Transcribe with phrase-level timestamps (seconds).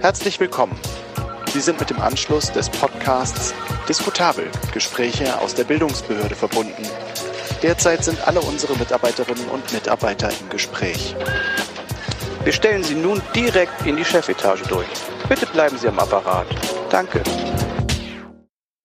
[0.00, 0.78] Herzlich willkommen.
[1.52, 3.54] Sie sind mit dem Anschluss des Podcasts
[3.88, 6.82] Diskutabel Gespräche aus der Bildungsbehörde verbunden.
[7.62, 11.16] Derzeit sind alle unsere Mitarbeiterinnen und Mitarbeiter im Gespräch.
[12.44, 14.86] Wir stellen Sie nun direkt in die Chefetage durch.
[15.28, 16.46] Bitte bleiben Sie am Apparat.
[16.90, 17.22] Danke.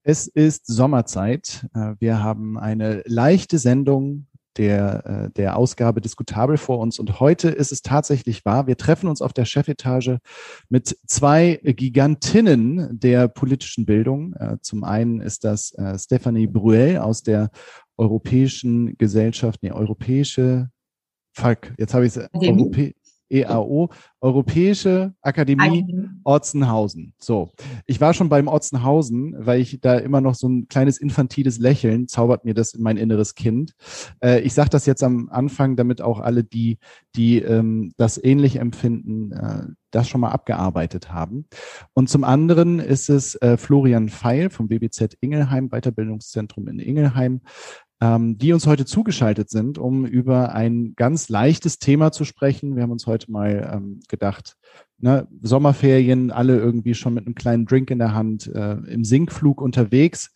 [0.04, 1.68] Es ist Sommerzeit.
[1.76, 7.00] Äh, wir haben eine leichte Sendung der, äh, der Ausgabe diskutabel vor uns.
[7.00, 8.68] Und heute ist es tatsächlich wahr.
[8.68, 10.20] Wir treffen uns auf der Chefetage
[10.70, 14.34] mit zwei Gigantinnen der politischen Bildung.
[14.34, 17.50] Äh, zum einen ist das Stephanie Bruel aus der
[17.98, 20.70] Europäischen Gesellschaft, nee, Europäische
[21.34, 22.28] Fuck, jetzt habe ich es.
[22.34, 22.94] Europä
[23.32, 25.86] EAO, Europäische Akademie
[26.24, 27.14] Otzenhausen.
[27.18, 27.52] So,
[27.86, 32.08] ich war schon beim Otzenhausen, weil ich da immer noch so ein kleines infantiles Lächeln
[32.08, 33.74] zaubert mir das in mein inneres Kind.
[34.24, 36.78] Äh, ich sage das jetzt am Anfang, damit auch alle, die,
[37.16, 41.46] die ähm, das ähnlich empfinden, äh, das schon mal abgearbeitet haben.
[41.94, 47.42] Und zum anderen ist es äh, Florian Feil vom BBZ Ingelheim, Weiterbildungszentrum in Ingelheim,
[48.02, 52.76] ähm, die uns heute zugeschaltet sind, um über ein ganz leichtes Thema zu sprechen.
[52.76, 54.58] Wir haben uns heute mal ähm, gedacht,
[54.98, 59.62] ne, Sommerferien, alle irgendwie schon mit einem kleinen Drink in der Hand, äh, im Sinkflug
[59.62, 60.34] unterwegs.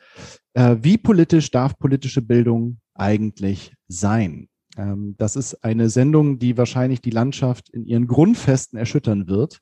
[0.53, 4.47] Äh, wie politisch darf politische Bildung eigentlich sein?
[4.77, 9.61] Ähm, das ist eine Sendung, die wahrscheinlich die Landschaft in ihren Grundfesten erschüttern wird.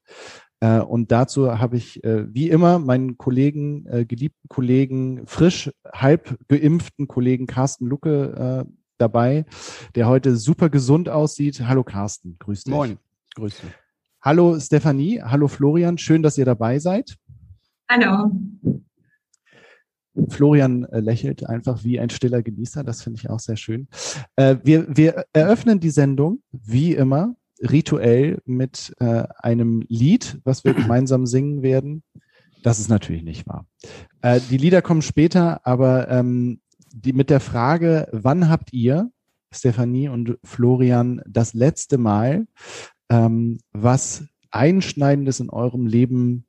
[0.63, 6.37] Äh, und dazu habe ich äh, wie immer meinen Kollegen, äh, geliebten Kollegen, frisch halb
[6.47, 8.65] geimpften Kollegen Carsten Lucke
[8.97, 9.45] dabei,
[9.95, 11.67] der heute super gesund aussieht.
[11.67, 12.73] Hallo Carsten, grüß dich.
[12.73, 12.97] Moin,
[13.35, 13.71] grüß dich.
[14.21, 17.17] Hallo Stefanie, hallo Florian, schön, dass ihr dabei seid.
[17.89, 18.31] Hallo.
[20.29, 23.89] Florian lächelt einfach wie ein stiller Genießer, das finde ich auch sehr schön.
[24.37, 31.25] wir, wir eröffnen die Sendung wie immer rituell mit äh, einem Lied, was wir gemeinsam
[31.25, 32.03] singen werden.
[32.63, 33.65] Das ist natürlich nicht wahr.
[34.21, 36.61] Äh, die Lieder kommen später, aber ähm,
[36.93, 39.11] die, mit der Frage, wann habt ihr,
[39.51, 42.47] Stefanie und Florian, das letzte Mal
[43.09, 46.45] ähm, was Einschneidendes in eurem Leben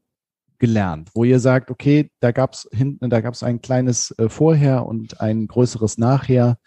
[0.58, 4.28] gelernt, wo ihr sagt, okay, da gab es hinten, da gab es ein kleines äh,
[4.28, 6.58] Vorher und ein größeres Nachher.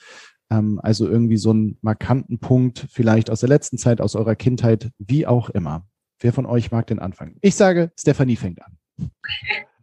[0.50, 4.92] Ähm, also irgendwie so einen markanten Punkt, vielleicht aus der letzten Zeit, aus eurer Kindheit,
[4.98, 5.88] wie auch immer.
[6.20, 7.36] Wer von euch mag den Anfang?
[7.42, 8.78] Ich sage, Stefanie fängt an.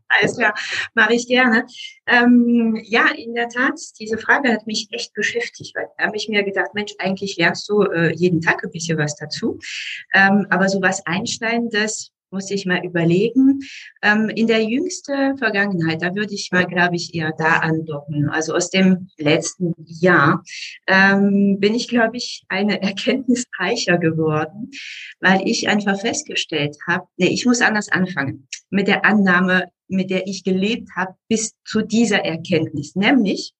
[0.08, 0.54] Alles klar,
[0.94, 1.66] mache ich gerne.
[2.06, 6.28] Ähm, ja, in der Tat, diese Frage hat mich echt beschäftigt, weil da habe ich
[6.28, 9.58] mir gedacht, Mensch, eigentlich lernst du äh, jeden Tag ein bisschen was dazu.
[10.12, 13.60] Ähm, aber so was Einschneidendes muss ich mal überlegen.
[14.02, 18.28] Ähm, in der jüngsten Vergangenheit, da würde ich mal, glaube ich, eher da andocken.
[18.28, 20.42] Also aus dem letzten Jahr
[20.88, 24.70] ähm, bin ich, glaube ich, eine Erkenntnis reicher geworden,
[25.20, 30.26] weil ich einfach festgestellt habe, nee, ich muss anders anfangen mit der Annahme, mit der
[30.26, 33.54] ich gelebt habe, bis zu dieser Erkenntnis, nämlich,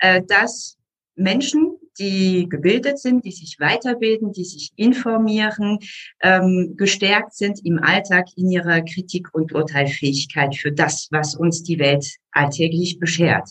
[0.00, 0.76] äh, dass
[1.14, 5.78] Menschen die gebildet sind, die sich weiterbilden, die sich informieren,
[6.22, 11.78] ähm, gestärkt sind im Alltag in ihrer Kritik- und Urteilfähigkeit für das, was uns die
[11.78, 13.48] Welt alltäglich beschert.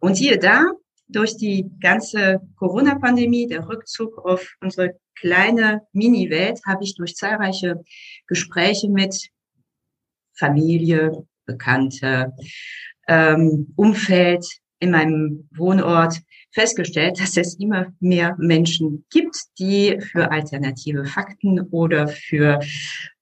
[0.00, 0.64] Und hier da,
[1.08, 7.82] durch die ganze Corona-Pandemie, der Rückzug auf unsere kleine Mini-Welt, habe ich durch zahlreiche
[8.26, 9.30] Gespräche mit
[10.34, 12.32] Familie, Bekannte,
[13.08, 14.46] ähm, Umfeld
[14.80, 16.20] in meinem Wohnort
[16.52, 22.60] festgestellt, dass es immer mehr Menschen gibt, die für alternative Fakten oder für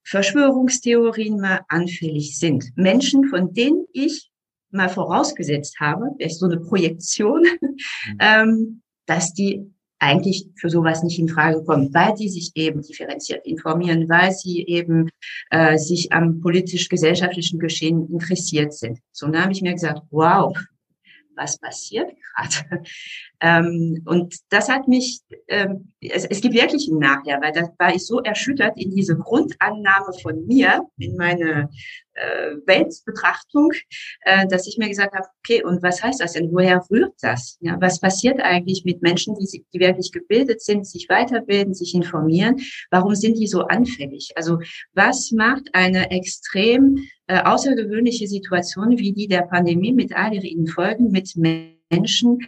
[0.04, 2.70] Verschwörungstheorien mal anfällig sind.
[2.76, 4.30] Menschen, von denen ich
[4.70, 7.76] mal vorausgesetzt habe, vielleicht so eine Projektion, mhm.
[8.20, 13.46] ähm, dass die eigentlich für sowas nicht in Frage kommen, weil die sich eben differenziert
[13.46, 15.08] informieren, weil sie eben
[15.50, 18.98] äh, sich am politisch-gesellschaftlichen Geschehen interessiert sind.
[19.12, 20.54] So, dann habe ich mir gesagt, wow,
[21.36, 22.82] was passiert gerade?
[23.38, 27.94] Ähm, und das hat mich, ähm, es, es gibt wirklich ein Nachher, weil da war
[27.94, 31.68] ich so erschüttert in diese Grundannahme von mir, in meine
[32.16, 33.70] äh, Weltbetrachtung,
[34.22, 36.50] äh, dass ich mir gesagt habe, okay, und was heißt das denn?
[36.52, 37.58] Woher rührt das?
[37.60, 42.60] Ja, was passiert eigentlich mit Menschen, die, die wirklich gebildet sind, sich weiterbilden, sich informieren?
[42.90, 44.32] Warum sind die so anfällig?
[44.36, 44.58] Also
[44.94, 51.10] was macht eine extrem äh, außergewöhnliche Situation wie die der Pandemie mit all ihren Folgen
[51.10, 52.38] mit Menschen,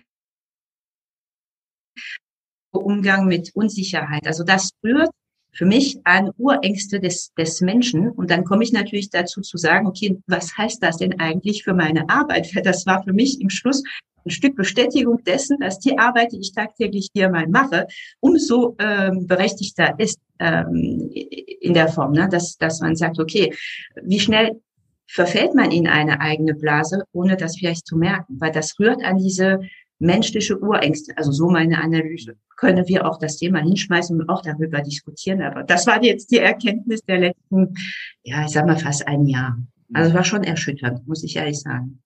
[2.71, 4.27] Umgang mit Unsicherheit.
[4.27, 5.11] Also das rührt
[5.53, 8.11] für mich an Urängste des, des Menschen.
[8.11, 11.75] Und dann komme ich natürlich dazu zu sagen, okay, was heißt das denn eigentlich für
[11.75, 12.49] meine Arbeit?
[12.69, 13.83] Das war für mich im Schluss
[14.27, 17.87] ein Stück Bestätigung dessen, dass die Arbeit, die ich tagtäglich hier mal mache,
[18.21, 22.29] umso ähm, berechtigter ist ähm, in der Form, ne?
[22.31, 23.55] dass, dass man sagt, okay,
[24.03, 24.61] wie schnell
[25.07, 29.17] verfällt man in eine eigene Blase, ohne das vielleicht zu merken, weil das rührt an
[29.17, 29.61] diese
[29.99, 34.81] menschliche Urängste, also so meine Analyse, können wir auch das Thema hinschmeißen und auch darüber
[34.81, 35.43] diskutieren.
[35.43, 37.75] Aber das war jetzt die Erkenntnis der letzten,
[38.23, 39.59] ja, ich sag mal fast ein Jahr.
[39.93, 42.03] Also war schon erschütternd, muss ich ehrlich sagen.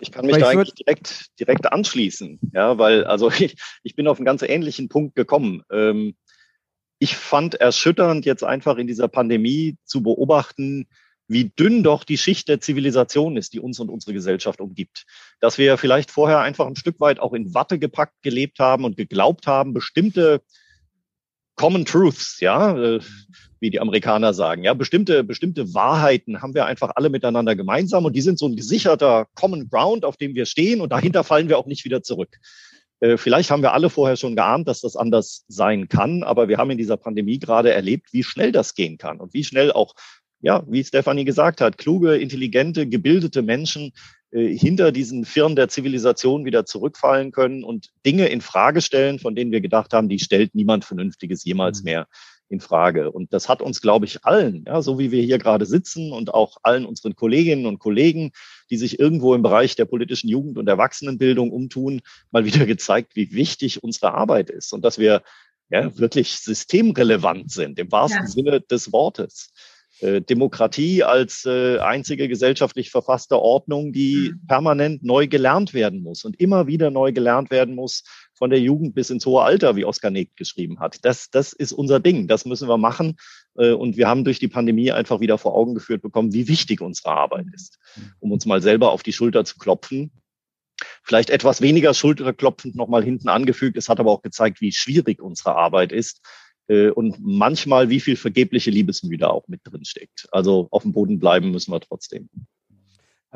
[0.00, 4.18] Ich kann mich da eigentlich direkt, direkt anschließen, ja, weil also ich, ich bin auf
[4.18, 5.62] einen ganz ähnlichen Punkt gekommen.
[5.70, 6.14] Ähm,
[6.98, 10.86] ich fand erschütternd, jetzt einfach in dieser Pandemie zu beobachten,
[11.26, 15.06] wie dünn doch die Schicht der Zivilisation ist, die uns und unsere Gesellschaft umgibt.
[15.40, 18.96] Dass wir vielleicht vorher einfach ein Stück weit auch in Watte gepackt gelebt haben und
[18.96, 20.42] geglaubt haben, bestimmte
[21.56, 23.00] Common Truths, ja, äh,
[23.60, 28.14] wie die Amerikaner sagen, ja, bestimmte, bestimmte Wahrheiten haben wir einfach alle miteinander gemeinsam und
[28.14, 31.58] die sind so ein gesicherter Common Ground, auf dem wir stehen und dahinter fallen wir
[31.58, 32.36] auch nicht wieder zurück.
[33.00, 36.58] Äh, vielleicht haben wir alle vorher schon geahnt, dass das anders sein kann, aber wir
[36.58, 39.94] haben in dieser Pandemie gerade erlebt, wie schnell das gehen kann und wie schnell auch
[40.44, 43.92] ja, wie Stefanie gesagt hat, kluge, intelligente, gebildete Menschen
[44.30, 49.34] äh, hinter diesen Firmen der Zivilisation wieder zurückfallen können und Dinge in Frage stellen, von
[49.34, 51.84] denen wir gedacht haben, die stellt niemand Vernünftiges jemals mhm.
[51.84, 52.08] mehr
[52.50, 53.10] in Frage.
[53.10, 56.34] Und das hat uns, glaube ich, allen, ja, so wie wir hier gerade sitzen und
[56.34, 58.32] auch allen unseren Kolleginnen und Kollegen,
[58.68, 63.32] die sich irgendwo im Bereich der politischen Jugend- und Erwachsenenbildung umtun, mal wieder gezeigt, wie
[63.32, 65.22] wichtig unsere Arbeit ist und dass wir
[65.70, 68.26] ja, wirklich systemrelevant sind, im wahrsten ja.
[68.26, 69.50] Sinne des Wortes.
[70.04, 74.46] Äh, Demokratie als äh, einzige gesellschaftlich verfasste Ordnung, die mhm.
[74.46, 78.04] permanent neu gelernt werden muss und immer wieder neu gelernt werden muss,
[78.34, 80.98] von der Jugend bis ins hohe Alter, wie Oskar Negt geschrieben hat.
[81.06, 83.16] Das, das ist unser Ding, das müssen wir machen.
[83.56, 86.82] Äh, und wir haben durch die Pandemie einfach wieder vor Augen geführt bekommen, wie wichtig
[86.82, 87.78] unsere Arbeit ist,
[88.20, 90.12] um uns mal selber auf die Schulter zu klopfen.
[91.02, 93.78] Vielleicht etwas weniger schulterklopfend nochmal hinten angefügt.
[93.78, 96.20] Es hat aber auch gezeigt, wie schwierig unsere Arbeit ist
[96.66, 100.26] und manchmal wie viel vergebliche Liebesmüde auch mit drin steckt.
[100.32, 102.28] Also auf dem Boden bleiben müssen wir trotzdem.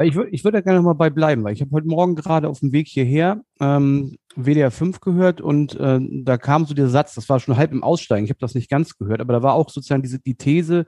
[0.01, 2.15] Ich würde ich würd da gerne noch mal bei bleiben, weil ich habe heute Morgen
[2.15, 6.89] gerade auf dem Weg hierher ähm, WDR 5 gehört und äh, da kam so der
[6.89, 9.43] Satz, das war schon halb im Aussteigen, ich habe das nicht ganz gehört, aber da
[9.43, 10.85] war auch sozusagen diese die These,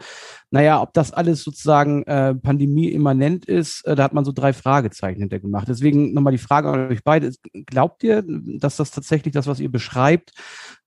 [0.52, 5.19] naja, ob das alles sozusagen äh, Pandemie-immanent ist, äh, da hat man so drei Fragezeichen
[5.19, 5.66] hinter gemacht.
[5.69, 7.32] Deswegen nochmal die Frage an euch beide,
[7.66, 10.31] glaubt ihr, dass das tatsächlich das, was ihr beschreibt,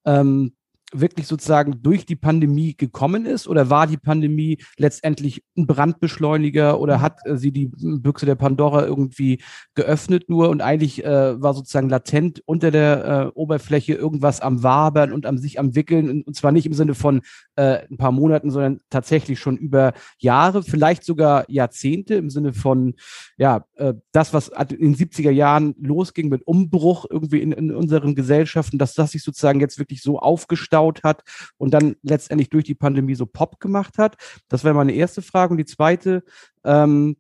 [0.06, 0.54] ähm,
[0.94, 3.48] wirklich sozusagen durch die Pandemie gekommen ist?
[3.48, 8.86] Oder war die Pandemie letztendlich ein Brandbeschleuniger oder hat äh, sie die Büchse der Pandora
[8.86, 9.42] irgendwie
[9.76, 15.12] geöffnet nur und eigentlich äh, war sozusagen latent unter der äh, Oberfläche irgendwas am Wabern
[15.12, 16.22] und am sich am Wickeln?
[16.24, 17.22] Und zwar nicht im Sinne von
[17.56, 22.94] äh, ein paar Monaten, sondern tatsächlich schon über Jahre, vielleicht sogar Jahrzehnte im Sinne von
[23.38, 28.16] ja, äh, das, was in den 70er Jahren losging mit Umbruch irgendwie in, in unseren
[28.16, 31.24] Gesellschaften, dass das sich sozusagen jetzt wirklich so aufgestaut aufgebaut hat
[31.58, 34.16] und dann letztendlich durch die Pandemie so Pop gemacht hat?
[34.50, 35.52] Das wäre meine erste Frage.
[35.52, 36.24] Und die zweite
[36.64, 37.18] ähm,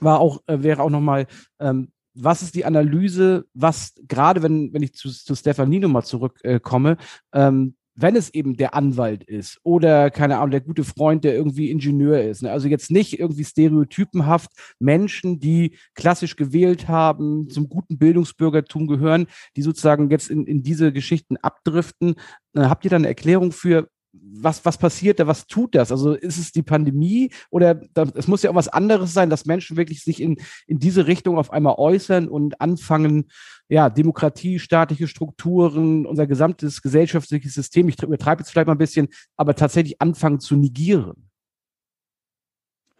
[0.00, 1.26] war auch, äh, wäre auch nochmal,
[1.58, 6.96] ähm, was ist die Analyse, was gerade wenn, wenn ich zu, zu Stefanie nochmal zurückkomme,
[7.32, 11.34] äh, ähm, wenn es eben der Anwalt ist oder, keine Ahnung, der gute Freund, der
[11.34, 12.42] irgendwie Ingenieur ist.
[12.42, 12.52] Ne?
[12.52, 19.62] Also jetzt nicht irgendwie stereotypenhaft Menschen, die klassisch gewählt haben, zum guten Bildungsbürgertum gehören, die
[19.62, 22.14] sozusagen jetzt in, in diese Geschichten abdriften.
[22.54, 23.88] Äh, habt ihr da eine Erklärung für,
[24.22, 25.92] was, was passiert da, was tut das?
[25.92, 27.80] Also ist es die Pandemie oder
[28.14, 31.38] es muss ja auch was anderes sein, dass Menschen wirklich sich in, in diese Richtung
[31.38, 33.26] auf einmal äußern und anfangen,
[33.68, 39.08] ja, Demokratie, staatliche Strukturen, unser gesamtes gesellschaftliches System, ich übertreibe jetzt vielleicht mal ein bisschen,
[39.36, 41.27] aber tatsächlich anfangen zu negieren.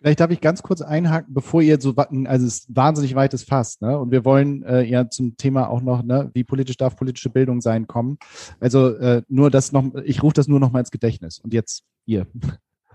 [0.00, 3.80] Vielleicht darf ich ganz kurz einhaken, bevor ihr so, also es ist wahnsinnig weites Fass,
[3.80, 3.98] ne?
[3.98, 7.60] Und wir wollen äh, ja zum Thema auch noch, ne, wie politisch darf politische Bildung
[7.60, 8.18] sein, kommen.
[8.60, 11.40] Also äh, nur das noch, ich rufe das nur noch mal ins Gedächtnis.
[11.40, 12.26] Und jetzt ihr.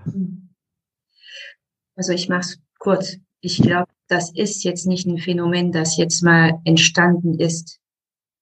[1.96, 3.18] Also ich mache es kurz.
[3.40, 7.80] Ich glaube, das ist jetzt nicht ein Phänomen, das jetzt mal entstanden ist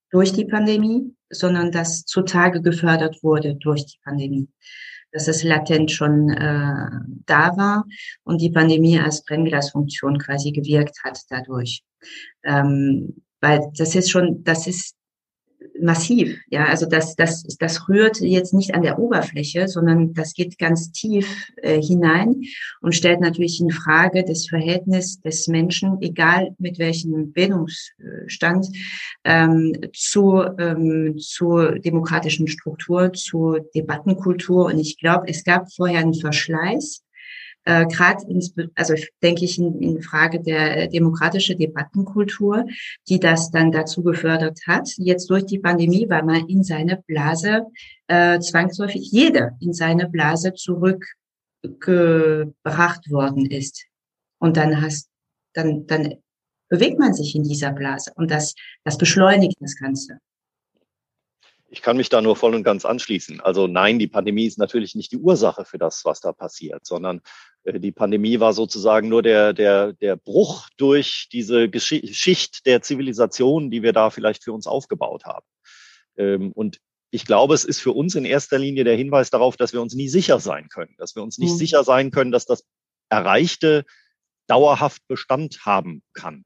[0.09, 4.47] durch die Pandemie, sondern das zutage gefördert wurde durch die Pandemie
[5.11, 6.89] dass es latent schon äh,
[7.25, 7.85] da war
[8.23, 11.83] und die Pandemie als Brennglasfunktion quasi gewirkt hat dadurch.
[12.43, 14.95] Ähm, weil das ist schon, das ist
[15.81, 16.37] massiv.
[16.49, 20.91] Ja, also das, das, das rührt jetzt nicht an der Oberfläche, sondern das geht ganz
[20.91, 22.41] tief äh, hinein
[22.81, 28.67] und stellt natürlich in Frage das Verhältnis des Menschen, egal mit welchem Bildungsstand,
[29.23, 34.65] ähm, zu, ähm, zur demokratischen Struktur, zur Debattenkultur.
[34.65, 37.03] Und ich glaube, es gab vorher einen Verschleiß
[37.65, 38.25] äh, gerade
[38.75, 42.65] also denke ich in, in Frage der demokratische Debattenkultur,
[43.07, 44.89] die das dann dazu gefördert hat.
[44.97, 47.67] Jetzt durch die Pandemie, weil man in seine Blase
[48.07, 53.85] äh, zwangsläufig jeder in seine Blase zurückgebracht worden ist.
[54.39, 55.07] Und dann hast
[55.53, 56.15] dann dann
[56.67, 60.17] bewegt man sich in dieser Blase und das das beschleunigt das Ganze.
[61.73, 63.39] Ich kann mich da nur voll und ganz anschließen.
[63.39, 67.19] Also nein, die Pandemie ist natürlich nicht die Ursache für das, was da passiert, sondern
[67.19, 67.21] äh,
[67.65, 73.83] die Pandemie war sozusagen nur der, der, der Bruch durch diese Geschichte der Zivilisation, die
[73.83, 75.45] wir da vielleicht für uns aufgebaut haben.
[76.17, 76.79] Ähm, und
[77.11, 79.93] ich glaube, es ist für uns in erster Linie der Hinweis darauf, dass wir uns
[79.93, 81.57] nie sicher sein können, dass wir uns nicht mhm.
[81.57, 82.63] sicher sein können, dass das
[83.09, 83.85] Erreichte
[84.47, 86.45] dauerhaft Bestand haben kann.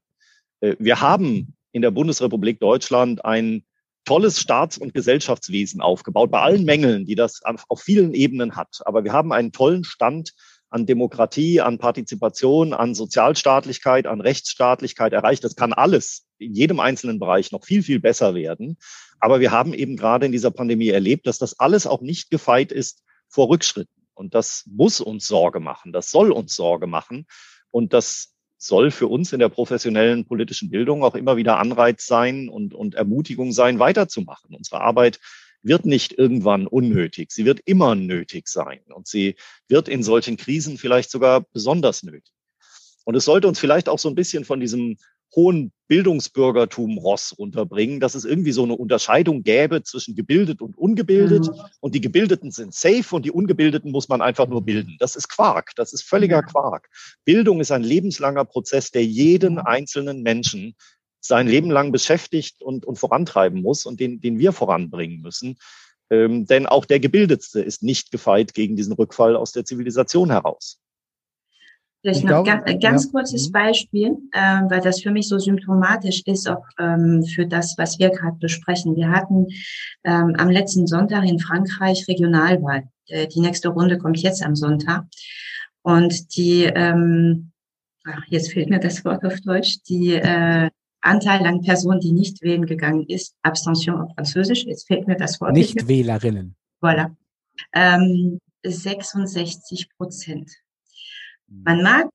[0.60, 3.64] Äh, wir haben in der Bundesrepublik Deutschland ein
[4.04, 8.80] tolles Staats- und Gesellschaftswesen aufgebaut, bei allen Mängeln, die das auf vielen Ebenen hat.
[8.84, 10.32] Aber wir haben einen tollen Stand
[10.70, 15.44] an Demokratie, an Partizipation, an Sozialstaatlichkeit, an Rechtsstaatlichkeit erreicht.
[15.44, 18.76] Das kann alles in jedem einzelnen Bereich noch viel, viel besser werden.
[19.20, 22.72] Aber wir haben eben gerade in dieser Pandemie erlebt, dass das alles auch nicht gefeit
[22.72, 24.06] ist vor Rückschritten.
[24.14, 25.92] Und das muss uns Sorge machen.
[25.92, 27.26] Das soll uns Sorge machen.
[27.70, 32.48] Und das soll für uns in der professionellen politischen Bildung auch immer wieder Anreiz sein
[32.48, 34.54] und, und Ermutigung sein, weiterzumachen.
[34.54, 35.20] Unsere Arbeit
[35.66, 37.32] wird nicht irgendwann unnötig.
[37.32, 38.80] Sie wird immer nötig sein.
[38.88, 39.36] Und sie
[39.68, 42.32] wird in solchen Krisen vielleicht sogar besonders nötig.
[43.04, 44.96] Und es sollte uns vielleicht auch so ein bisschen von diesem
[45.34, 51.46] hohen Bildungsbürgertum Ross unterbringen, dass es irgendwie so eine Unterscheidung gäbe zwischen gebildet und ungebildet.
[51.46, 51.60] Mhm.
[51.80, 54.96] Und die Gebildeten sind safe und die Ungebildeten muss man einfach nur bilden.
[54.98, 55.72] Das ist Quark.
[55.76, 56.88] Das ist völliger Quark.
[57.24, 59.60] Bildung ist ein lebenslanger Prozess, der jeden mhm.
[59.60, 60.74] einzelnen Menschen
[61.26, 65.58] sein Leben lang beschäftigt und, und vorantreiben muss und den, den wir voranbringen müssen.
[66.10, 70.80] Ähm, denn auch der Gebildetste ist nicht gefeit gegen diesen Rückfall aus der Zivilisation heraus.
[72.06, 73.10] Vielleicht noch glaube, ganz, ganz ja.
[73.10, 73.52] kurzes mhm.
[73.52, 78.10] Beispiel, äh, weil das für mich so symptomatisch ist, auch ähm, für das, was wir
[78.10, 78.94] gerade besprechen.
[78.94, 79.48] Wir hatten
[80.04, 82.84] ähm, am letzten Sonntag in Frankreich Regionalwahl.
[83.08, 85.04] Äh, die nächste Runde kommt jetzt am Sonntag.
[85.82, 87.50] Und die, ähm,
[88.04, 90.70] ach, jetzt fehlt mir das Wort auf Deutsch, die äh,
[91.06, 95.40] Anteil an Personen, die nicht wählen gegangen ist, Abstention auf Französisch, jetzt fehlt mir das
[95.40, 95.52] Wort.
[95.52, 96.54] Nichtwählerinnen.
[96.82, 97.14] Voilà.
[97.72, 100.50] Ähm, 66 Prozent.
[101.46, 102.08] Man mag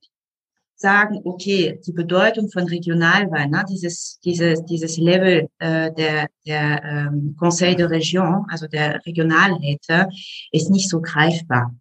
[0.76, 7.36] sagen, okay, die Bedeutung von Regionalwahlen, ne, dieses, dieses, dieses Level äh, der, der ähm,
[7.38, 10.10] Conseil de Region, also der Regionalräte,
[10.52, 11.76] ist nicht so greifbar.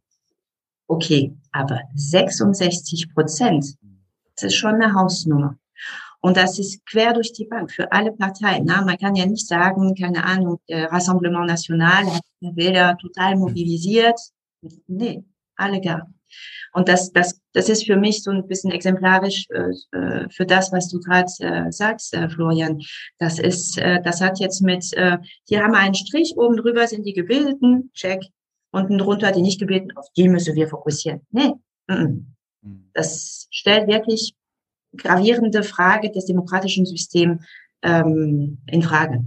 [0.86, 3.64] Okay, aber 66 Prozent,
[4.34, 5.56] das ist schon eine Hausnummer.
[6.22, 8.64] Und das ist quer durch die Bank für alle Parteien.
[8.66, 14.20] Na, man kann ja nicht sagen, keine Ahnung, Rassemblement National hat Wähler total mobilisiert.
[14.86, 15.24] Nee,
[15.56, 16.12] alle gar.
[16.72, 20.72] Und das, das, das ist für mich so ein bisschen exemplarisch äh, äh für das,
[20.72, 22.80] was du gerade äh, sagst, äh, Florian.
[23.18, 26.86] Das ist, äh, das hat jetzt mit, äh, hier haben wir einen Strich, oben drüber
[26.86, 28.22] sind die Gebildeten, check,
[28.70, 31.26] unten drunter die Nicht-Gebildeten, auf die müssen wir fokussieren.
[31.30, 31.52] Nee,
[31.88, 32.24] mm -mm.
[32.92, 34.34] das stellt wirklich
[34.96, 37.44] gravierende Frage des demokratischen Systems
[37.82, 39.24] ähm, in Frage.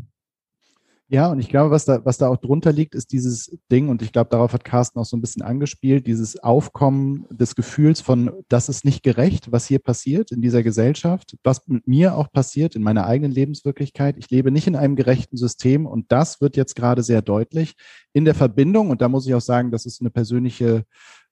[1.09, 4.01] Ja, und ich glaube, was da, was da auch drunter liegt, ist dieses Ding, und
[4.01, 8.31] ich glaube, darauf hat Carsten auch so ein bisschen angespielt, dieses Aufkommen des Gefühls von,
[8.49, 12.75] das ist nicht gerecht, was hier passiert in dieser Gesellschaft, was mit mir auch passiert
[12.75, 14.15] in meiner eigenen Lebenswirklichkeit.
[14.17, 17.75] Ich lebe nicht in einem gerechten System und das wird jetzt gerade sehr deutlich
[18.13, 20.83] in der Verbindung, und da muss ich auch sagen, das ist eine persönliche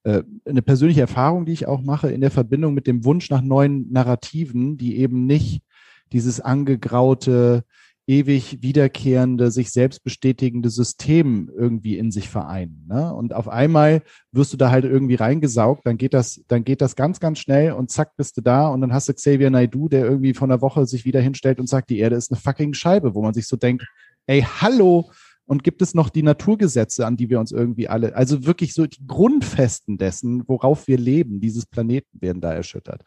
[0.03, 3.91] eine persönliche Erfahrung, die ich auch mache, in der Verbindung mit dem Wunsch nach neuen
[3.91, 5.63] Narrativen, die eben nicht
[6.11, 7.63] dieses angegraute,
[8.07, 12.85] ewig wiederkehrende, sich selbst bestätigende System irgendwie in sich vereinen.
[12.89, 13.13] Ne?
[13.13, 16.95] Und auf einmal wirst du da halt irgendwie reingesaugt, dann geht das, dann geht das
[16.95, 20.03] ganz, ganz schnell und zack, bist du da und dann hast du Xavier Naidu, der
[20.03, 23.15] irgendwie von der Woche sich wieder hinstellt und sagt, die Erde ist eine fucking Scheibe,
[23.15, 23.87] wo man sich so denkt,
[24.25, 25.11] ey, hallo,
[25.51, 28.87] und gibt es noch die Naturgesetze, an die wir uns irgendwie alle, also wirklich so
[28.87, 33.03] die Grundfesten dessen, worauf wir leben, dieses Planeten werden da erschüttert.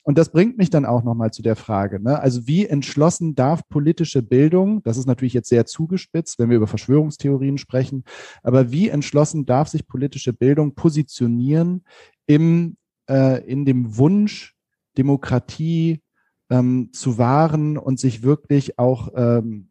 [0.00, 2.18] Und das bringt mich dann auch nochmal zu der Frage, ne?
[2.18, 6.66] also wie entschlossen darf politische Bildung, das ist natürlich jetzt sehr zugespitzt, wenn wir über
[6.66, 8.04] Verschwörungstheorien sprechen,
[8.42, 11.84] aber wie entschlossen darf sich politische Bildung positionieren
[12.24, 14.54] im, äh, in dem Wunsch,
[14.96, 16.00] Demokratie
[16.48, 19.68] ähm, zu wahren und sich wirklich auch ähm,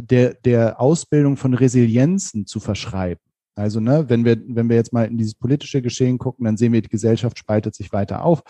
[0.00, 3.22] der, der Ausbildung von Resilienzen zu verschreiben.
[3.54, 6.72] Also, ne, wenn wir, wenn wir jetzt mal in dieses politische Geschehen gucken, dann sehen
[6.72, 8.42] wir, die Gesellschaft spaltet sich weiter auf.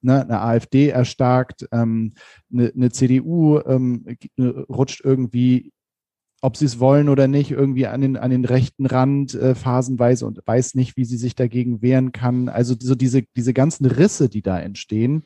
[0.00, 2.14] Ne, eine AfD erstarkt, ähm,
[2.52, 4.04] eine, eine CDU ähm,
[4.38, 5.72] rutscht irgendwie
[6.44, 10.26] ob sie es wollen oder nicht, irgendwie an den, an den rechten Rand äh, phasenweise
[10.26, 12.48] und weiß nicht, wie sie sich dagegen wehren kann.
[12.48, 15.22] Also so diese, diese ganzen Risse, die da entstehen,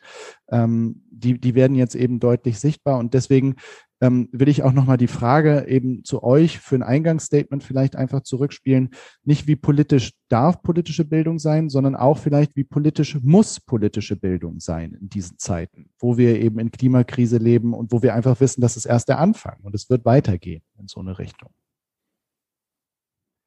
[0.50, 2.98] ähm, die, die werden jetzt eben deutlich sichtbar.
[2.98, 3.56] Und deswegen
[4.00, 8.22] ähm, will ich auch nochmal die Frage eben zu euch für ein Eingangsstatement vielleicht einfach
[8.22, 8.90] zurückspielen.
[9.24, 14.60] Nicht wie politisch darf politische Bildung sein, sondern auch vielleicht wie politisch muss politische Bildung
[14.60, 18.60] sein in diesen Zeiten, wo wir eben in Klimakrise leben und wo wir einfach wissen,
[18.60, 21.50] das ist erst der Anfang und es wird weitergehen in so eine Richtung.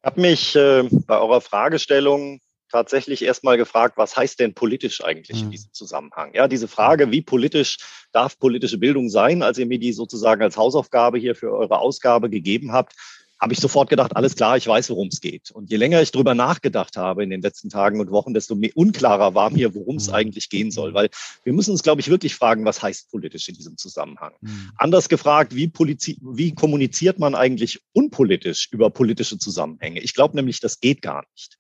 [0.02, 2.40] Ich habe mich äh, bei eurer Fragestellung
[2.72, 5.46] tatsächlich erstmal gefragt, was heißt denn politisch eigentlich mhm.
[5.46, 6.34] in diesem Zusammenhang?
[6.34, 7.78] Ja, diese Frage, wie politisch
[8.12, 12.30] darf politische Bildung sein, als ihr mir die sozusagen als Hausaufgabe hier für eure Ausgabe
[12.30, 12.94] gegeben habt,
[13.40, 15.52] habe ich sofort gedacht, alles klar, ich weiß, worum es geht.
[15.52, 18.72] Und je länger ich drüber nachgedacht habe in den letzten Tagen und Wochen, desto mehr
[18.76, 20.16] unklarer war mir, worum es mhm.
[20.16, 20.94] eigentlich gehen soll.
[20.94, 21.10] Weil
[21.46, 24.34] wir müssen uns, glaube ich, wirklich fragen, was heißt politisch in diesem Zusammenhang?
[24.42, 24.72] Mhm.
[24.76, 30.02] Anders gefragt, wie, wie kommuniziert man eigentlich unpolitisch über politische Zusammenhänge?
[30.02, 31.58] Ich glaube nämlich, das geht gar nicht.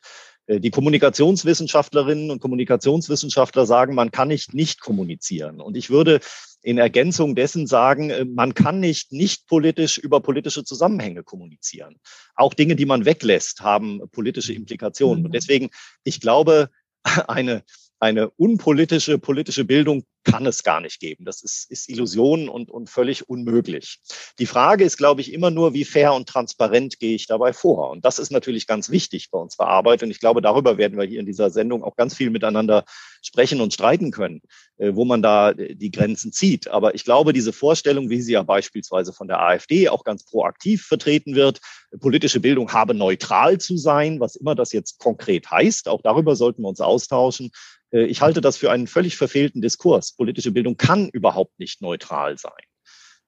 [0.49, 5.61] Äh, die Kommunikationswissenschaftlerinnen und Kommunikationswissenschaftler sagen, man kann nicht nicht kommunizieren.
[5.61, 6.19] Und ich würde
[6.61, 11.95] in Ergänzung dessen sagen, äh, man kann nicht nicht politisch über politische Zusammenhänge kommunizieren.
[12.35, 15.25] Auch Dinge, die man weglässt, haben politische Implikationen.
[15.25, 15.33] Und mhm.
[15.33, 15.69] deswegen,
[16.03, 16.69] ich glaube,
[17.27, 17.63] eine
[18.01, 21.25] eine unpolitische politische Bildung kann es gar nicht geben.
[21.25, 23.99] Das ist, ist Illusion und, und völlig unmöglich.
[24.39, 27.89] Die Frage ist, glaube ich, immer nur, wie fair und transparent gehe ich dabei vor?
[27.91, 30.03] Und das ist natürlich ganz wichtig bei unserer Arbeit.
[30.03, 32.85] Und ich glaube, darüber werden wir hier in dieser Sendung auch ganz viel miteinander
[33.21, 34.41] sprechen und streiten können,
[34.77, 36.67] äh, wo man da die Grenzen zieht.
[36.67, 40.85] Aber ich glaube, diese Vorstellung, wie sie ja beispielsweise von der AfD auch ganz proaktiv
[40.85, 41.59] vertreten wird,
[41.99, 46.61] politische Bildung habe neutral zu sein, was immer das jetzt konkret heißt, auch darüber sollten
[46.61, 47.51] wir uns austauschen.
[47.91, 50.15] Äh, ich halte das für einen völlig verfehlten Diskurs.
[50.19, 52.51] Politische Bildung kann überhaupt nicht neutral sein.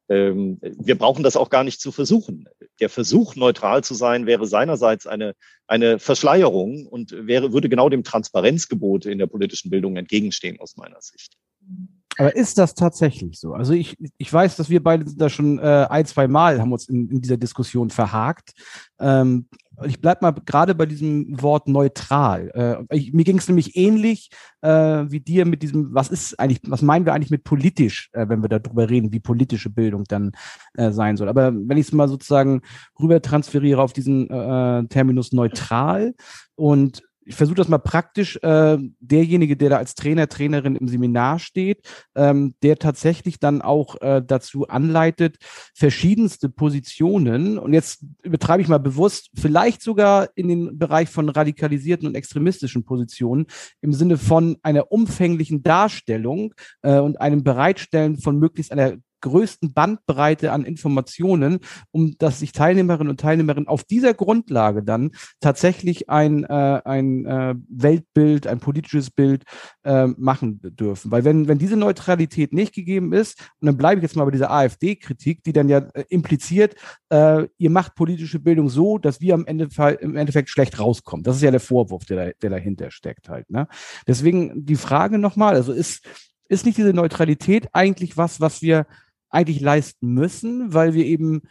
[0.10, 2.50] Ähm, wir brauchen das auch gar nicht zu versuchen.
[2.82, 5.36] Der Versuch, neutral zu sein, wäre seinerseits eine,
[5.68, 11.02] eine Verschleierung und wäre, würde genau dem Transparenzgebot in der politischen Bildung entgegenstehen, aus meiner
[11.02, 11.38] Sicht.
[12.18, 13.54] Aber ist das tatsächlich so?
[13.54, 16.90] Also ich, ich weiß, dass wir beide da schon äh, ein, zwei Mal haben uns
[16.90, 18.52] in, in dieser Diskussion verhakt.
[19.00, 19.48] Ähm,
[19.86, 22.52] ich bleib mal gerade bei diesem Wort neutral.
[22.90, 24.30] Äh, ich, mir ging es nämlich ähnlich
[24.62, 28.28] äh, wie dir mit diesem, was ist eigentlich, was meinen wir eigentlich mit politisch, äh,
[28.30, 30.32] wenn wir darüber reden, wie politische Bildung dann
[30.76, 31.30] äh, sein soll.
[31.30, 32.62] Aber wenn ich es mal sozusagen
[33.00, 36.14] rüber transferiere auf diesen äh, Terminus neutral
[36.56, 41.40] und ich versuche das mal praktisch, äh, derjenige, der da als Trainer, Trainerin im Seminar
[41.40, 41.82] steht,
[42.16, 45.38] ähm, der tatsächlich dann auch äh, dazu anleitet,
[45.74, 52.08] verschiedenste Positionen, und jetzt übertreibe ich mal bewusst, vielleicht sogar in den Bereich von radikalisierten
[52.08, 53.46] und extremistischen Positionen
[53.82, 60.52] im Sinne von einer umfänglichen Darstellung äh, und einem Bereitstellen von möglichst einer größten Bandbreite
[60.52, 61.60] an Informationen,
[61.92, 67.56] um dass sich Teilnehmerinnen und Teilnehmerinnen auf dieser Grundlage dann tatsächlich ein, äh, ein äh,
[67.70, 69.44] Weltbild, ein politisches Bild
[69.84, 71.12] äh, machen dürfen.
[71.12, 74.32] Weil wenn, wenn diese Neutralität nicht gegeben ist, und dann bleibe ich jetzt mal bei
[74.32, 76.76] dieser AfD-Kritik, die dann ja äh, impliziert,
[77.10, 81.24] äh, ihr macht politische Bildung so, dass wir am Ende im Endeffekt schlecht rauskommen.
[81.24, 83.50] Das ist ja der Vorwurf, der, da, der dahinter steckt halt.
[83.50, 83.68] Ne?
[84.08, 86.06] Deswegen die Frage nochmal, also ist,
[86.48, 88.86] ist nicht diese Neutralität eigentlich was, was wir
[89.32, 91.42] eigentlich leisten müssen, weil wir eben,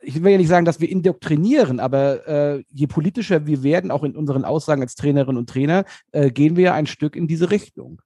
[0.00, 4.04] ich will ja nicht sagen, dass wir indoktrinieren, aber äh, je politischer wir werden, auch
[4.04, 7.50] in unseren Aussagen als Trainerinnen und Trainer, äh, gehen wir ja ein Stück in diese
[7.50, 8.00] Richtung.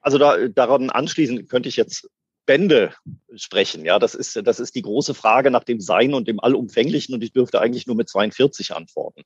[0.00, 2.10] Also da, daran anschließend könnte ich jetzt
[2.46, 2.92] Bände
[3.34, 3.84] sprechen.
[3.84, 7.24] Ja, das ist, das ist die große Frage nach dem Sein und dem Allumfänglichen und
[7.24, 9.22] ich dürfte eigentlich nur mit 42 antworten.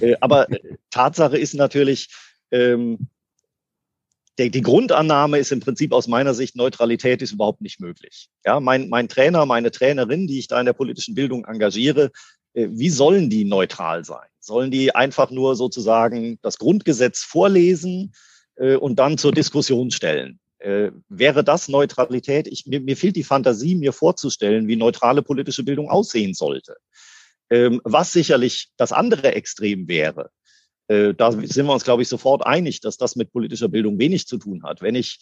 [0.00, 2.08] Äh, aber äh, Tatsache ist natürlich,
[2.50, 3.08] ähm,
[4.38, 8.28] der, die Grundannahme ist im Prinzip aus meiner Sicht, Neutralität ist überhaupt nicht möglich.
[8.44, 12.10] Ja, mein, mein Trainer, meine Trainerin, die ich da in der politischen Bildung engagiere,
[12.52, 14.26] äh, wie sollen die neutral sein?
[14.40, 18.12] Sollen die einfach nur sozusagen das Grundgesetz vorlesen
[18.56, 20.38] äh, und dann zur Diskussion stellen?
[20.58, 22.46] Äh, wäre das Neutralität?
[22.48, 26.76] Ich, mir, mir fehlt die Fantasie, mir vorzustellen, wie neutrale politische Bildung aussehen sollte.
[27.48, 30.30] Ähm, was sicherlich das andere Extrem wäre.
[30.88, 34.26] Äh, da sind wir uns, glaube ich, sofort einig, dass das mit politischer Bildung wenig
[34.26, 34.82] zu tun hat.
[34.82, 35.18] Wenn ich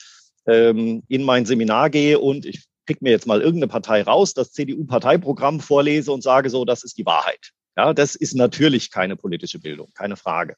[0.47, 4.53] ähm, in mein Seminar gehe und ich pick mir jetzt mal irgendeine Partei raus, das
[4.53, 7.53] CDU-Parteiprogramm vorlese und sage so, das ist die Wahrheit.
[7.77, 10.57] Ja, das ist natürlich keine politische Bildung, keine Frage.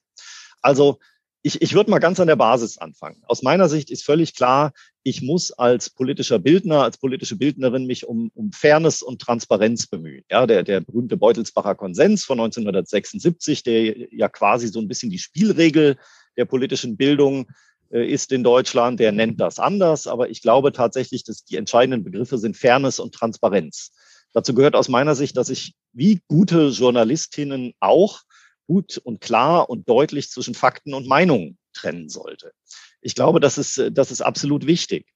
[0.60, 0.98] Also
[1.42, 3.22] ich, ich würde mal ganz an der Basis anfangen.
[3.26, 4.72] Aus meiner Sicht ist völlig klar,
[5.06, 10.24] ich muss als politischer Bildner, als politische Bildnerin mich um, um Fairness und Transparenz bemühen.
[10.28, 15.20] Ja, der, der berühmte Beutelsbacher Konsens von 1976, der ja quasi so ein bisschen die
[15.20, 15.96] Spielregel
[16.36, 17.46] der politischen Bildung
[17.92, 22.02] äh, ist in Deutschland, der nennt das anders, aber ich glaube tatsächlich, dass die entscheidenden
[22.02, 23.92] Begriffe sind Fairness und Transparenz.
[24.32, 28.22] Dazu gehört aus meiner Sicht, dass ich wie gute Journalistinnen auch
[28.66, 32.50] gut und klar und deutlich zwischen Fakten und Meinungen trennen sollte.
[33.00, 35.06] Ich glaube, das ist, das ist absolut wichtig.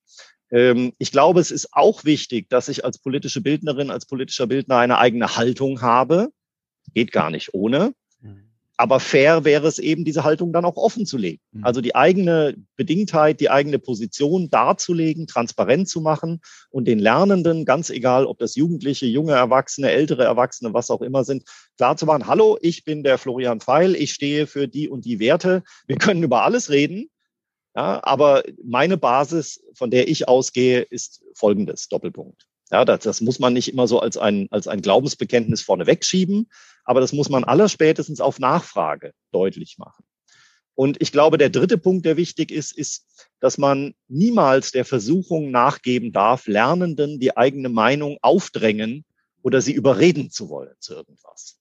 [0.51, 4.79] Ähm, ich glaube, es ist auch wichtig, dass ich als politische Bildnerin, als politischer Bildner
[4.79, 6.31] eine eigene Haltung habe.
[6.95, 7.93] Geht gar nicht ohne.
[8.81, 11.43] Aber fair wäre es eben, diese Haltung dann auch offen zu legen.
[11.53, 11.65] Mhm.
[11.65, 16.41] Also die eigene Bedingtheit, die eigene Position darzulegen, transparent zu machen
[16.71, 21.25] und den Lernenden, ganz egal, ob das Jugendliche, junge Erwachsene, ältere Erwachsene, was auch immer
[21.25, 21.43] sind,
[21.77, 25.21] klar zu machen, hallo, ich bin der Florian Pfeil, ich stehe für die und die
[25.21, 25.63] Werte.
[25.87, 27.11] Wir können über alles reden.
[27.77, 32.47] Ja, aber meine Basis, von der ich ausgehe, ist folgendes, Doppelpunkt.
[32.73, 36.51] Ja, das, das muss man nicht immer so als ein, als ein Glaubensbekenntnis vorne wegschieben,
[36.85, 40.05] aber das muss man allerspätestens auf Nachfrage deutlich machen.
[40.75, 45.51] Und ich glaube, der dritte Punkt, der wichtig ist, ist, dass man niemals der Versuchung
[45.51, 49.05] nachgeben darf, Lernenden die eigene Meinung aufdrängen
[49.43, 51.60] oder sie überreden zu wollen zu irgendwas.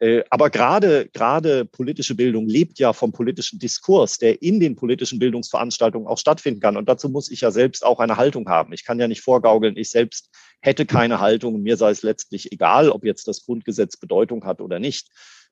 [0.00, 5.18] Äh, aber gerade, gerade politische Bildung lebt ja vom politischen Diskurs, der in den politischen
[5.18, 6.76] Bildungsveranstaltungen auch stattfinden kann.
[6.76, 8.72] Und dazu muss ich ja selbst auch eine Haltung haben.
[8.72, 10.30] Ich kann ja nicht vorgaukeln, ich selbst
[10.60, 11.62] hätte keine Haltung.
[11.62, 15.08] Mir sei es letztlich egal, ob jetzt das Grundgesetz Bedeutung hat oder nicht.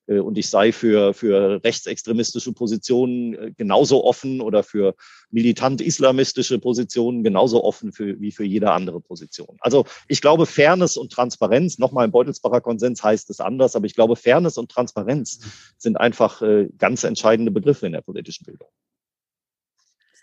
[0.06, 4.94] Äh, und ich sei für, für rechtsextremistische Positionen äh, genauso offen oder für
[5.30, 9.56] militant islamistische Positionen genauso offen für, wie für jede andere Position.
[9.60, 13.94] Also ich glaube, Fairness und Transparenz, nochmal im Beutelsbacher Konsens heißt es anders, aber ich
[13.94, 15.40] glaube, Fairness und Transparenz
[15.78, 18.68] sind einfach äh, ganz entscheidende Begriffe in der politischen Bildung.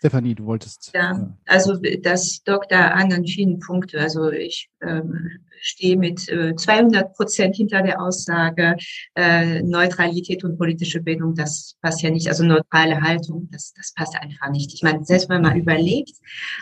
[0.04, 0.90] Stefanie, du wolltest.
[0.94, 3.98] Ja, also das da an an vielen Punkten.
[4.00, 5.30] Also ich ähm,
[5.62, 8.76] stehe mit äh, 200 Prozent hinter der Aussage,
[9.14, 12.28] äh, Neutralität und politische Bildung, das passt ja nicht.
[12.28, 14.74] Also neutrale Haltung, das, das passt einfach nicht.
[14.74, 16.18] Ich meine, selbst wenn man überlegt,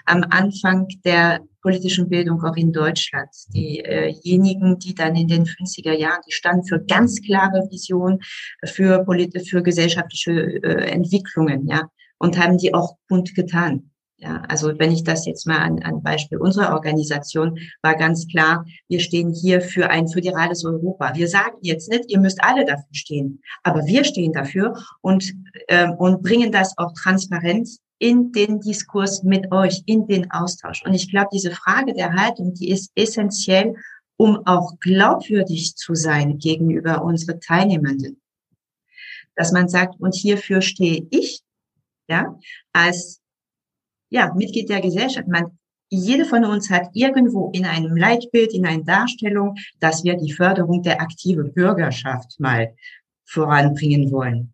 [0.07, 3.31] am Anfang der politischen Bildung auch in Deutschland.
[3.53, 8.21] Diejenigen, die dann in den 50er Jahren, die standen für ganz klare Visionen,
[8.65, 9.05] für,
[9.45, 11.89] für gesellschaftliche äh, Entwicklungen, ja
[12.23, 13.91] und haben die auch kundgetan.
[14.17, 18.65] Ja, also wenn ich das jetzt mal an, an Beispiel unserer Organisation war ganz klar,
[18.89, 21.17] wir stehen hier für ein föderales Europa.
[21.17, 25.33] Wir sagen jetzt nicht, ihr müsst alle dafür stehen, aber wir stehen dafür und,
[25.67, 30.85] ähm, und bringen das auch transparent in den Diskurs mit euch, in den Austausch.
[30.87, 33.75] Und ich glaube, diese Frage der Haltung, die ist essentiell,
[34.17, 38.21] um auch glaubwürdig zu sein gegenüber unseren Teilnehmenden.
[39.35, 41.42] Dass man sagt, und hierfür stehe ich
[42.09, 42.39] ja,
[42.73, 43.21] als
[44.11, 45.27] ja, Mitglied der Gesellschaft.
[45.29, 50.33] Man, jede von uns hat irgendwo in einem Leitbild, in einer Darstellung, dass wir die
[50.33, 52.75] Förderung der aktiven Bürgerschaft mal
[53.25, 54.53] voranbringen wollen.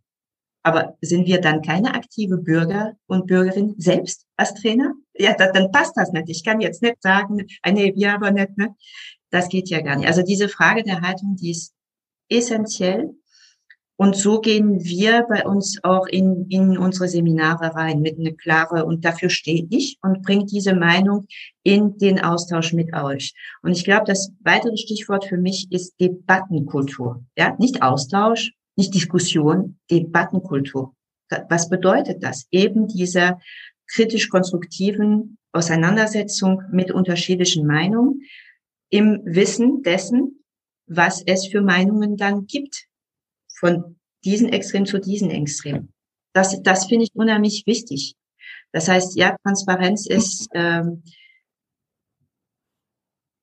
[0.63, 4.93] Aber sind wir dann keine aktive Bürger und Bürgerin selbst als Trainer?
[5.15, 6.29] Ja, das, dann passt das nicht.
[6.29, 8.75] Ich kann jetzt nicht sagen, ah, nee, wir aber nicht, ne?
[9.31, 10.07] Das geht ja gar nicht.
[10.07, 11.73] Also diese Frage der Haltung, die ist
[12.29, 13.15] essentiell.
[14.01, 18.85] Und so gehen wir bei uns auch in, in unsere Seminare rein mit einer klare,
[18.85, 21.27] und dafür stehe ich und bringe diese Meinung
[21.65, 23.35] in den Austausch mit euch.
[23.61, 27.25] Und ich glaube, das weitere Stichwort für mich ist Debattenkultur.
[27.37, 30.95] Ja, nicht Austausch, nicht Diskussion, Debattenkultur.
[31.49, 32.47] Was bedeutet das?
[32.53, 33.41] Eben dieser
[33.89, 38.23] kritisch-konstruktiven Auseinandersetzung mit unterschiedlichen Meinungen
[38.91, 40.45] im Wissen dessen,
[40.87, 42.88] was es für Meinungen dann gibt
[43.59, 45.89] von diesen Extrem zu diesen Extrem.
[46.33, 48.15] Das, das finde ich unheimlich wichtig.
[48.73, 51.03] Das heißt, ja, Transparenz ist, ähm,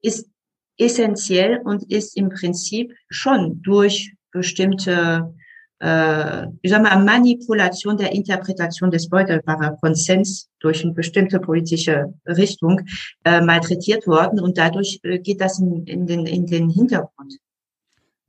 [0.02, 0.30] ist
[0.78, 5.34] essentiell und ist im Prinzip schon durch bestimmte,
[5.80, 12.82] äh, ich sag mal, Manipulation der Interpretation des Beutelbarer Konsens durch eine bestimmte politische Richtung
[13.24, 17.40] äh, malträtiert worden und dadurch äh, geht das in, in, den, in den Hintergrund.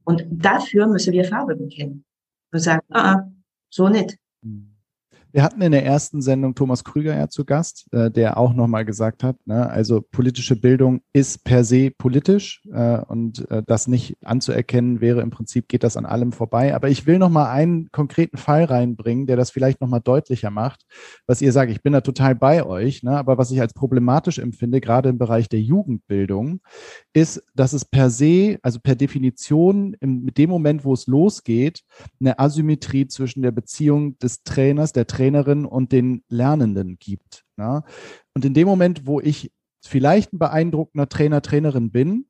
[0.07, 2.05] Und dafür müssen wir Farbe bekennen.
[2.53, 3.33] Und sagen, ah, ah
[3.71, 4.16] so nicht.
[4.42, 4.76] Mhm.
[5.33, 8.85] Wir hatten in der ersten Sendung Thomas Krüger ja zu Gast, äh, der auch nochmal
[8.85, 14.17] gesagt hat, ne, also politische Bildung ist per se politisch äh, und äh, das nicht
[14.25, 16.75] anzuerkennen wäre im Prinzip, geht das an allem vorbei.
[16.75, 20.87] Aber ich will nochmal einen konkreten Fall reinbringen, der das vielleicht nochmal deutlicher macht,
[21.27, 24.39] was ihr sagt, ich bin da total bei euch, ne, aber was ich als problematisch
[24.39, 26.61] empfinde, gerade im Bereich der Jugendbildung,
[27.12, 31.83] ist, dass es per se, also per Definition, im, mit dem Moment, wo es losgeht,
[32.21, 37.45] eine Asymmetrie zwischen der Beziehung des Trainers, der Trainerin und den Lernenden gibt.
[37.57, 37.85] Ja?
[38.35, 39.51] Und in dem Moment, wo ich
[39.83, 42.27] vielleicht ein beeindruckender Trainer, Trainerin bin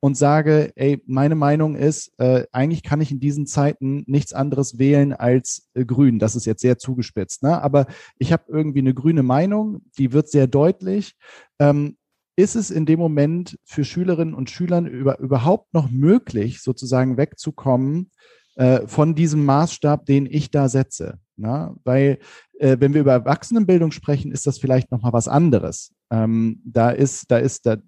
[0.00, 4.78] und sage, ey, meine Meinung ist, äh, eigentlich kann ich in diesen Zeiten nichts anderes
[4.78, 6.18] wählen als äh, grün.
[6.18, 7.60] Das ist jetzt sehr zugespitzt, ne?
[7.60, 11.16] aber ich habe irgendwie eine grüne Meinung, die wird sehr deutlich.
[11.58, 11.96] Ähm,
[12.36, 18.10] ist es in dem Moment für Schülerinnen und Schülern über, überhaupt noch möglich, sozusagen wegzukommen
[18.54, 21.18] äh, von diesem Maßstab, den ich da setze?
[21.40, 21.74] Na?
[21.84, 22.18] Weil
[22.58, 25.92] äh, wenn wir über Erwachsenenbildung sprechen, ist das vielleicht noch mal was anderes.
[26.10, 27.78] Ähm, da ist, da ist, da,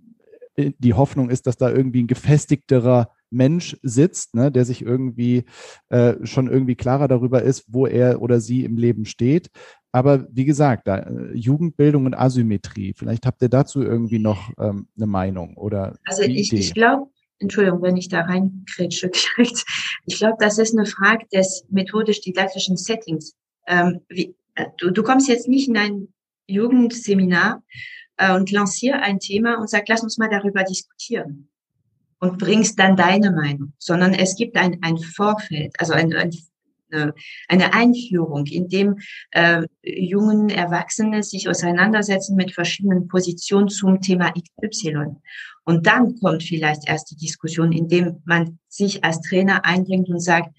[0.57, 5.45] äh, die Hoffnung ist, dass da irgendwie ein gefestigterer Mensch sitzt, ne, der sich irgendwie
[5.89, 9.51] äh, schon irgendwie klarer darüber ist, wo er oder sie im Leben steht.
[9.93, 14.89] Aber wie gesagt, da, äh, Jugendbildung und Asymmetrie, vielleicht habt ihr dazu irgendwie noch ähm,
[14.97, 15.97] eine Meinung oder.
[16.07, 19.11] Also ich, ich glaube, Entschuldigung, wenn ich da reinkretsche,
[20.07, 23.35] ich glaube, das ist eine Frage des methodisch-didaktischen Settings.
[23.67, 26.09] Ähm, wie, äh, du, du kommst jetzt nicht in ein
[26.47, 27.63] Jugendseminar
[28.17, 31.49] äh, und lancier ein Thema und sag, lass uns mal darüber diskutieren
[32.19, 36.31] und bringst dann deine Meinung, sondern es gibt ein, ein Vorfeld, also ein, ein
[37.49, 38.99] eine Einführung, in dem
[39.31, 45.17] äh, jungen Erwachsene sich auseinandersetzen mit verschiedenen Positionen zum Thema XY.
[45.65, 50.21] Und dann kommt vielleicht erst die Diskussion, in dem man sich als Trainer einbringt und
[50.21, 50.55] sagt,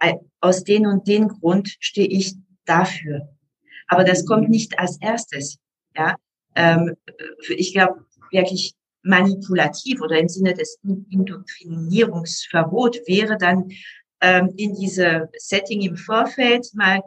[0.00, 3.28] äh, aus den und den Grund stehe ich dafür.
[3.86, 5.58] Aber das kommt nicht als erstes.
[5.96, 6.16] Ja,
[6.54, 6.94] ähm,
[7.48, 13.70] ich glaube wirklich manipulativ oder im Sinne des Indoktrinierungsverbot wäre dann
[14.20, 17.00] ähm, in diese Setting im Vorfeld mal,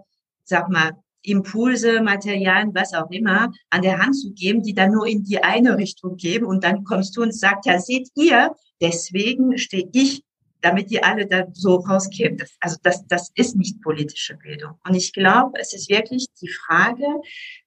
[0.44, 0.92] sag mal,
[1.24, 5.44] Impulse, Materialien, was auch immer, an der Hand zu geben, die dann nur in die
[5.44, 10.24] eine Richtung geben und dann kommst du und sagst, ja, seht ihr, deswegen stehe ich,
[10.62, 12.38] damit die alle da so rauskämen.
[12.38, 14.76] Das, also das, das ist nicht politische Bildung.
[14.88, 17.06] Und ich glaube, es ist wirklich die Frage,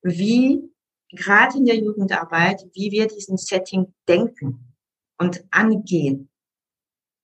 [0.03, 0.63] wie
[1.11, 4.75] gerade in der Jugendarbeit, wie wir diesen Setting denken
[5.19, 6.31] und angehen,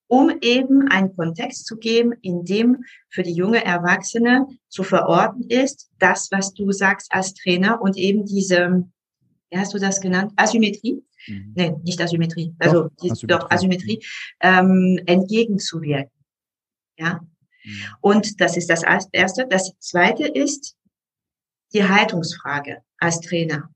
[0.09, 5.91] um eben einen Kontext zu geben, in dem für die junge Erwachsene zu verorten ist,
[5.99, 8.85] das, was du sagst als Trainer und eben diese,
[9.51, 10.33] wie hast du das genannt?
[10.37, 11.03] Asymmetrie?
[11.27, 11.53] Mhm.
[11.57, 12.55] Nee, nicht Asymmetrie.
[12.59, 14.07] Also doch, die, Asymmetrie, doch, Asymmetrie
[14.41, 16.11] ähm, entgegenzuwirken.
[16.99, 17.21] Ja.
[17.65, 17.83] Mhm.
[18.01, 19.47] Und das ist das Erste.
[19.49, 20.77] Das Zweite ist
[21.73, 23.71] die Haltungsfrage als Trainer.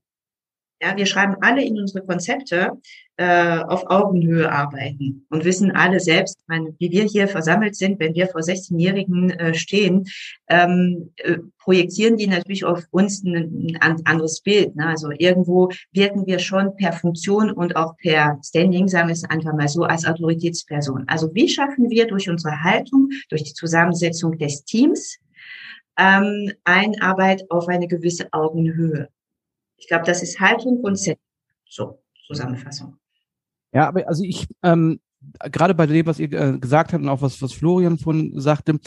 [0.81, 2.73] Ja, wir schreiben alle in unsere Konzepte
[3.17, 8.13] äh, auf Augenhöhe arbeiten und wissen alle selbst, meine, wie wir hier versammelt sind, wenn
[8.13, 10.05] wir vor 16-Jährigen äh, stehen,
[10.49, 14.75] ähm, äh, projizieren die natürlich auf uns ein, ein anderes Bild.
[14.75, 14.87] Ne?
[14.87, 19.53] Also irgendwo wirken wir schon per Funktion und auch per Standing, sagen wir es einfach
[19.53, 21.05] mal so, als Autoritätsperson.
[21.07, 25.19] Also wie schaffen wir durch unsere Haltung, durch die Zusammensetzung des Teams,
[25.97, 29.07] ähm, Einarbeit auf eine gewisse Augenhöhe?
[29.77, 31.21] Ich glaube, das ist Haltung und Setting.
[31.65, 32.97] So, Zusammenfassung.
[33.75, 35.01] Ja, aber also ich, ähm,
[35.51, 38.79] gerade bei dem, was ihr äh, gesagt habt und auch was, was Florian von sagte,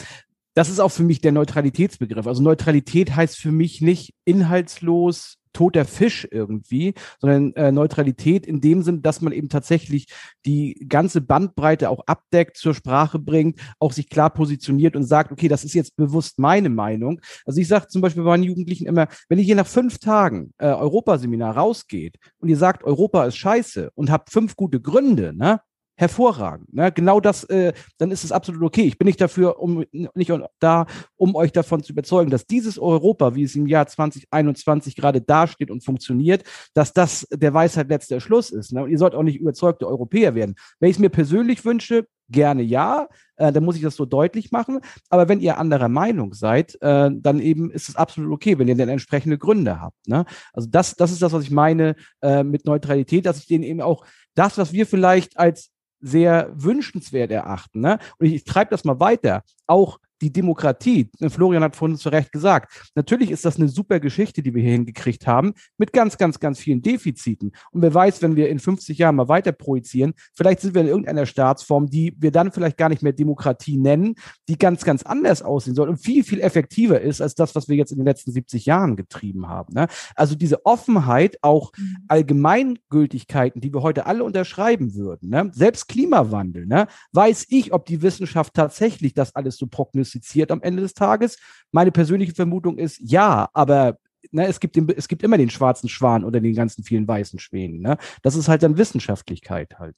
[0.55, 2.25] das ist auch für mich der Neutralitätsbegriff.
[2.25, 8.83] Also Neutralität heißt für mich nicht inhaltslos toter Fisch irgendwie, sondern äh, Neutralität in dem
[8.83, 10.07] Sinn, dass man eben tatsächlich
[10.45, 15.47] die ganze Bandbreite auch abdeckt, zur Sprache bringt, auch sich klar positioniert und sagt, okay,
[15.47, 17.21] das ist jetzt bewusst meine Meinung.
[17.45, 20.53] Also ich sage zum Beispiel bei meinen Jugendlichen immer, wenn ihr hier nach fünf Tagen
[20.57, 25.61] äh, Europaseminar rausgeht und ihr sagt, Europa ist scheiße und habt fünf gute Gründe, ne,
[25.99, 26.73] hervorragend.
[26.73, 26.93] Ne?
[26.93, 28.83] Genau das, äh, dann ist es absolut okay.
[28.83, 30.85] Ich bin nicht dafür, um nicht da,
[31.17, 35.69] um euch davon zu überzeugen, dass dieses Europa, wie es im Jahr 2021 gerade dasteht
[35.69, 38.71] und funktioniert, dass das der Weisheit letzter Schluss ist.
[38.71, 38.83] Ne?
[38.83, 40.55] Und ihr sollt auch nicht überzeugte Europäer werden.
[40.79, 44.51] Wenn ich es mir persönlich wünsche, gerne ja, äh, dann muss ich das so deutlich
[44.51, 44.79] machen.
[45.09, 48.75] Aber wenn ihr anderer Meinung seid, äh, dann eben ist es absolut okay, wenn ihr
[48.75, 50.07] dann entsprechende Gründe habt.
[50.07, 50.25] Ne?
[50.53, 53.81] Also das, das ist das, was ich meine äh, mit Neutralität, dass ich denen eben
[53.81, 57.81] auch das, was wir vielleicht als sehr wünschenswert erachten.
[57.81, 57.99] Ne?
[58.17, 59.43] Und ich, ich treibe das mal weiter.
[59.67, 64.43] Auch die Demokratie, Florian hat vorhin zu Recht gesagt, natürlich ist das eine super Geschichte,
[64.43, 67.51] die wir hier hingekriegt haben, mit ganz, ganz, ganz vielen Defiziten.
[67.71, 70.87] Und wer weiß, wenn wir in 50 Jahren mal weiter projizieren, vielleicht sind wir in
[70.87, 74.15] irgendeiner Staatsform, die wir dann vielleicht gar nicht mehr Demokratie nennen,
[74.47, 77.75] die ganz, ganz anders aussehen soll und viel, viel effektiver ist als das, was wir
[77.75, 79.73] jetzt in den letzten 70 Jahren getrieben haben.
[79.73, 79.87] Ne?
[80.15, 81.97] Also diese Offenheit, auch mhm.
[82.07, 85.49] Allgemeingültigkeiten, die wir heute alle unterschreiben würden, ne?
[85.53, 86.87] selbst Klimawandel, ne?
[87.13, 91.37] weiß ich, ob die Wissenschaft tatsächlich das alles so prognostiziert prognostiziert am Ende des Tages.
[91.71, 93.97] Meine persönliche Vermutung ist ja, aber
[94.31, 97.39] ne, es, gibt den, es gibt immer den schwarzen Schwan unter den ganzen vielen weißen
[97.39, 97.81] Schwänen.
[97.81, 97.97] Ne?
[98.21, 99.95] Das ist halt dann Wissenschaftlichkeit halt.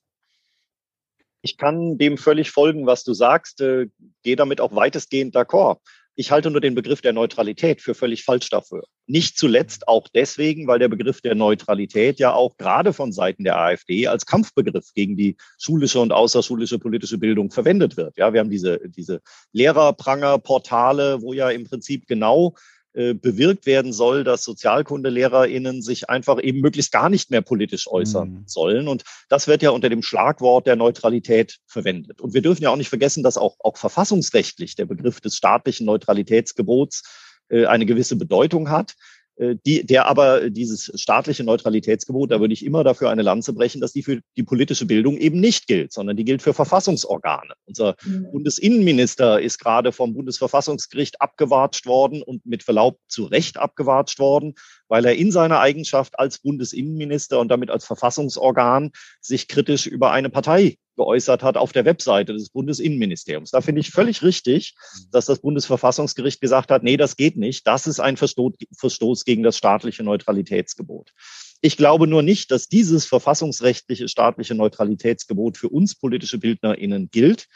[1.43, 3.88] Ich kann dem völlig folgen, was du sagst, äh,
[4.21, 5.80] gehe damit auch weitestgehend d'accord.
[6.15, 8.84] Ich halte nur den Begriff der Neutralität für völlig falsch dafür.
[9.08, 13.58] Nicht zuletzt auch deswegen, weil der Begriff der Neutralität ja auch gerade von Seiten der
[13.58, 18.17] AfD als Kampfbegriff gegen die schulische und außerschulische politische Bildung verwendet wird.
[18.17, 19.21] Ja, wir haben diese, diese
[19.54, 22.56] Lehrerpranger-Portale, wo ja im Prinzip genau
[22.93, 28.30] äh, bewirkt werden soll, dass SozialkundelehrerInnen sich einfach eben möglichst gar nicht mehr politisch äußern
[28.30, 28.43] mhm.
[28.47, 28.88] sollen.
[28.89, 32.19] Und das wird ja unter dem Schlagwort der Neutralität verwendet.
[32.19, 35.86] Und wir dürfen ja auch nicht vergessen, dass auch, auch verfassungsrechtlich der Begriff des staatlichen
[35.86, 37.04] Neutralitätsgebots
[37.47, 38.95] äh, eine gewisse Bedeutung hat.
[39.41, 43.82] Äh, die, der aber dieses staatliche Neutralitätsgebot, da würde ich immer dafür eine Lanze brechen,
[43.82, 47.54] dass die für die politische Bildung eben nicht gilt, sondern die gilt für Verfassungsorgane.
[47.65, 48.32] Unser mhm.
[48.32, 54.54] Bundesinnenminister ist gerade vom Bundesverfassungsgericht abgewatscht worden und mit Verlaub zu Recht abgewatscht worden,
[54.88, 60.30] weil er in seiner Eigenschaft als Bundesinnenminister und damit als Verfassungsorgan sich kritisch über eine
[60.30, 63.51] Partei geäußert hat auf der Webseite des Bundesinnenministeriums.
[63.51, 64.75] Da finde ich völlig richtig,
[65.11, 67.65] dass das Bundesverfassungsgericht gesagt hat, nee, das geht nicht.
[67.65, 71.13] Das ist ein Verstoß gegen das staatliche Neutralitätsgebot.
[71.61, 77.47] Ich glaube nur nicht, dass dieses verfassungsrechtliche staatliche Neutralitätsgebot für uns politische BildnerInnen gilt,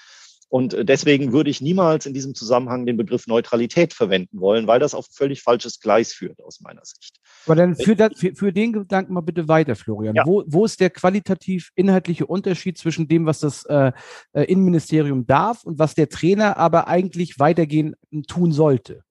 [0.56, 4.80] und äh, deswegen würde ich niemals in diesem Zusammenhang den Begriff Neutralität verwenden wollen, weil
[4.80, 7.20] das auf völlig falsches Gleis führt, aus meiner Sicht.
[7.46, 10.16] Aber dann für, das, für, für den Gedanken mal bitte weiter, Florian.
[10.16, 10.26] Ja.
[10.26, 13.92] Wo, wo ist der qualitativ inhaltliche Unterschied zwischen dem, was das äh,
[14.32, 19.04] äh Innenministerium darf und was der Trainer aber eigentlich weitergehen tun sollte?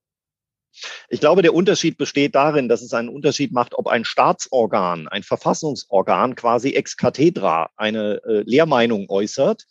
[1.10, 5.22] Ich glaube, der Unterschied besteht darin, dass es einen Unterschied macht, ob ein Staatsorgan, ein
[5.22, 9.66] Verfassungsorgan quasi ex cathedra eine äh, Lehrmeinung äußert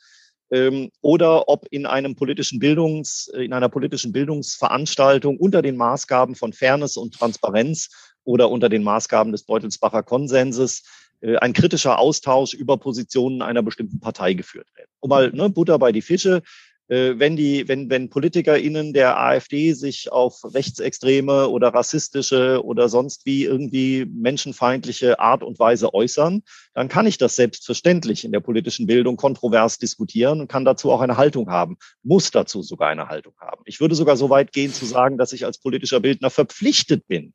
[0.53, 6.53] ähm, oder ob in einem politischen Bildungs, in einer politischen Bildungsveranstaltung unter den Maßgaben von
[6.53, 7.89] Fairness und Transparenz
[8.23, 10.83] oder unter den Maßgaben des Beutelsbacher Konsenses
[11.21, 14.87] äh, ein kritischer Austausch über Positionen einer bestimmten Partei geführt wird.
[14.99, 16.41] Um mal ne, Butter bei die Fische äh,
[16.87, 23.45] wenn die, wenn, wenn PolitikerInnen der AfD sich auf rechtsextreme oder rassistische oder sonst wie
[23.45, 26.43] irgendwie menschenfeindliche Art und Weise äußern,
[26.73, 31.01] dann kann ich das selbstverständlich in der politischen Bildung kontrovers diskutieren und kann dazu auch
[31.01, 33.63] eine Haltung haben, muss dazu sogar eine Haltung haben.
[33.65, 37.33] Ich würde sogar so weit gehen zu sagen, dass ich als politischer Bildner verpflichtet bin,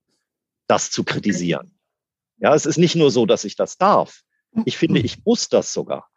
[0.67, 1.73] das zu kritisieren.
[2.39, 4.21] Ja, es ist nicht nur so, dass ich das darf.
[4.65, 6.09] Ich finde, ich muss das sogar.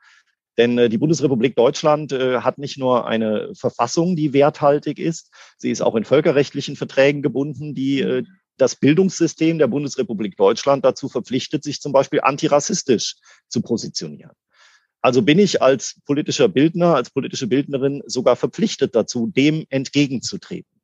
[0.57, 5.71] Denn äh, die Bundesrepublik Deutschland äh, hat nicht nur eine Verfassung, die werthaltig ist, sie
[5.71, 8.23] ist auch in völkerrechtlichen Verträgen gebunden, die äh,
[8.57, 13.15] das Bildungssystem der Bundesrepublik Deutschland dazu verpflichtet, sich zum Beispiel antirassistisch
[13.47, 14.33] zu positionieren.
[15.01, 20.80] Also bin ich als politischer Bildner, als politische Bildnerin sogar verpflichtet dazu, dem entgegenzutreten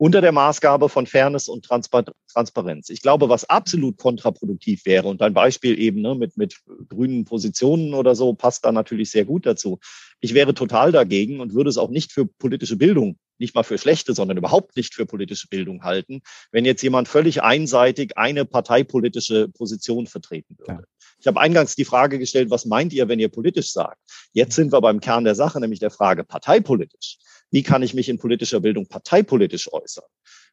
[0.00, 2.88] unter der Maßgabe von Fairness und Transparenz.
[2.88, 6.56] Ich glaube, was absolut kontraproduktiv wäre, und ein Beispiel eben ne, mit, mit
[6.88, 9.78] grünen Positionen oder so passt da natürlich sehr gut dazu.
[10.20, 13.76] Ich wäre total dagegen und würde es auch nicht für politische Bildung, nicht mal für
[13.76, 19.48] schlechte, sondern überhaupt nicht für politische Bildung halten, wenn jetzt jemand völlig einseitig eine parteipolitische
[19.48, 20.72] Position vertreten würde.
[20.72, 20.82] Ja.
[21.18, 23.98] Ich habe eingangs die Frage gestellt, was meint ihr, wenn ihr politisch sagt?
[24.32, 27.18] Jetzt sind wir beim Kern der Sache, nämlich der Frage parteipolitisch
[27.50, 30.04] wie kann ich mich in politischer Bildung parteipolitisch äußern.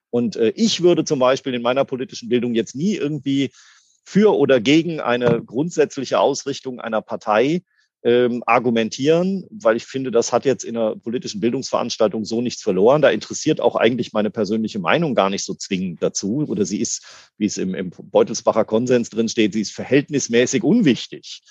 [0.10, 3.52] Und äh, ich würde zum Beispiel in meiner politischen Bildung jetzt nie irgendwie
[4.06, 7.62] für oder gegen eine grundsätzliche Ausrichtung einer Partei
[8.04, 13.02] ähm, argumentieren, weil ich finde, das hat jetzt in einer politischen Bildungsveranstaltung so nichts verloren.
[13.02, 16.46] Da interessiert auch eigentlich meine persönliche Meinung gar nicht so zwingend dazu.
[16.48, 17.06] Oder sie ist,
[17.38, 21.42] wie es im, im Beutelsbacher Konsens drin steht, sie ist verhältnismäßig unwichtig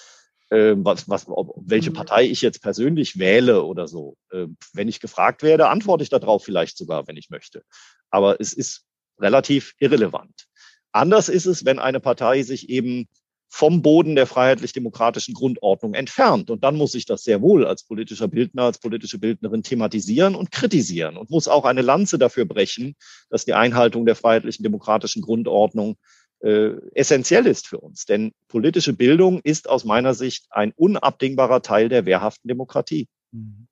[0.51, 1.95] äh, was, was, ob, welche mhm.
[1.95, 4.17] Partei ich jetzt persönlich wähle oder so.
[4.31, 7.63] Äh, wenn ich gefragt werde, antworte ich darauf vielleicht sogar, wenn ich möchte.
[8.11, 8.85] Aber es ist
[9.19, 10.47] relativ irrelevant.
[10.93, 13.07] Anders ist es, wenn eine Partei sich eben
[13.49, 16.51] vom Boden der freiheitlich-demokratischen Grundordnung entfernt.
[16.51, 20.51] Und dann muss ich das sehr wohl als politischer Bildner, als politische Bildnerin thematisieren und
[20.51, 22.97] kritisieren und muss auch eine Lanze dafür brechen,
[23.31, 25.97] dass die Einhaltung der freiheitlichen demokratischen Grundordnung
[26.40, 28.05] äh, essentiell ist für uns.
[28.05, 33.09] Denn politische Bildung ist aus meiner Sicht ein unabdingbarer Teil der wehrhaften Demokratie.
[33.33, 33.68] Mhm.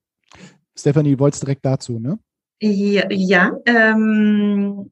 [0.76, 2.18] Stefanie, wolltest direkt dazu, ne?
[2.60, 4.90] Ja, ja ähm,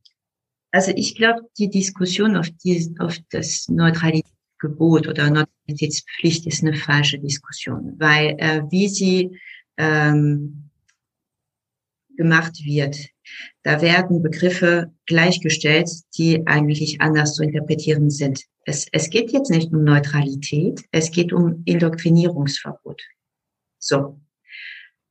[0.70, 7.18] also ich glaube, die Diskussion auf, die, auf das Neutralitätsgebot oder Neutralitätspflicht ist eine falsche
[7.18, 9.38] Diskussion, weil äh, wie sie
[9.76, 10.70] ähm,
[12.16, 12.96] gemacht wird,
[13.62, 18.44] da werden Begriffe gleichgestellt, die eigentlich anders zu interpretieren sind.
[18.64, 23.02] Es, es geht jetzt nicht um Neutralität, es geht um Indoktrinierungsverbot.
[23.78, 24.18] So.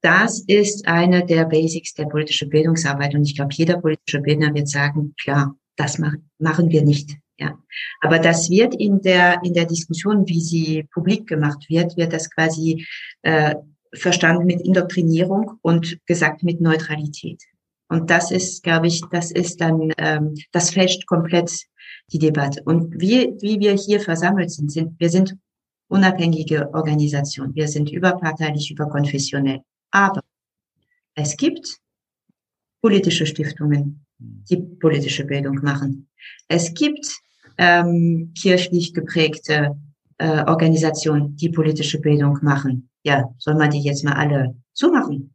[0.02, 3.14] Das ist eine der Basics der politischen Bildungsarbeit.
[3.14, 7.12] Und ich glaube, jeder politische Bildner wird sagen, klar, das machen wir nicht.
[7.38, 7.58] Ja.
[8.02, 12.30] Aber das wird in der, in der Diskussion, wie sie publik gemacht wird, wird das
[12.30, 12.86] quasi
[13.22, 13.56] äh,
[13.94, 17.44] verstanden mit Indoktrinierung und gesagt mit Neutralität.
[17.92, 21.52] Und das ist, glaube ich, das ist dann, ähm, das fälscht komplett
[22.14, 22.64] die Debatte.
[22.64, 25.36] Und wie, wie wir hier versammelt sind, sind, wir sind
[25.90, 27.54] unabhängige Organisation.
[27.54, 29.60] Wir sind überparteilich, überkonfessionell.
[29.92, 30.22] Aber
[31.16, 31.80] es gibt
[32.82, 36.08] politische Stiftungen, die politische Bildung machen.
[36.48, 37.06] Es gibt
[37.58, 39.76] ähm, kirchlich geprägte
[40.18, 42.90] äh, Organisationen, die politische Bildung machen.
[43.04, 45.34] Ja, soll man die jetzt mal alle zumachen?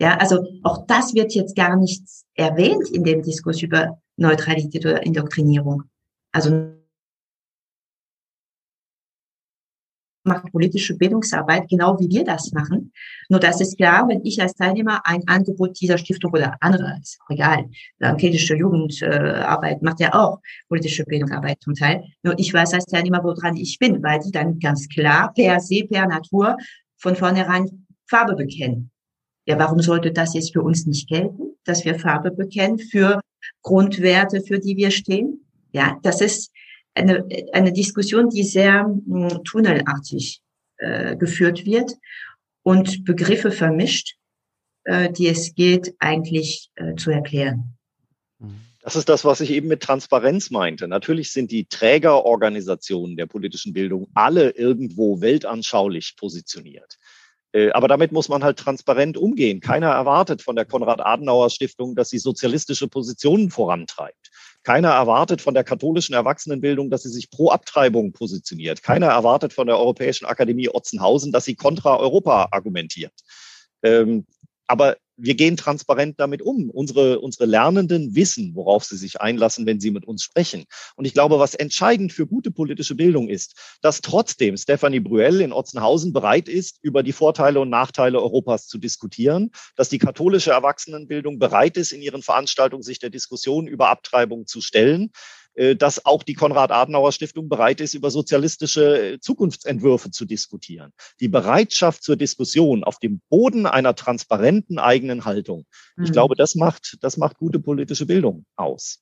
[0.00, 2.02] Ja, also auch das wird jetzt gar nicht
[2.34, 5.84] erwähnt in dem Diskurs über Neutralität oder Indoktrinierung.
[6.32, 6.78] Also
[10.24, 12.92] macht politische Bildungsarbeit, genau wie wir das machen.
[13.28, 17.18] Nur das ist klar, wenn ich als Teilnehmer ein Angebot dieser Stiftung oder andere, ist
[17.24, 17.64] auch egal,
[17.98, 20.38] evangelische Jugendarbeit macht ja auch
[20.68, 22.04] politische Bildungsarbeit zum Teil.
[22.22, 25.84] Nur ich weiß als Teilnehmer, woran ich bin, weil die dann ganz klar per se,
[25.88, 26.56] per Natur
[26.98, 28.90] von vornherein Farbe bekennen.
[29.48, 33.18] Ja, warum sollte das jetzt für uns nicht gelten, dass wir Farbe bekennen für
[33.62, 35.46] Grundwerte, für die wir stehen?
[35.72, 36.52] Ja, das ist
[36.92, 40.42] eine, eine Diskussion, die sehr mh, hm, tunnelartig
[40.76, 41.94] äh, geführt wird
[42.62, 44.16] und Begriffe vermischt,
[44.84, 47.74] äh, die es geht eigentlich äh, zu erklären.
[48.82, 50.88] Das ist das, was ich eben mit Transparenz meinte.
[50.88, 56.98] Natürlich sind die Trägerorganisationen der politischen Bildung alle irgendwo weltanschaulich positioniert.
[57.52, 59.60] Äh, aber damit muss man halt transparent umgehen.
[59.60, 64.30] Keiner erwartet von der Konrad-Adenauer-Stiftung, dass sie sozialistische Positionen vorantreibt.
[64.64, 68.82] Keiner erwartet von der katholischen Erwachsenenbildung, dass sie sich pro Abtreibung positioniert.
[68.82, 73.14] Keiner erwartet von der Europäischen Akademie Otzenhausen, dass sie kontra Europa argumentiert.
[74.68, 76.70] Aber wir gehen transparent damit um.
[76.70, 80.64] Unsere, unsere Lernenden wissen, worauf sie sich einlassen, wenn sie mit uns sprechen.
[80.94, 85.52] Und ich glaube, was entscheidend für gute politische Bildung ist, dass trotzdem Stefanie Brüel in
[85.52, 91.38] Otzenhausen bereit ist, über die Vorteile und Nachteile Europas zu diskutieren, dass die katholische Erwachsenenbildung
[91.38, 95.10] bereit ist, in ihren Veranstaltungen sich der Diskussion über Abtreibung zu stellen,
[95.76, 100.92] dass auch die Konrad-Adenauer-Stiftung bereit ist, über sozialistische äh, Zukunftsentwürfe zu diskutieren.
[101.20, 105.64] Die Bereitschaft zur Diskussion auf dem Boden einer transparenten eigenen Haltung.
[105.96, 106.12] Ich mhm.
[106.12, 109.00] glaube, das macht, das macht gute politische Bildung aus.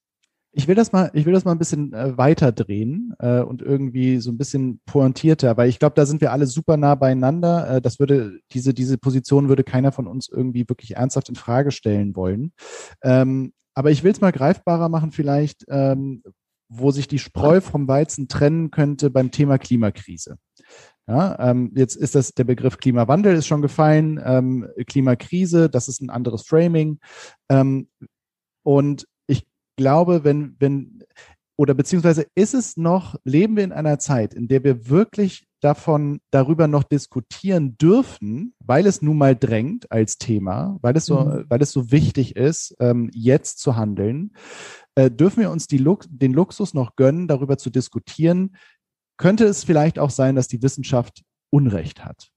[0.59, 3.61] Ich will das mal, ich will das mal ein bisschen äh, weiter drehen äh, und
[3.61, 7.77] irgendwie so ein bisschen pointierter, weil ich glaube, da sind wir alle super nah beieinander.
[7.77, 11.73] Äh, das würde diese diese Position würde keiner von uns irgendwie wirklich ernsthaft in Frage
[11.73, 12.53] stellen wollen.
[13.03, 16.23] Ähm, aber ich will es mal greifbarer machen, vielleicht, ähm,
[16.69, 20.39] wo sich die Spreu vom Weizen trennen könnte beim Thema Klimakrise.
[21.09, 26.01] Ja, ähm, jetzt ist das der Begriff Klimawandel ist schon gefallen, ähm, Klimakrise, das ist
[26.01, 26.99] ein anderes Framing.
[27.49, 27.89] Ähm,
[28.65, 29.47] und ich
[29.77, 31.05] glaube, wenn, wenn,
[31.57, 36.21] oder beziehungsweise ist es noch, leben wir in einer Zeit, in der wir wirklich davon,
[36.31, 41.45] darüber noch diskutieren dürfen, weil es nun mal drängt als Thema, weil es so, mhm.
[41.49, 44.33] weil es so wichtig ist, ähm, jetzt zu handeln,
[44.97, 48.57] äh, dürfen wir uns Lux den Luxus noch gönnen, darüber zu diskutieren,
[49.17, 52.31] könnte es vielleicht auch sein, dass die Wissenschaft Unrecht hat.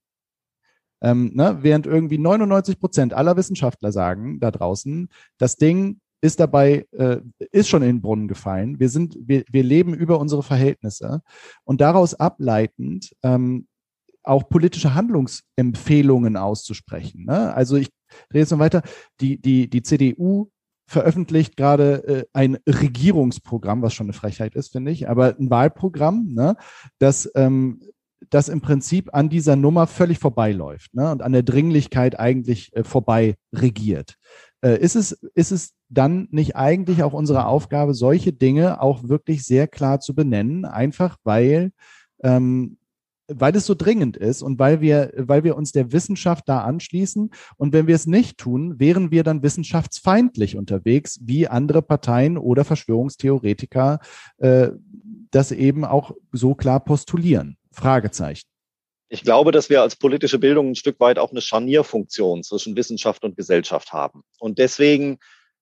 [1.02, 1.60] Ähm, ne?
[1.62, 7.70] Während irgendwie 99 Prozent aller Wissenschaftler sagen da draußen, das Ding ist dabei, äh, ist
[7.70, 8.80] schon in den Brunnen gefallen.
[8.80, 11.22] Wir sind, wir, wir leben über unsere Verhältnisse
[11.64, 13.68] und daraus ableitend ähm,
[14.24, 17.26] auch politische Handlungsempfehlungen auszusprechen.
[17.26, 17.54] Ne?
[17.54, 17.90] Also ich
[18.34, 18.84] rede jetzt noch weiter.
[19.22, 20.52] Die, die, die CDU
[20.90, 26.34] veröffentlicht gerade äh, ein Regierungsprogramm, was schon eine Frechheit ist, finde ich, aber ein Wahlprogramm,
[26.34, 26.56] ne,
[26.98, 27.82] das, ähm,
[28.32, 32.84] das im Prinzip an dieser Nummer völlig vorbeiläuft ne, und an der Dringlichkeit eigentlich äh,
[32.84, 34.16] vorbei regiert.
[34.62, 39.44] Äh, ist, es, ist es dann nicht eigentlich auch unsere Aufgabe, solche Dinge auch wirklich
[39.44, 41.72] sehr klar zu benennen, einfach weil
[42.24, 42.79] ähm,
[43.30, 47.32] weil es so dringend ist und weil wir, weil wir uns der Wissenschaft da anschließen.
[47.58, 52.66] Und wenn wir es nicht tun, wären wir dann wissenschaftsfeindlich unterwegs, wie andere Parteien oder
[52.66, 54.00] Verschwörungstheoretiker
[54.38, 54.70] äh,
[55.32, 57.58] das eben auch so klar postulieren.
[57.72, 58.48] Fragezeichen.
[59.12, 63.24] Ich glaube, dass wir als politische Bildung ein Stück weit auch eine Scharnierfunktion zwischen Wissenschaft
[63.24, 64.22] und Gesellschaft haben.
[64.38, 65.18] Und deswegen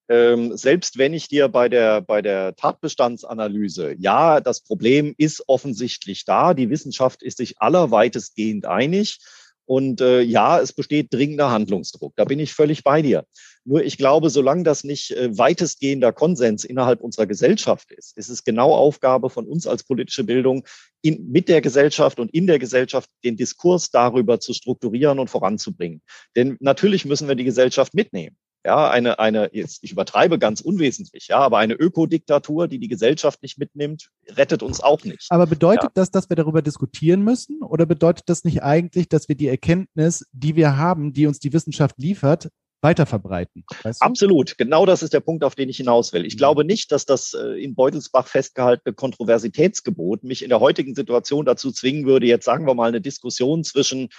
[0.10, 6.26] ähm, selbst wenn ich dir bei der, bei der Tatbestandsanalyse, ja, das Problem ist offensichtlich
[6.26, 9.20] da, die Wissenschaft ist sich allerweitestgehend einig
[9.68, 12.14] und äh, ja, es besteht dringender Handlungsdruck.
[12.16, 13.26] Da bin ich völlig bei dir.
[13.66, 18.46] Nur ich glaube, solange das nicht äh, weitestgehender Konsens innerhalb unserer Gesellschaft ist, ist es
[18.46, 20.66] genau Aufgabe von uns als politische Bildung,
[21.02, 26.02] in, mit der Gesellschaft und in der Gesellschaft den Diskurs darüber zu strukturieren und voranzubringen.
[26.38, 28.38] Denn natürlich müssen wir die Gesellschaft mitnehmen.
[28.68, 33.42] Ja, eine, eine, jetzt, ich übertreibe ganz unwesentlich, ja, aber eine Ökodiktatur, die die Gesellschaft
[33.42, 35.28] nicht mitnimmt, rettet uns auch nicht.
[35.30, 35.92] Aber bedeutet ja.
[35.94, 37.62] das, dass wir darüber diskutieren müssen?
[37.64, 41.54] Oder bedeutet das nicht eigentlich, dass wir die Erkenntnis, die wir haben, die uns die
[41.54, 42.50] Wissenschaft liefert,
[42.82, 43.64] weiter verbreiten.
[43.84, 44.06] Weißt du?
[44.06, 46.26] Absolut, genau das ist der Punkt, auf den ich hinaus will.
[46.26, 46.40] Ich mhm.
[46.40, 51.72] glaube nicht, dass das äh, in Beutelsbach festgehaltene Kontroversitätsgebot mich in der heutigen Situation dazu
[51.72, 54.10] zwingen würde, jetzt sagen wir mal eine Diskussion zwischen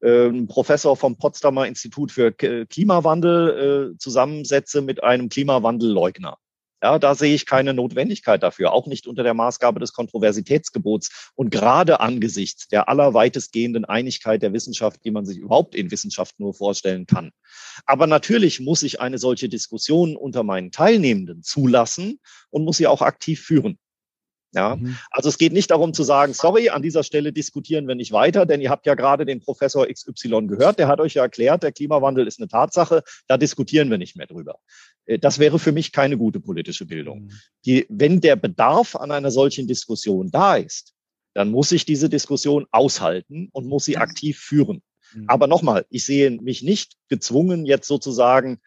[0.00, 6.38] äh, einen Professor vom Potsdamer Institut für Klimawandel äh, zusammensetze mit einem Klimawandelleugner.
[6.82, 11.50] Ja, da sehe ich keine Notwendigkeit dafür, auch nicht unter der Maßgabe des Kontroversitätsgebots und
[11.50, 17.06] gerade angesichts der allerweitestgehenden Einigkeit der Wissenschaft, die man sich überhaupt in Wissenschaft nur vorstellen
[17.06, 17.32] kann.
[17.86, 22.20] Aber natürlich muss ich eine solche Diskussion unter meinen Teilnehmenden zulassen
[22.50, 23.78] und muss sie auch aktiv führen.
[24.56, 24.96] Ja, mhm.
[25.10, 28.46] also es geht nicht darum zu sagen, sorry, an dieser Stelle diskutieren wir nicht weiter,
[28.46, 31.72] denn ihr habt ja gerade den Professor XY gehört, der hat euch ja erklärt, der
[31.72, 34.58] Klimawandel ist eine Tatsache, da diskutieren wir nicht mehr drüber.
[35.04, 37.24] Äh, das wäre für mich keine gute politische Bildung.
[37.24, 37.32] Mhm.
[37.66, 40.94] Die, wenn der Bedarf an einer solchen Diskussion da ist,
[41.34, 44.80] dann muss ich diese Diskussion aushalten und muss sie aktiv führen.
[45.12, 45.24] Mhm.
[45.28, 48.58] Aber nochmal, ich sehe mich nicht gezwungen, jetzt sozusagen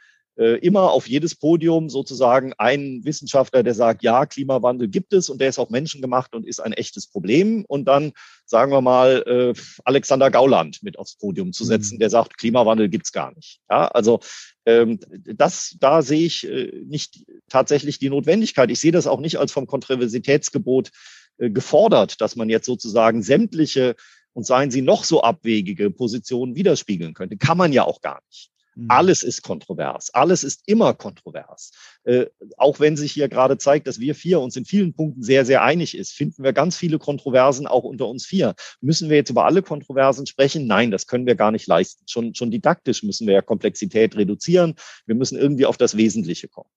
[0.46, 5.50] immer auf jedes Podium sozusagen einen Wissenschaftler, der sagt, ja, Klimawandel gibt es und der
[5.50, 7.66] ist auch menschengemacht und ist ein echtes Problem.
[7.68, 8.14] Und dann,
[8.46, 12.00] sagen wir mal, äh, Alexander Gauland mit aufs Podium zu setzen, mhm.
[12.00, 13.60] der sagt, Klimawandel gibt's gar nicht.
[13.70, 14.22] Ja, also
[14.66, 18.72] ähm, das, da sehe ich äh, nicht tatsächlich die Notwendigkeit.
[18.72, 20.92] Ich sehe das auch nicht als vom Kontroversitätsgebot
[21.38, 23.96] äh, gefordert, dass man jetzt sozusagen sämtliche
[24.34, 27.38] und seien sie noch so abwegige Positionen widerspiegeln könnte.
[27.38, 28.52] Kann man ja auch gar nicht.
[28.76, 28.86] Mhm.
[28.90, 30.14] Alles ist kontrovers.
[30.14, 31.72] Alles ist immer kontrovers.
[32.04, 35.46] Äh, auch wenn sich hier gerade zeigt, dass wir vier uns in vielen Punkten sehr,
[35.46, 38.56] sehr einig ist, finden wir ganz viele Kontroversen auch unter uns vier.
[38.82, 40.68] Müssen wir jetzt über alle Kontroversen sprechen?
[40.68, 42.06] Nein, das können wir gar nicht leisten.
[42.08, 44.76] Schon, schon didaktisch müssen wir ja Komplexität reduzieren.
[45.06, 46.70] Wir müssen irgendwie auf das Wesentliche kommen.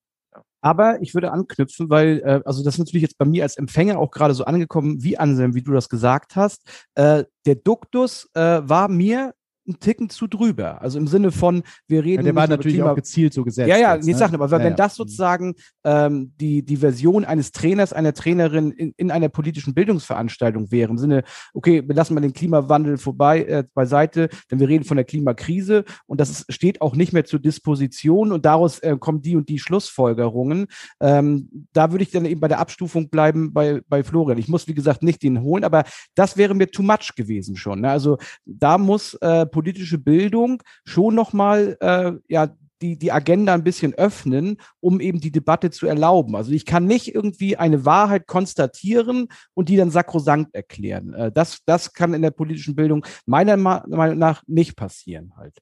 [0.60, 3.98] Aber ich würde anknüpfen, weil, äh, also das ist natürlich jetzt bei mir als Empfänger
[3.98, 6.62] auch gerade so angekommen, wie Anselm, wie du das gesagt hast.
[6.94, 9.34] Äh, der Duktus äh, war mir
[9.66, 10.82] ein Ticken zu drüber.
[10.82, 12.22] Also im Sinne von, wir reden.
[12.22, 13.68] Ja, der war natürlich Klima auch gezielt so gesetzt.
[13.68, 14.16] Ja, ja, jetzt, ne?
[14.16, 15.54] Sachen, aber wenn ja, das sozusagen
[15.84, 20.98] ähm, die, die Version eines Trainers, einer Trainerin in, in einer politischen Bildungsveranstaltung wäre, im
[20.98, 21.22] Sinne,
[21.54, 25.84] okay, wir lassen mal den Klimawandel vorbei äh, beiseite, denn wir reden von der Klimakrise
[26.06, 29.48] und das ist, steht auch nicht mehr zur Disposition und daraus äh, kommen die und
[29.48, 30.66] die Schlussfolgerungen.
[31.00, 34.38] Ähm, da würde ich dann eben bei der Abstufung bleiben bei, bei Florian.
[34.38, 35.84] Ich muss, wie gesagt, nicht den holen, aber
[36.14, 37.82] das wäre mir too much gewesen schon.
[37.82, 37.90] Ne?
[37.90, 43.94] Also da muss äh, politische Bildung schon nochmal äh, ja, die, die Agenda ein bisschen
[43.94, 46.34] öffnen, um eben die Debatte zu erlauben.
[46.34, 51.14] Also ich kann nicht irgendwie eine Wahrheit konstatieren und die dann sakrosankt erklären.
[51.14, 55.56] Äh, das, das kann in der politischen Bildung meiner Meinung nach nicht passieren halt.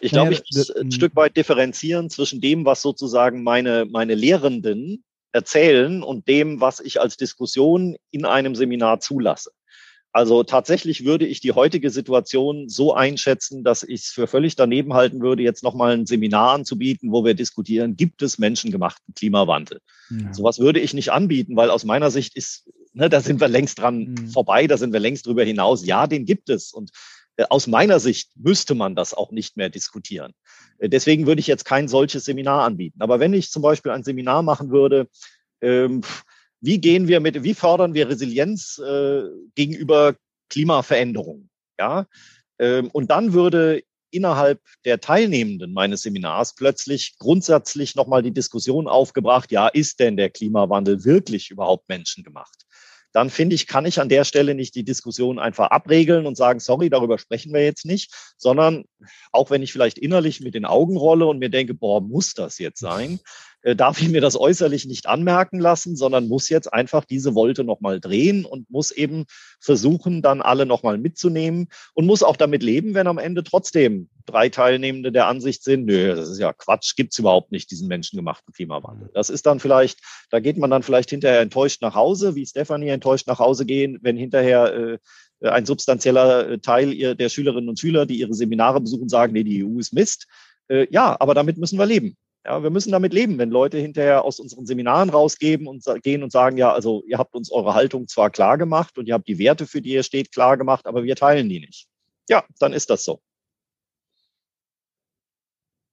[0.00, 5.04] Ich glaube, ich muss ein Stück weit differenzieren zwischen dem, was sozusagen meine, meine Lehrenden
[5.32, 9.50] erzählen und dem, was ich als Diskussion in einem Seminar zulasse.
[10.16, 14.94] Also tatsächlich würde ich die heutige Situation so einschätzen, dass ich es für völlig daneben
[14.94, 19.82] halten würde, jetzt nochmal ein Seminar anzubieten, wo wir diskutieren, gibt es menschengemachten Klimawandel?
[20.08, 20.32] Ja.
[20.32, 23.78] Sowas würde ich nicht anbieten, weil aus meiner Sicht ist, ne, da sind wir längst
[23.78, 24.28] dran mhm.
[24.28, 25.84] vorbei, da sind wir längst drüber hinaus.
[25.84, 26.72] Ja, den gibt es.
[26.72, 26.92] Und
[27.36, 30.32] äh, aus meiner Sicht müsste man das auch nicht mehr diskutieren.
[30.78, 33.02] Äh, deswegen würde ich jetzt kein solches Seminar anbieten.
[33.02, 35.08] Aber wenn ich zum Beispiel ein Seminar machen würde,
[35.60, 36.00] ähm,
[36.66, 39.22] wie gehen wir mit, wie fördern wir Resilienz äh,
[39.54, 40.16] gegenüber
[40.50, 41.48] Klimaveränderungen?
[41.78, 42.06] Ja,
[42.58, 49.52] ähm, und dann würde innerhalb der Teilnehmenden meines Seminars plötzlich grundsätzlich nochmal die Diskussion aufgebracht,
[49.52, 52.66] ja, ist denn der Klimawandel wirklich überhaupt menschengemacht?
[53.12, 56.60] Dann finde ich, kann ich an der Stelle nicht die Diskussion einfach abregeln und sagen,
[56.60, 58.84] sorry, darüber sprechen wir jetzt nicht, sondern
[59.32, 62.58] auch wenn ich vielleicht innerlich mit den Augen rolle und mir denke, boah, muss das
[62.58, 63.20] jetzt sein,
[63.74, 68.00] darf ich mir das äußerlich nicht anmerken lassen, sondern muss jetzt einfach diese Wolte nochmal
[68.00, 69.24] drehen und muss eben
[69.60, 74.48] versuchen, dann alle nochmal mitzunehmen und muss auch damit leben, wenn am Ende trotzdem drei
[74.48, 79.10] Teilnehmende der Ansicht sind, nö, das ist ja Quatsch, gibt's überhaupt nicht, diesen menschengemachten Klimawandel.
[79.14, 80.00] Das ist dann vielleicht,
[80.30, 83.98] da geht man dann vielleicht hinterher enttäuscht nach Hause, wie Stefanie enttäuscht nach Hause gehen,
[84.02, 84.98] wenn hinterher äh,
[85.40, 89.78] ein substanzieller Teil der Schülerinnen und Schüler, die ihre Seminare besuchen, sagen, nee, die EU
[89.78, 90.26] ist Mist.
[90.68, 92.16] Äh, ja, aber damit müssen wir leben.
[92.46, 96.30] Ja, wir müssen damit leben, wenn Leute hinterher aus unseren Seminaren rausgeben und gehen und
[96.30, 99.40] sagen, ja, also ihr habt uns eure Haltung zwar klar gemacht und ihr habt die
[99.40, 101.88] Werte, für die ihr steht, klar gemacht, aber wir teilen die nicht.
[102.28, 103.20] Ja, dann ist das so.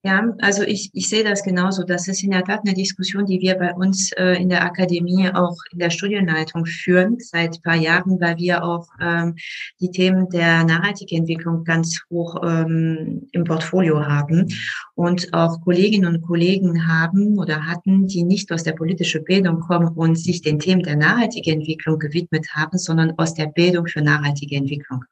[0.06, 1.84] Ja, also ich, ich sehe das genauso.
[1.84, 5.30] Das ist in der Tat eine Diskussion, die wir bei uns äh, in der Akademie
[5.34, 9.36] auch in der Studienleitung führen seit paar Jahren, weil wir auch ähm,
[9.80, 14.50] die Themen der nachhaltigen Entwicklung ganz hoch ähm, im Portfolio haben
[14.96, 19.88] und auch Kolleginnen und Kollegen haben oder hatten, die nicht aus der politischen Bildung kommen
[19.88, 24.58] und sich den Themen der nachhaltigen Entwicklung gewidmet haben, sondern aus der Bildung für nachhaltige
[24.58, 25.06] Entwicklung.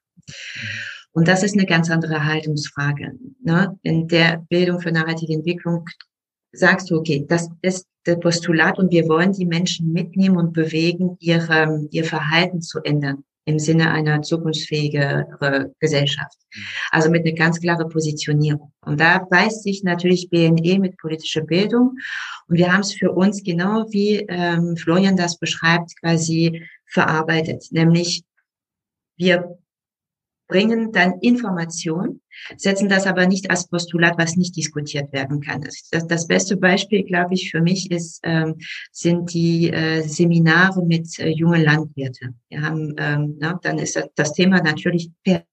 [1.14, 3.14] Und das ist eine ganz andere Haltungsfrage.
[3.43, 3.78] Ne?
[3.84, 5.86] In der Bildung für nachhaltige Entwicklung
[6.53, 11.18] sagst du, okay, das ist das Postulat und wir wollen die Menschen mitnehmen und bewegen,
[11.20, 13.24] ihre, ihr Verhalten zu ändern.
[13.45, 16.38] im Sinne einer zukunftsfähigeren Gesellschaft.
[16.91, 18.72] Also mit einer ganz klaren Positionierung.
[18.86, 21.97] Und da beißt sich natürlich BNE mit politischer Bildung.
[22.47, 27.66] Und wir haben es für uns genau wie ähm, Florian das beschreibt, quasi verarbeitet.
[27.72, 28.24] Nämlich
[29.18, 29.57] wir
[30.52, 32.20] bringen dann Information,
[32.58, 35.62] setzen das aber nicht als Postulat, was nicht diskutiert werden kann.
[35.62, 38.58] Das, das, das beste Beispiel, glaube ich, für mich ist, ähm,
[38.91, 42.38] sind die äh, Seminare mit äh, jungen Landwirten.
[42.49, 45.45] Wir haben, ähm, na, dann ist das, das Thema natürlich per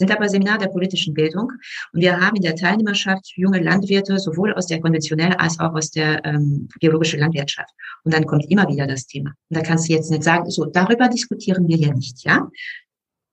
[0.00, 1.52] sind aber Seminare der politischen Bildung.
[1.92, 5.90] Und wir haben in der Teilnehmerschaft junge Landwirte, sowohl aus der konventionellen als auch aus
[5.90, 7.70] der ähm, biologischen Landwirtschaft.
[8.04, 9.34] Und dann kommt immer wieder das Thema.
[9.50, 12.48] Und da kannst du jetzt nicht sagen, so, darüber diskutieren wir ja nicht, ja?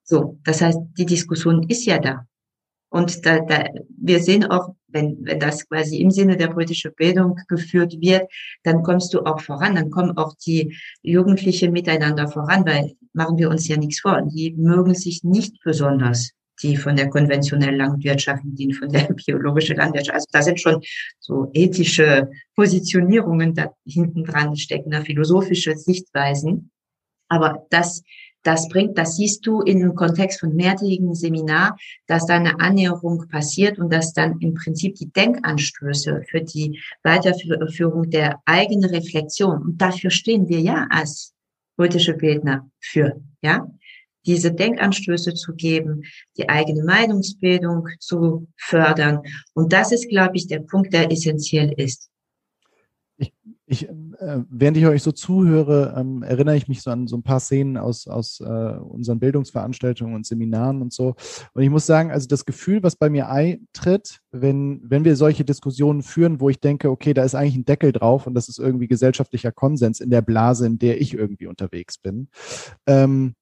[0.03, 2.27] So, das heißt, die Diskussion ist ja da.
[2.89, 3.63] Und da, da,
[3.97, 8.29] wir sehen auch, wenn, wenn das quasi im Sinne der politischen Bildung geführt wird,
[8.63, 13.49] dann kommst du auch voran, dann kommen auch die Jugendlichen miteinander voran, weil machen wir
[13.49, 14.21] uns ja nichts vor.
[14.21, 16.31] Die mögen sich nicht besonders
[16.61, 20.15] die von der konventionellen Landwirtschaft, die von der biologischen Landwirtschaft.
[20.15, 20.81] Also da sind schon
[21.19, 26.71] so ethische Positionierungen da hinten dran stecken, philosophische Sichtweisen.
[27.29, 28.03] Aber das,
[28.43, 31.77] das bringt, das siehst du in dem Kontext von mehrtägigen Seminar,
[32.07, 38.09] dass da eine Annäherung passiert und dass dann im Prinzip die Denkanstöße für die Weiterführung
[38.09, 41.33] der eigenen Reflexion, und dafür stehen wir ja als
[41.75, 43.67] politische Bildner für, ja,
[44.27, 46.03] diese Denkanstöße zu geben,
[46.37, 49.21] die eigene Meinungsbildung zu fördern.
[49.53, 52.09] Und das ist, glaube ich, der Punkt, der essentiell ist.
[53.19, 53.33] Ich,
[53.65, 57.23] ich, äh, während ich euch so zuhöre, ähm, erinnere ich mich so an so ein
[57.23, 61.15] paar Szenen aus, aus äh, unseren Bildungsveranstaltungen und Seminaren und so.
[61.53, 65.45] Und ich muss sagen, also das Gefühl, was bei mir eintritt, wenn, wenn wir solche
[65.45, 68.59] Diskussionen führen, wo ich denke, okay, da ist eigentlich ein Deckel drauf und das ist
[68.59, 72.27] irgendwie gesellschaftlicher Konsens in der Blase, in der ich irgendwie unterwegs bin,
[72.85, 73.33] ähm,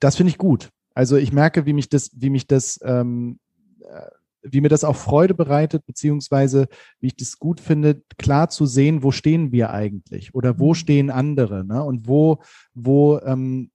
[0.00, 0.70] das finde ich gut.
[0.94, 3.38] Also ich merke, wie mich das, wie mich das, ähm,
[3.80, 4.10] äh,
[4.42, 6.68] wie mir das auch Freude bereitet, beziehungsweise
[7.00, 10.74] wie ich das gut finde, klar zu sehen, wo stehen wir eigentlich oder wo mhm.
[10.74, 11.82] stehen andere, ne?
[11.82, 12.42] Und wo,
[12.74, 13.70] wo, ähm,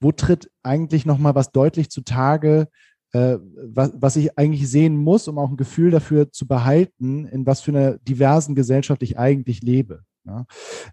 [0.00, 2.68] wo tritt eigentlich nochmal was deutlich zutage,
[3.12, 7.46] äh, was, was ich eigentlich sehen muss, um auch ein Gefühl dafür zu behalten, in
[7.46, 10.02] was für einer diversen Gesellschaft ich eigentlich lebe.
[10.24, 10.46] Ne?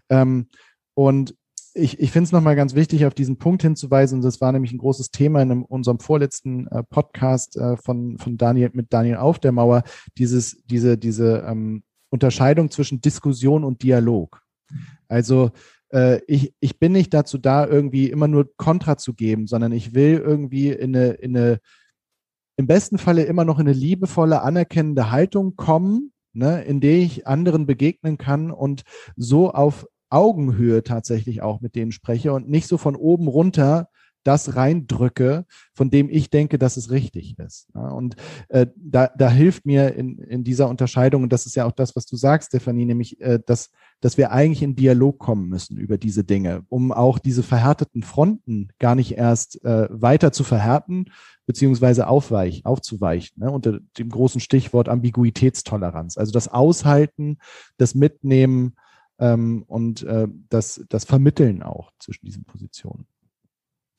[0.08, 0.48] Ähm,
[0.94, 1.34] und
[1.76, 4.18] ich, ich finde es nochmal ganz wichtig, auf diesen Punkt hinzuweisen.
[4.18, 8.18] Und das war nämlich ein großes Thema in einem, unserem vorletzten äh, Podcast äh, von,
[8.18, 9.82] von Daniel mit Daniel auf der Mauer,
[10.16, 14.40] dieses, diese, diese ähm, Unterscheidung zwischen Diskussion und Dialog.
[15.08, 15.50] Also
[15.92, 19.94] äh, ich, ich bin nicht dazu da, irgendwie immer nur Kontra zu geben, sondern ich
[19.94, 21.60] will irgendwie in eine, in eine
[22.58, 27.26] im besten Falle immer noch in eine liebevolle, anerkennende Haltung kommen, ne, in der ich
[27.26, 28.82] anderen begegnen kann und
[29.14, 33.88] so auf Augenhöhe tatsächlich auch mit denen spreche und nicht so von oben runter
[34.26, 37.68] das reindrücke, von dem ich denke, dass es richtig ist.
[37.74, 38.16] und
[38.48, 41.94] äh, da, da hilft mir in, in dieser Unterscheidung, und das ist ja auch das,
[41.94, 45.96] was du sagst, Stefanie, nämlich, äh, dass, dass wir eigentlich in Dialog kommen müssen über
[45.96, 51.06] diese Dinge, um auch diese verhärteten Fronten gar nicht erst äh, weiter zu verhärten,
[51.46, 56.18] beziehungsweise aufweich, aufzuweichen, ne, unter dem großen Stichwort Ambiguitätstoleranz.
[56.18, 57.38] Also das Aushalten,
[57.76, 58.74] das Mitnehmen,
[59.18, 63.06] ähm, und äh, das, das Vermitteln auch zwischen diesen Positionen.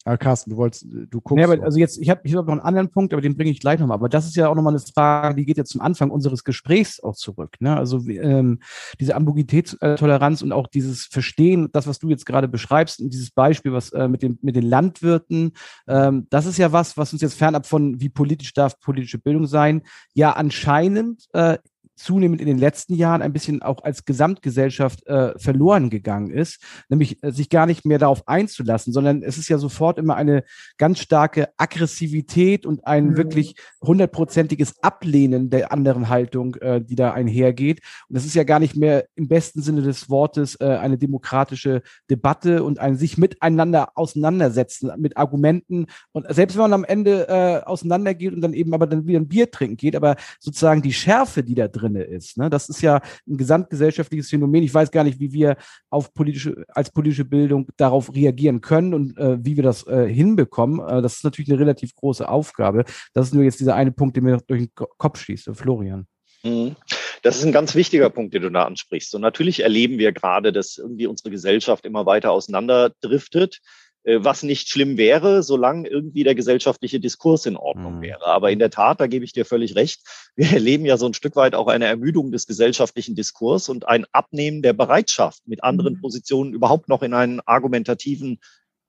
[0.07, 1.35] Ah, Carsten, du wolltest, du guckst.
[1.35, 3.51] Nee, aber also jetzt, ich habe ich hab noch einen anderen Punkt, aber den bringe
[3.51, 3.95] ich gleich nochmal.
[3.95, 7.03] Aber das ist ja auch nochmal eine Frage, die geht ja zum Anfang unseres Gesprächs
[7.03, 7.57] auch zurück.
[7.59, 7.75] Ne?
[7.75, 8.59] Also ähm,
[9.01, 13.73] diese Ambiguitätstoleranz und auch dieses Verstehen, das, was du jetzt gerade beschreibst, und dieses Beispiel,
[13.73, 15.51] was äh, mit, den, mit den Landwirten,
[15.89, 19.45] ähm, das ist ja was, was uns jetzt fernab von, wie politisch darf politische Bildung
[19.45, 19.81] sein,
[20.13, 21.57] ja anscheinend äh,
[21.97, 27.21] zunehmend in den letzten Jahren ein bisschen auch als Gesamtgesellschaft äh, verloren gegangen ist, nämlich
[27.23, 30.43] äh, sich gar nicht mehr darauf einzulassen, sondern es ist ja sofort immer eine
[30.77, 33.17] ganz starke Aggressivität und ein mhm.
[33.17, 37.81] wirklich hundertprozentiges Ablehnen der anderen Haltung, äh, die da einhergeht.
[38.07, 41.81] Und das ist ja gar nicht mehr im besten Sinne des Wortes äh, eine demokratische
[42.09, 45.87] Debatte und ein sich miteinander auseinandersetzen mit Argumenten.
[46.11, 49.27] Und selbst wenn man am Ende äh, auseinandergeht und dann eben aber dann wieder ein
[49.27, 52.37] Bier trinken geht, aber sozusagen die Schärfe, die da drin drinne ist.
[52.37, 52.49] Ne?
[52.49, 54.63] Das ist ja ein gesamtgesellschaftliches Phänomen.
[54.63, 55.57] Ich weiß gar nicht, wie wir
[55.89, 60.79] auf politische, als politische Bildung darauf reagieren können und äh, wie wir das äh, hinbekommen.
[60.79, 62.85] Äh, das ist natürlich eine relativ große Aufgabe.
[63.13, 65.49] Das ist nur jetzt dieser eine Punkt, der mir durch den Kopf schießt.
[65.53, 66.07] Florian.
[66.43, 66.75] Mhm.
[67.23, 69.13] Das ist ein ganz wichtiger Punkt, den du da ansprichst.
[69.15, 73.59] Und natürlich erleben wir gerade, dass irgendwie unsere Gesellschaft immer weiter auseinanderdriftet.
[74.07, 78.01] Äh, was nicht schlimm wäre, solange irgendwie der gesellschaftliche Diskurs in Ordnung mhm.
[78.01, 78.25] wäre.
[78.25, 80.01] Aber in der Tat, da gebe ich dir völlig recht,
[80.37, 84.05] wir erleben ja so ein Stück weit auch eine Ermüdung des gesellschaftlichen Diskurs und ein
[84.13, 86.01] Abnehmen der Bereitschaft, mit anderen mhm.
[86.01, 88.39] Positionen überhaupt noch in einen argumentativen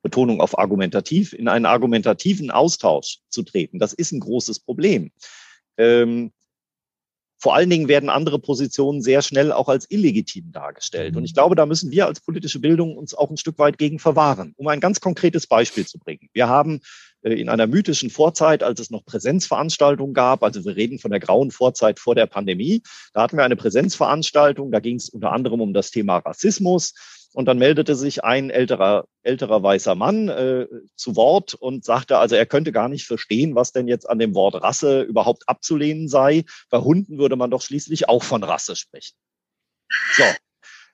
[0.02, 3.80] Betonung auf argumentativ, in einen argumentativen Austausch zu treten.
[3.80, 5.10] Das ist ein großes Problem.
[5.76, 6.30] Ähm,
[7.38, 11.16] vor allen Dingen werden andere Positionen sehr schnell auch als illegitim dargestellt.
[11.16, 14.00] Und ich glaube, da müssen wir als politische Bildung uns auch ein Stück weit gegen
[14.00, 14.54] verwahren.
[14.56, 16.28] Um ein ganz konkretes Beispiel zu bringen.
[16.32, 16.80] Wir haben
[17.22, 21.20] äh, in einer mythischen Vorzeit, als es noch Präsenzveranstaltungen gab, also wir reden von der
[21.20, 22.82] grauen Vorzeit vor der Pandemie,
[23.12, 26.94] da hatten wir eine Präsenzveranstaltung, da ging es unter anderem um das Thema Rassismus.
[27.34, 30.66] Und dann meldete sich ein älterer, älterer weißer Mann äh,
[30.96, 34.34] zu Wort und sagte, also er könnte gar nicht verstehen, was denn jetzt an dem
[34.34, 36.44] Wort Rasse überhaupt abzulehnen sei.
[36.70, 39.16] Bei Hunden würde man doch schließlich auch von Rasse sprechen.
[40.16, 40.24] So.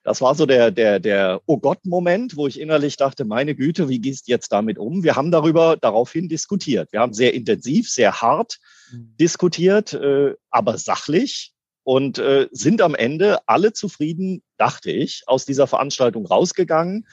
[0.04, 4.00] Das war so der, der, der Oh Gott-Moment, wo ich innerlich dachte, meine Güte, wie
[4.00, 5.02] gehst du jetzt damit um?
[5.02, 6.92] Wir haben darüber daraufhin diskutiert.
[6.92, 8.58] Wir haben sehr intensiv, sehr hart
[8.92, 9.16] mhm.
[9.18, 11.54] diskutiert, äh, aber sachlich
[11.84, 17.06] und äh, sind am Ende alle zufrieden, dachte ich, aus dieser Veranstaltung rausgegangen.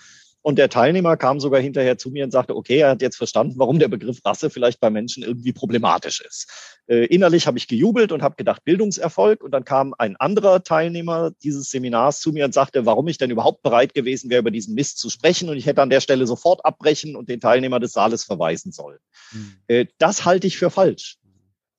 [0.44, 3.56] Und der Teilnehmer kam sogar hinterher zu mir und sagte, okay, er hat jetzt verstanden,
[3.58, 6.80] warum der Begriff Rasse vielleicht bei Menschen irgendwie problematisch ist.
[6.88, 9.44] Äh, innerlich habe ich gejubelt und habe gedacht, Bildungserfolg.
[9.44, 13.30] Und dann kam ein anderer Teilnehmer dieses Seminars zu mir und sagte, warum ich denn
[13.30, 15.48] überhaupt bereit gewesen wäre, über diesen Mist zu sprechen.
[15.48, 18.98] Und ich hätte an der Stelle sofort abbrechen und den Teilnehmer des Saales verweisen sollen.
[19.32, 19.54] Mhm.
[19.68, 21.18] Äh, das halte ich für falsch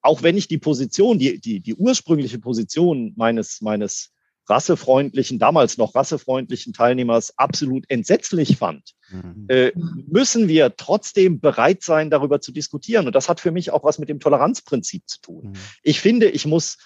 [0.02, 4.10] auch wenn ich die Position, die, die, die ursprüngliche Position meines, meines
[4.48, 9.46] rassefreundlichen, damals noch rassefreundlichen Teilnehmers absolut entsetzlich fand, mhm.
[9.48, 13.06] äh, müssen wir trotzdem bereit sein, darüber zu diskutieren.
[13.06, 15.48] Und das hat für mich auch was mit dem Toleranzprinzip zu tun.
[15.48, 15.52] Mhm.
[15.82, 16.78] Ich finde, ich muss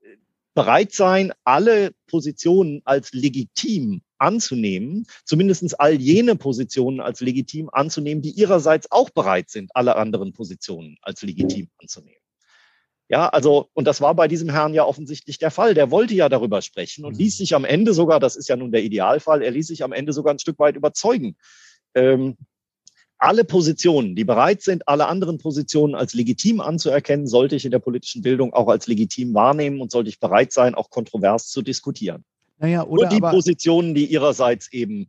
[0.00, 0.16] äh,
[0.54, 8.30] bereit sein, alle Positionen als legitim anzunehmen, zumindestens all jene Positionen als legitim anzunehmen, die
[8.30, 12.18] ihrerseits auch bereit sind, alle anderen Positionen als legitim anzunehmen.
[13.08, 15.72] Ja, also, und das war bei diesem Herrn ja offensichtlich der Fall.
[15.72, 17.38] Der wollte ja darüber sprechen und ließ mhm.
[17.38, 20.12] sich am Ende sogar, das ist ja nun der Idealfall, er ließ sich am Ende
[20.12, 21.36] sogar ein Stück weit überzeugen.
[21.94, 22.36] Ähm,
[23.16, 27.80] alle Positionen, die bereit sind, alle anderen Positionen als legitim anzuerkennen, sollte ich in der
[27.80, 32.24] politischen Bildung auch als legitim wahrnehmen und sollte ich bereit sein, auch kontrovers zu diskutieren.
[32.58, 35.08] Naja, oder Nur die Positionen, die ihrerseits eben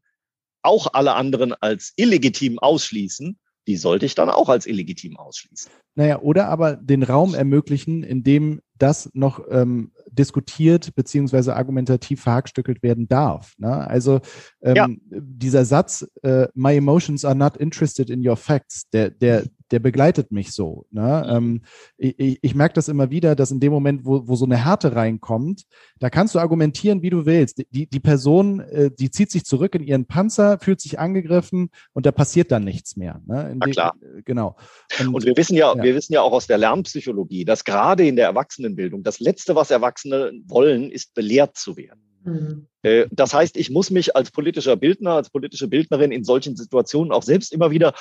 [0.62, 3.38] auch alle anderen als illegitim ausschließen,
[3.70, 5.72] die sollte ich dann auch als illegitim ausschließen.
[5.94, 12.82] Naja, oder aber den Raum ermöglichen, in dem das noch ähm, diskutiert beziehungsweise argumentativ verhackstückelt
[12.82, 13.54] werden darf.
[13.60, 13.88] Ne?
[13.88, 14.22] Also
[14.64, 14.88] ähm, ja.
[15.12, 20.32] dieser Satz, äh, my emotions are not interested in your facts, der, der, der begleitet
[20.32, 20.86] mich so.
[20.92, 21.28] Ne?
[21.30, 21.62] Ähm,
[21.98, 24.96] ich, ich merke das immer wieder, dass in dem Moment, wo, wo so eine Härte
[24.96, 25.64] reinkommt,
[26.00, 27.64] da kannst du argumentieren, wie du willst.
[27.72, 32.06] Die, die Person, äh, die zieht sich zurück in ihren Panzer, fühlt sich angegriffen und
[32.06, 33.22] da passiert dann nichts mehr.
[33.26, 33.56] Ne?
[33.58, 33.96] Na klar.
[34.02, 34.56] Dem, genau.
[35.00, 38.08] Und, und, wir wissen ja, ja, wir wissen ja auch aus der Lernpsychologie, dass gerade
[38.08, 42.02] in der Erwachsenenbildung das Letzte, was Erwachsene wollen, ist belehrt zu werden.
[42.24, 42.68] Mhm.
[42.82, 47.12] Äh, das heißt, ich muss mich als politischer Bildner, als politische Bildnerin in solchen Situationen
[47.12, 47.94] auch selbst immer wieder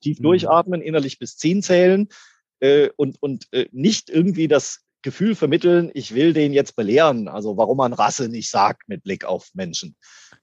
[0.00, 0.24] tief mhm.
[0.24, 2.08] durchatmen, innerlich bis zehn zählen
[2.60, 7.56] äh, und, und äh, nicht irgendwie das Gefühl vermitteln, ich will den jetzt belehren, also
[7.56, 9.94] warum man Rasse nicht sagt mit Blick auf Menschen.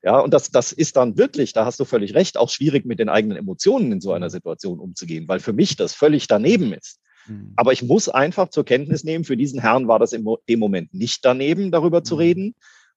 [0.02, 3.00] Ja, und das, das ist dann wirklich, da hast du völlig recht, auch schwierig mit
[3.00, 7.02] den eigenen Emotionen in so einer Situation umzugehen, weil für mich das völlig daneben ist.
[7.28, 7.52] Mhm.
[7.58, 10.94] Aber ich muss einfach zur Kenntnis nehmen, für diesen Herrn war das im dem Moment
[10.94, 12.56] nicht daneben, darüber zu reden.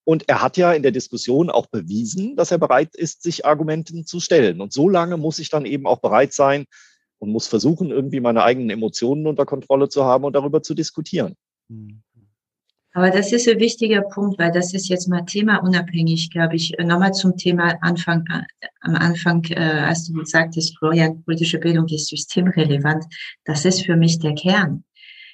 [0.08, 4.06] Und er hat ja in der Diskussion auch bewiesen, dass er bereit ist, sich Argumenten
[4.06, 4.62] zu stellen.
[4.62, 6.64] Und so lange muss ich dann eben auch bereit sein
[7.18, 11.34] und muss versuchen, irgendwie meine eigenen Emotionen unter Kontrolle zu haben und darüber zu diskutieren.
[11.68, 12.00] Hm.
[12.94, 16.74] Aber das ist ein wichtiger Punkt, weil das ist jetzt mal Thema unabhängig, glaube ich.
[16.82, 22.08] Nochmal zum Thema Anfang, äh, am Anfang, äh, als du sagtest, Florian, politische Bildung ist
[22.08, 23.04] systemrelevant.
[23.44, 24.84] Das ist für mich der Kern.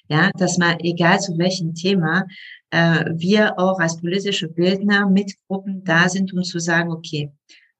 [0.08, 2.26] Ja, dass man, egal zu welchem Thema,
[2.74, 7.30] äh, wir auch als politische Bildner mit Gruppen da sind, um zu sagen, okay,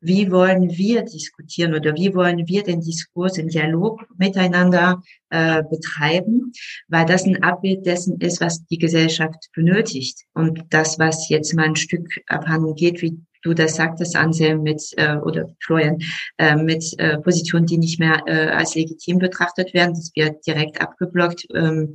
[0.00, 6.52] wie wollen wir diskutieren oder wie wollen wir den Diskurs, den Dialog miteinander äh, betreiben,
[6.88, 10.24] weil das ein Abbild dessen ist, was die Gesellschaft benötigt.
[10.34, 14.82] Und das, was jetzt mal ein Stück abhanden geht, wie du das sagtest, Anselm, mit,
[14.96, 15.98] äh, oder Florian,
[16.36, 20.80] äh, mit äh, Positionen, die nicht mehr äh, als legitim betrachtet werden, das wird direkt
[20.80, 21.46] abgeblockt.
[21.54, 21.94] Ähm,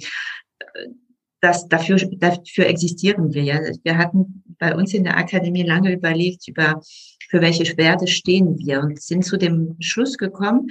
[1.42, 3.60] das, dafür, dafür existieren wir ja.
[3.84, 6.82] Wir hatten bei uns in der Akademie lange überlegt über,
[7.30, 10.68] für welche Werte stehen wir und sind zu dem Schluss gekommen,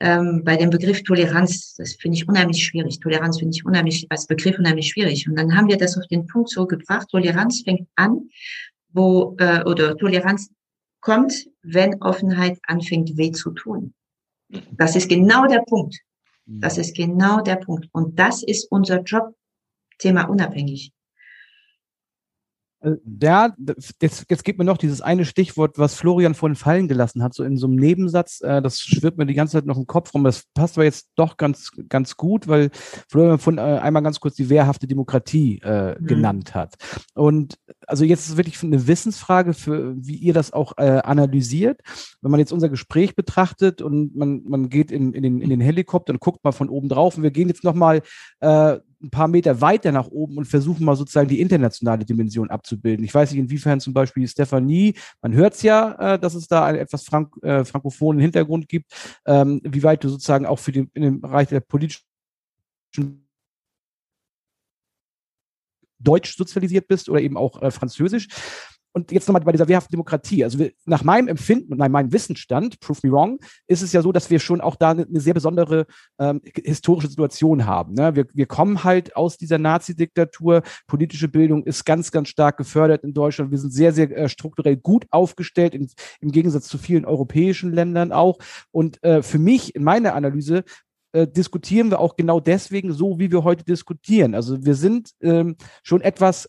[0.00, 3.00] ähm, bei dem Begriff Toleranz, das finde ich unheimlich schwierig.
[3.00, 5.28] Toleranz finde ich unheimlich, als Begriff unheimlich schwierig.
[5.28, 8.28] Und dann haben wir das auf den Punkt so gebracht, Toleranz fängt an,
[8.92, 10.50] wo, äh, oder Toleranz
[11.00, 13.94] kommt, wenn Offenheit anfängt, weh zu tun.
[14.72, 15.98] Das ist genau der Punkt.
[16.46, 17.88] Das ist genau der Punkt.
[17.92, 19.34] Und das ist unser Job,
[19.98, 20.92] Thema unabhängig.
[22.82, 23.54] Äh, ja,
[24.00, 27.44] jetzt, jetzt gibt mir noch dieses eine Stichwort, was Florian vorhin fallen gelassen hat, so
[27.44, 28.40] in so einem Nebensatz.
[28.40, 30.24] Äh, das schwirrt mir die ganze Zeit noch im Kopf rum.
[30.24, 32.70] Das passt aber jetzt doch ganz, ganz gut, weil
[33.08, 36.06] Florian von äh, einmal ganz kurz die wehrhafte Demokratie äh, mhm.
[36.06, 36.74] genannt hat.
[37.14, 37.54] Und
[37.86, 41.80] also jetzt ist wirklich eine Wissensfrage, für wie ihr das auch äh, analysiert.
[42.20, 45.60] Wenn man jetzt unser Gespräch betrachtet und man, man geht in, in, den, in den
[45.60, 48.02] Helikopter und guckt mal von oben drauf und wir gehen jetzt nochmal
[48.40, 53.04] äh, ein paar Meter weiter nach oben und versuchen mal sozusagen die internationale Dimension abzubilden.
[53.04, 56.64] Ich weiß nicht, inwiefern zum Beispiel Stefanie, man hört es ja, äh, dass es da
[56.64, 58.92] einen etwas frank, äh, frankophonen Hintergrund gibt,
[59.26, 62.04] ähm, wie weit du sozusagen auch für den, in dem Bereich der politischen
[66.02, 68.28] Deutsch sozialisiert bist oder eben auch äh, Französisch.
[68.94, 70.44] Und jetzt nochmal bei dieser wehrhaften Demokratie.
[70.44, 74.02] Also wir, nach meinem Empfinden und nach meinem Wissensstand, prove me wrong, ist es ja
[74.02, 75.86] so, dass wir schon auch da eine, eine sehr besondere
[76.18, 77.94] ähm, historische Situation haben.
[77.94, 78.14] Ne?
[78.14, 80.62] Wir, wir kommen halt aus dieser Nazi-Diktatur.
[80.86, 83.50] Politische Bildung ist ganz, ganz stark gefördert in Deutschland.
[83.50, 85.88] Wir sind sehr, sehr äh, strukturell gut aufgestellt, in,
[86.20, 88.38] im Gegensatz zu vielen europäischen Ländern auch.
[88.72, 90.64] Und äh, für mich, in meiner Analyse,
[91.12, 94.34] äh, diskutieren wir auch genau deswegen so, wie wir heute diskutieren.
[94.34, 96.48] Also wir sind ähm, schon etwas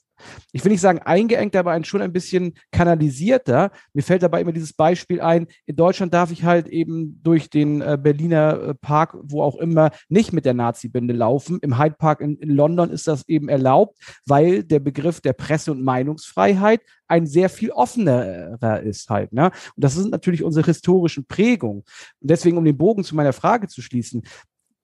[0.52, 3.72] ich will nicht sagen eingeengt, aber schon ein bisschen kanalisierter.
[3.94, 7.82] Mir fällt dabei immer dieses Beispiel ein, in Deutschland darf ich halt eben durch den
[7.82, 11.60] äh, Berliner äh, Park, wo auch immer, nicht mit der Nazi-Binde laufen.
[11.62, 15.72] Im Hyde Park in, in London ist das eben erlaubt, weil der Begriff der Presse-
[15.72, 19.34] und Meinungsfreiheit ein sehr viel offenerer ist halt.
[19.34, 19.46] Ne?
[19.46, 21.84] Und das sind natürlich unsere historischen Prägungen.
[22.22, 24.24] Und deswegen, um den Bogen zu meiner Frage zu schließen,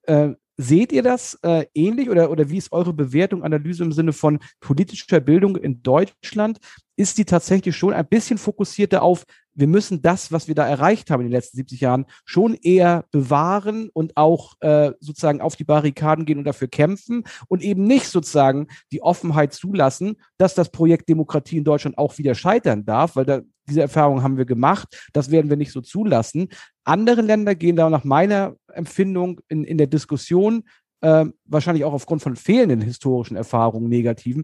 [0.10, 4.12] äh, Seht ihr das äh, ähnlich oder, oder wie ist eure Bewertung, Analyse im Sinne
[4.12, 6.60] von politischer Bildung in Deutschland?
[6.98, 11.12] Ist die tatsächlich schon ein bisschen fokussierter auf, wir müssen das, was wir da erreicht
[11.12, 15.64] haben in den letzten 70 Jahren, schon eher bewahren und auch äh, sozusagen auf die
[15.64, 21.08] Barrikaden gehen und dafür kämpfen und eben nicht sozusagen die Offenheit zulassen, dass das Projekt
[21.08, 25.10] Demokratie in Deutschland auch wieder scheitern darf, weil da diese Erfahrung haben wir gemacht.
[25.14, 26.50] Das werden wir nicht so zulassen.
[26.84, 30.64] Andere Länder gehen da nach meiner Empfindung in, in der Diskussion,
[31.02, 34.44] äh, wahrscheinlich auch aufgrund von fehlenden historischen Erfahrungen, negativen,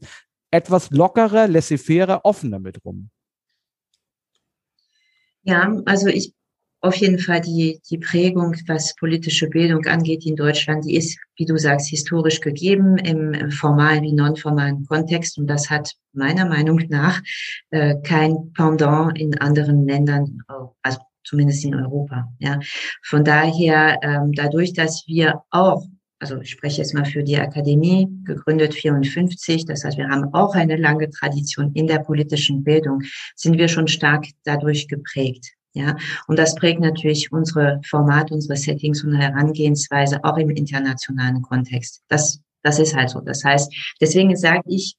[0.51, 3.09] etwas lockerer, laissez-faire, offener mit rum.
[5.43, 6.33] Ja, also ich
[6.85, 11.45] auf jeden Fall die, die Prägung, was politische Bildung angeht in Deutschland, die ist, wie
[11.45, 15.37] du sagst, historisch gegeben im formalen wie nonformalen Kontext.
[15.39, 17.21] Und das hat meiner Meinung nach
[17.71, 20.41] äh, kein Pendant in anderen Ländern,
[20.83, 22.31] also zumindest in Europa.
[22.39, 22.59] Ja,
[23.03, 25.83] von daher, ähm, dadurch, dass wir auch
[26.17, 29.65] also ich spreche jetzt mal für die Akademie, gegründet 54.
[29.65, 33.01] Das heißt, wir haben auch eine lange Tradition in der politischen Bildung,
[33.35, 35.55] sind wir schon stark dadurch geprägt.
[35.75, 35.97] Ja,
[36.27, 42.01] und das prägt natürlich unsere Format, unsere Settings und Herangehensweise auch im internationalen Kontext.
[42.07, 43.19] Das, das ist halt so.
[43.19, 44.95] Das heißt, deswegen sage ich,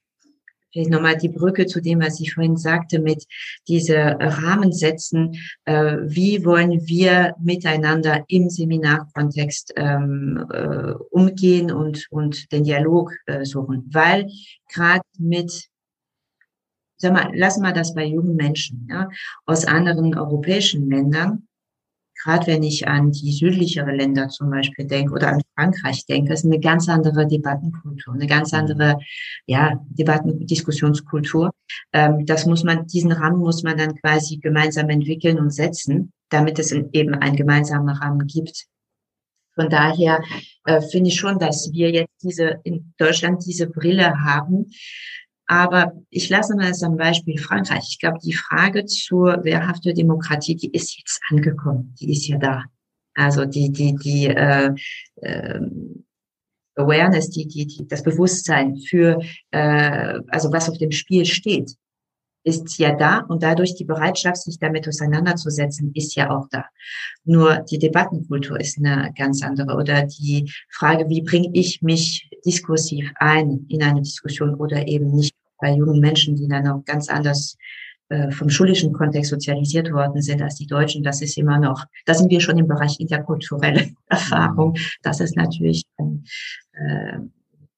[0.70, 3.24] vielleicht nochmal die Brücke zu dem, was ich vorhin sagte, mit
[3.68, 5.37] diese Rahmen setzen.
[5.64, 13.47] Äh, wie wollen wir miteinander im Seminarkontext ähm, äh, umgehen und, und den Dialog äh,
[13.47, 13.89] suchen?
[13.91, 14.29] Weil
[14.70, 15.70] gerade mit
[16.97, 19.09] sag mal, lassen wir das bei jungen Menschen, ja,
[19.44, 21.47] aus anderen europäischen Ländern,
[22.22, 26.44] gerade wenn ich an die südlichere Länder zum Beispiel denke oder an Frankreich denke, ist
[26.44, 28.99] eine ganz andere Debattenkultur, eine ganz andere,
[29.47, 31.53] ja, Debatten, Diskussionskultur.
[31.92, 36.59] Ähm, das muss man, diesen Rahmen muss man dann quasi gemeinsam entwickeln und setzen, damit
[36.59, 38.66] es eben einen gemeinsamen Rahmen gibt.
[39.55, 40.22] Von daher
[40.64, 44.70] äh, finde ich schon, dass wir jetzt diese in Deutschland diese Brille haben,
[45.47, 47.84] aber ich lasse mal das am Beispiel Frankreich.
[47.88, 51.94] Ich glaube, die Frage zur wehrhaften Demokratie, die ist jetzt angekommen.
[52.01, 52.64] Die ist ja da.
[53.14, 54.74] Also die, die, die äh,
[55.16, 55.61] äh,
[56.74, 59.20] Awareness, die, die, die, das Bewusstsein für,
[59.51, 61.74] äh, also was auf dem Spiel steht,
[62.47, 66.64] ist ja da und dadurch die Bereitschaft, sich damit auseinanderzusetzen, ist ja auch da.
[67.24, 73.11] Nur die Debattenkultur ist eine ganz andere oder die Frage, wie bringe ich mich diskursiv
[73.16, 77.57] ein in eine Diskussion oder eben nicht bei jungen Menschen, die dann auch ganz anders
[78.09, 82.14] äh, vom schulischen Kontext sozialisiert worden sind als die Deutschen, das ist immer noch, da
[82.14, 84.76] sind wir schon im Bereich interkulturelle Erfahrung.
[85.02, 86.24] Das ist natürlich ein
[86.72, 87.18] äh,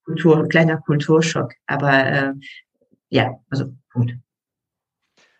[0.04, 1.54] Kultur, kleiner Kulturschock.
[1.66, 2.32] Aber äh,
[3.08, 4.14] ja, also Punkt.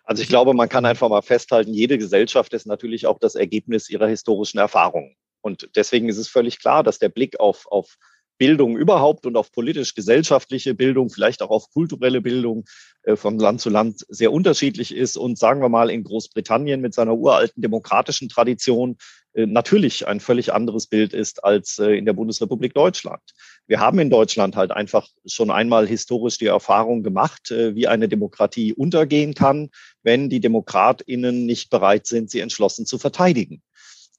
[0.05, 3.91] Also ich glaube, man kann einfach mal festhalten, jede Gesellschaft ist natürlich auch das Ergebnis
[3.91, 5.17] ihrer historischen Erfahrungen.
[5.43, 7.99] Und deswegen ist es völlig klar, dass der Blick auf, auf
[8.39, 12.65] Bildung überhaupt und auf politisch-gesellschaftliche Bildung, vielleicht auch auf kulturelle Bildung
[13.03, 15.17] äh, von Land zu Land sehr unterschiedlich ist.
[15.17, 18.97] Und sagen wir mal, in Großbritannien mit seiner uralten demokratischen Tradition
[19.35, 23.23] äh, natürlich ein völlig anderes Bild ist als äh, in der Bundesrepublik Deutschland.
[23.67, 28.73] Wir haben in Deutschland halt einfach schon einmal historisch die Erfahrung gemacht, wie eine Demokratie
[28.73, 29.69] untergehen kann,
[30.03, 33.61] wenn die Demokratinnen nicht bereit sind, sie entschlossen zu verteidigen.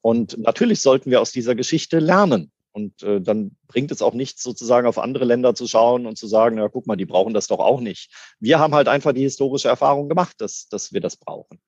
[0.02, 2.52] Und natürlich sollten wir aus dieser Geschichte lernen.
[2.80, 6.28] Und äh, dann bringt es auch nichts, sozusagen auf andere Länder zu schauen und zu
[6.28, 8.12] sagen, na guck mal, die brauchen das doch auch nicht.
[8.40, 11.60] Wir haben halt einfach die historische Erfahrung gemacht, dass, dass wir das brauchen.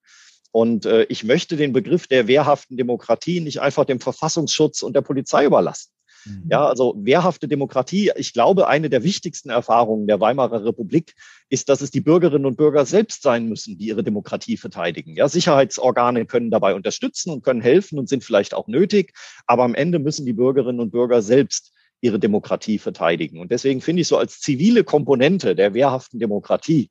[0.51, 5.01] Und äh, ich möchte den Begriff der wehrhaften Demokratie nicht einfach dem Verfassungsschutz und der
[5.01, 5.91] Polizei überlassen.
[6.25, 6.47] Mhm.
[6.49, 11.15] Ja, also wehrhafte Demokratie, ich glaube, eine der wichtigsten Erfahrungen der Weimarer Republik
[11.49, 15.15] ist, dass es die Bürgerinnen und Bürger selbst sein müssen, die ihre Demokratie verteidigen.
[15.15, 19.13] Ja, Sicherheitsorgane können dabei unterstützen und können helfen und sind vielleicht auch nötig,
[19.47, 23.39] aber am Ende müssen die Bürgerinnen und Bürger selbst ihre Demokratie verteidigen.
[23.39, 26.89] Und deswegen finde ich so als zivile Komponente der wehrhaften Demokratie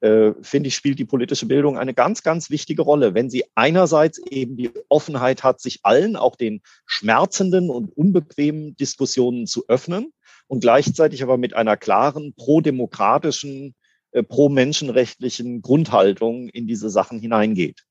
[0.00, 4.18] äh, finde ich, spielt die politische Bildung eine ganz, ganz wichtige Rolle, wenn sie einerseits
[4.18, 10.12] eben die Offenheit hat, sich allen, auch den schmerzenden und unbequemen Diskussionen zu öffnen
[10.46, 13.74] und gleichzeitig aber mit einer klaren pro-demokratischen,
[14.12, 17.84] äh, pro-menschenrechtlichen Grundhaltung in diese Sachen hineingeht.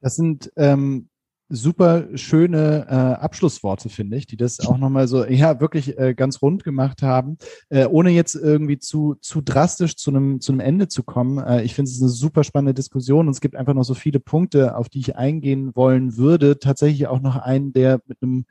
[0.00, 1.08] Das sind ähm,
[1.48, 6.40] super schöne äh, Abschlussworte, finde ich, die das auch nochmal so, ja, wirklich äh, ganz
[6.40, 7.36] rund gemacht haben,
[7.68, 11.38] äh, ohne jetzt irgendwie zu, zu drastisch zu einem, zu einem Ende zu kommen.
[11.38, 14.20] Äh, ich finde es eine super spannende Diskussion und es gibt einfach noch so viele
[14.20, 16.58] Punkte, auf die ich eingehen wollen würde.
[16.58, 18.46] Tatsächlich auch noch einen, der mit einem,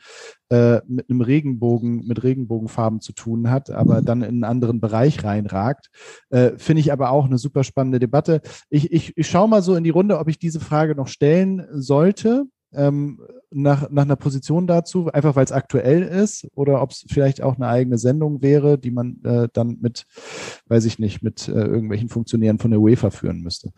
[0.50, 5.24] äh, mit einem Regenbogen, mit Regenbogenfarben zu tun hat, aber dann in einen anderen Bereich
[5.24, 5.90] reinragt.
[6.30, 8.42] Äh, finde ich aber auch eine super spannende Debatte.
[8.70, 11.66] Ich, ich, ich schaue mal so in die Runde, ob ich diese Frage noch stellen
[11.72, 13.22] sollte ähm,
[13.52, 17.56] nach, nach einer Position dazu, einfach weil es aktuell ist oder ob es vielleicht auch
[17.56, 20.06] eine eigene Sendung wäre, die man äh, dann mit,
[20.68, 23.72] weiß ich nicht, mit äh, irgendwelchen Funktionären von der UEFA führen müsste.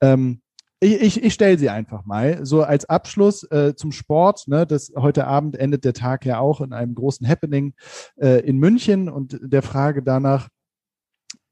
[0.00, 0.40] Ähm,
[0.80, 2.44] ich, ich, ich stelle sie einfach mal.
[2.44, 4.48] So als Abschluss äh, zum Sport.
[4.48, 7.74] Ne, das, heute Abend endet der Tag ja auch in einem großen Happening
[8.16, 10.48] äh, in München und der Frage danach,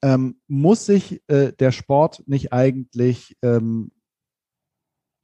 [0.03, 3.93] ähm, muss sich äh, der Sport nicht eigentlich ähm,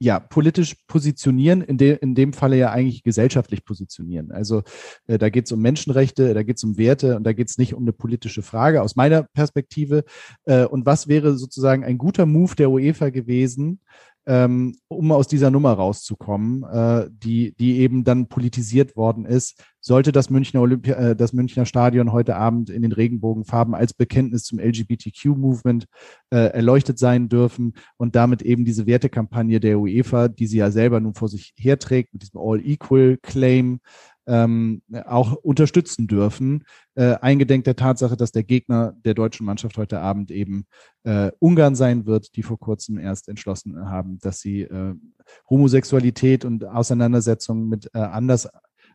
[0.00, 4.30] ja, politisch positionieren, in, de, in dem Falle ja eigentlich gesellschaftlich positionieren.
[4.30, 4.62] Also
[5.06, 7.58] äh, da geht es um Menschenrechte, da geht es um Werte und da geht es
[7.58, 10.04] nicht um eine politische Frage aus meiner Perspektive.
[10.44, 13.80] Äh, und was wäre sozusagen ein guter Move der UEFA gewesen,
[14.26, 20.12] ähm, um aus dieser Nummer rauszukommen, äh, die, die eben dann politisiert worden ist, sollte
[20.12, 24.60] das Münchner, Olympia, äh, das Münchner Stadion heute Abend in den Regenbogenfarben als Bekenntnis zum
[24.60, 25.86] LGBTQ-Movement
[26.30, 31.00] äh, erleuchtet sein dürfen und damit eben diese Wertekampagne der UEFA, die sie ja selber
[31.00, 33.80] nun vor sich herträgt, mit diesem All-Equal-Claim,
[34.28, 36.64] ähm, auch unterstützen dürfen,
[36.94, 40.66] äh, eingedenk der Tatsache, dass der Gegner der deutschen Mannschaft heute Abend eben
[41.04, 44.94] äh, Ungarn sein wird, die vor kurzem erst entschlossen haben, dass sie äh,
[45.48, 48.48] Homosexualität und Auseinandersetzungen mit äh, anders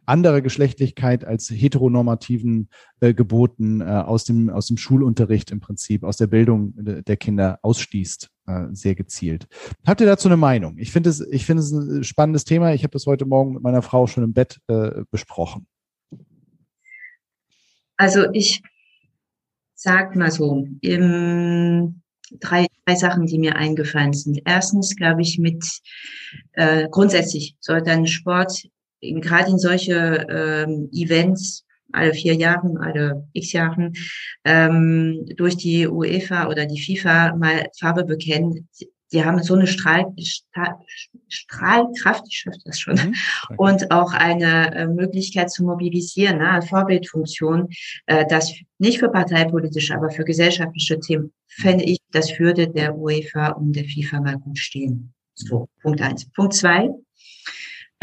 [0.06, 6.18] anderer Geschlechtlichkeit als heteronormativen äh, Geboten äh, aus, dem, aus dem Schulunterricht im Prinzip, aus
[6.18, 9.48] der Bildung der Kinder ausschließt, äh, sehr gezielt.
[9.86, 10.78] Habt ihr dazu eine Meinung?
[10.78, 12.74] Ich finde es, ich es ein spannendes Thema.
[12.74, 15.68] Ich habe das heute Morgen mit meiner Frau schon im Bett äh, besprochen.
[17.98, 18.62] Also ich
[19.76, 22.02] sag mal so, im,
[22.40, 24.42] drei, drei Sachen, die mir eingefallen sind.
[24.46, 25.64] Erstens, glaube ich, mit
[26.54, 28.68] äh, grundsätzlich sollte ein Sport
[29.22, 33.94] gerade in solche ähm, Events alle vier Jahren, alle x Jahren
[34.44, 38.68] ähm, durch die UEFA oder die FIFA mal Farbe bekennen.
[39.12, 40.06] Die haben so eine Strahl,
[41.28, 43.14] Strahlkraft, ich schaffe das schon, mhm.
[43.58, 47.70] und auch eine äh, Möglichkeit zu mobilisieren, ne, Vorbildfunktion,
[48.08, 53.50] äh, das nicht für parteipolitische, aber für gesellschaftliche Themen, fände ich, das würde der UEFA
[53.50, 55.14] und der FIFA mal gut stehen.
[55.36, 56.26] So, Punkt eins.
[56.32, 56.90] Punkt zwei,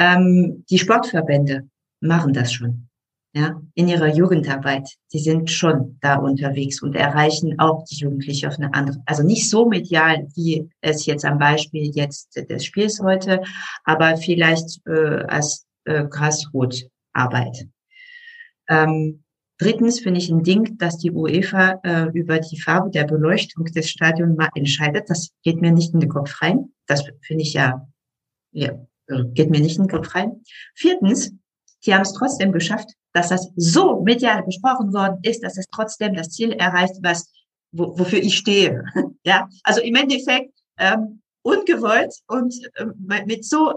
[0.01, 1.69] ähm, die Sportverbände
[2.01, 2.87] machen das schon.
[3.33, 4.89] Ja, in ihrer Jugendarbeit.
[5.13, 9.49] Die sind schon da unterwegs und erreichen auch die Jugendlichen auf eine andere, also nicht
[9.49, 13.41] so medial, wie es jetzt am Beispiel jetzt des Spiels heute,
[13.85, 17.69] aber vielleicht äh, als äh, Grassroot-Arbeit.
[18.69, 19.23] Ähm,
[19.59, 23.91] drittens finde ich ein Ding, dass die UEFA äh, über die Farbe der Beleuchtung des
[23.91, 25.09] Stadions mal entscheidet.
[25.09, 26.73] Das geht mir nicht in den Kopf rein.
[26.89, 27.87] Das finde ich ja,
[28.51, 28.73] ja
[29.35, 30.43] geht mir nicht in den Kopf rein.
[30.75, 31.33] Viertens,
[31.85, 36.15] die haben es trotzdem geschafft, dass das so medial besprochen worden ist, dass es trotzdem
[36.15, 37.31] das Ziel erreicht, was
[37.73, 38.85] wo, wofür ich stehe.
[39.25, 42.87] ja, also im Endeffekt ähm, ungewollt und äh,
[43.27, 43.75] mit so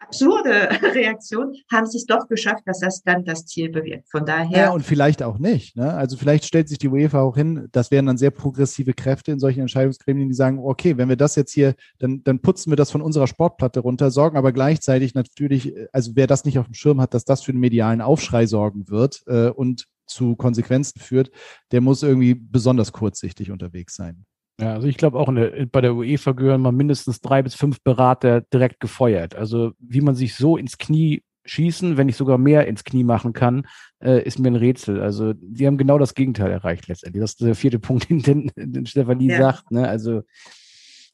[0.00, 4.08] absurde Reaktion, haben sie es doch geschafft, dass das dann das Ziel bewirkt.
[4.10, 4.58] Von daher.
[4.58, 5.76] Ja, und vielleicht auch nicht.
[5.76, 5.92] Ne?
[5.92, 9.38] Also vielleicht stellt sich die UEFA auch hin, das wären dann sehr progressive Kräfte in
[9.38, 12.90] solchen Entscheidungsgremien, die sagen, okay, wenn wir das jetzt hier, dann, dann putzen wir das
[12.90, 17.00] von unserer Sportplatte runter, sorgen aber gleichzeitig natürlich, also wer das nicht auf dem Schirm
[17.00, 21.30] hat, dass das für einen medialen Aufschrei sorgen wird äh, und zu Konsequenzen führt,
[21.70, 24.24] der muss irgendwie besonders kurzsichtig unterwegs sein.
[24.60, 27.80] Ja, also ich glaube auch der, bei der UEFA gehören mal mindestens drei bis fünf
[27.82, 29.36] Berater direkt gefeuert.
[29.36, 33.32] Also wie man sich so ins Knie schießen, wenn ich sogar mehr ins Knie machen
[33.32, 33.66] kann,
[34.02, 35.00] äh, ist mir ein Rätsel.
[35.00, 37.20] Also die haben genau das Gegenteil erreicht letztendlich.
[37.20, 39.38] Das ist der vierte Punkt, den, den Stefanie ja.
[39.38, 39.70] sagt.
[39.70, 39.88] Ne?
[39.88, 40.22] Also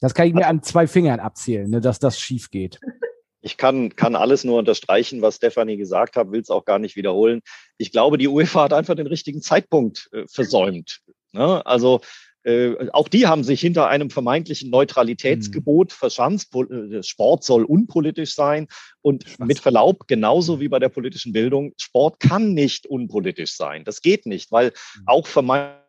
[0.01, 2.79] das kann ich mir an zwei Fingern abzählen, ne, dass das schief geht.
[3.41, 6.95] Ich kann, kann alles nur unterstreichen, was Stefanie gesagt hat, will es auch gar nicht
[6.95, 7.41] wiederholen.
[7.77, 11.01] Ich glaube, die UEFA hat einfach den richtigen Zeitpunkt äh, versäumt.
[11.31, 11.63] Ne?
[11.65, 12.01] Also
[12.45, 15.95] äh, auch die haben sich hinter einem vermeintlichen Neutralitätsgebot mhm.
[15.95, 16.55] verschanzt.
[16.55, 18.67] Äh, Sport soll unpolitisch sein.
[19.01, 19.47] Und Spaß.
[19.47, 23.83] mit Verlaub, genauso wie bei der politischen Bildung, Sport kann nicht unpolitisch sein.
[23.83, 25.03] Das geht nicht, weil mhm.
[25.07, 25.81] auch vermeintlich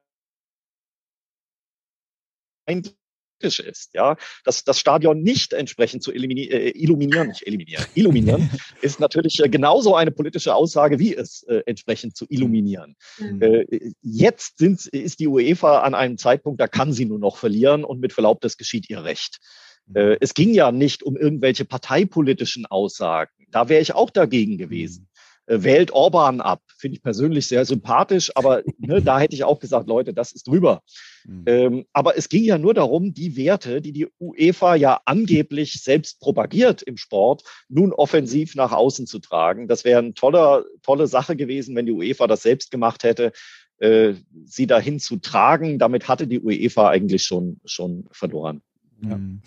[3.43, 8.51] ist, ja, dass das Stadion nicht entsprechend zu elimini äh, illuminieren, nicht eliminieren, illuminieren,
[8.83, 12.97] ist natürlich äh, genauso eine politische Aussage, wie es äh, entsprechend zu illuminieren.
[13.19, 13.43] Mhm.
[13.43, 17.85] Äh, jetzt sind, ist die UEFA an einem Zeitpunkt, da kann sie nur noch verlieren
[17.85, 19.39] und mit Verlaub, das geschieht ihr Recht.
[19.87, 19.97] Mhm.
[19.97, 23.31] Äh, es ging ja nicht um irgendwelche parteipolitischen Aussagen.
[23.51, 25.09] Da wäre ich auch dagegen gewesen.
[25.47, 26.63] Äh, wählt Orban ab.
[26.77, 30.49] Finde ich persönlich sehr sympathisch, aber ne, da hätte ich auch gesagt, Leute, das ist
[30.49, 30.83] drüber.
[31.25, 31.43] Mhm.
[31.47, 36.21] Ähm, aber es ging ja nur darum, die Werte, die die UEFA ja angeblich selbst
[36.21, 39.69] propagiert im Sport, nun offensiv nach außen zu tragen.
[39.69, 43.33] Das wäre eine tolle, tolle Sache gewesen, wenn die UEFA das selbst gemacht hätte,
[43.79, 45.79] äh, sie dahin zu tragen.
[45.79, 48.63] Damit hatte die UEFA eigentlich schon, schon verloren.
[49.01, 49.19] Ja.
[49.19, 49.43] Mhm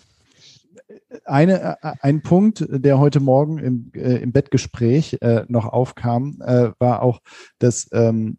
[1.30, 6.70] eine, äh, ein Punkt, der heute Morgen im, äh, im Bettgespräch äh, noch aufkam, äh,
[6.78, 7.20] war auch,
[7.58, 8.38] dass, ähm,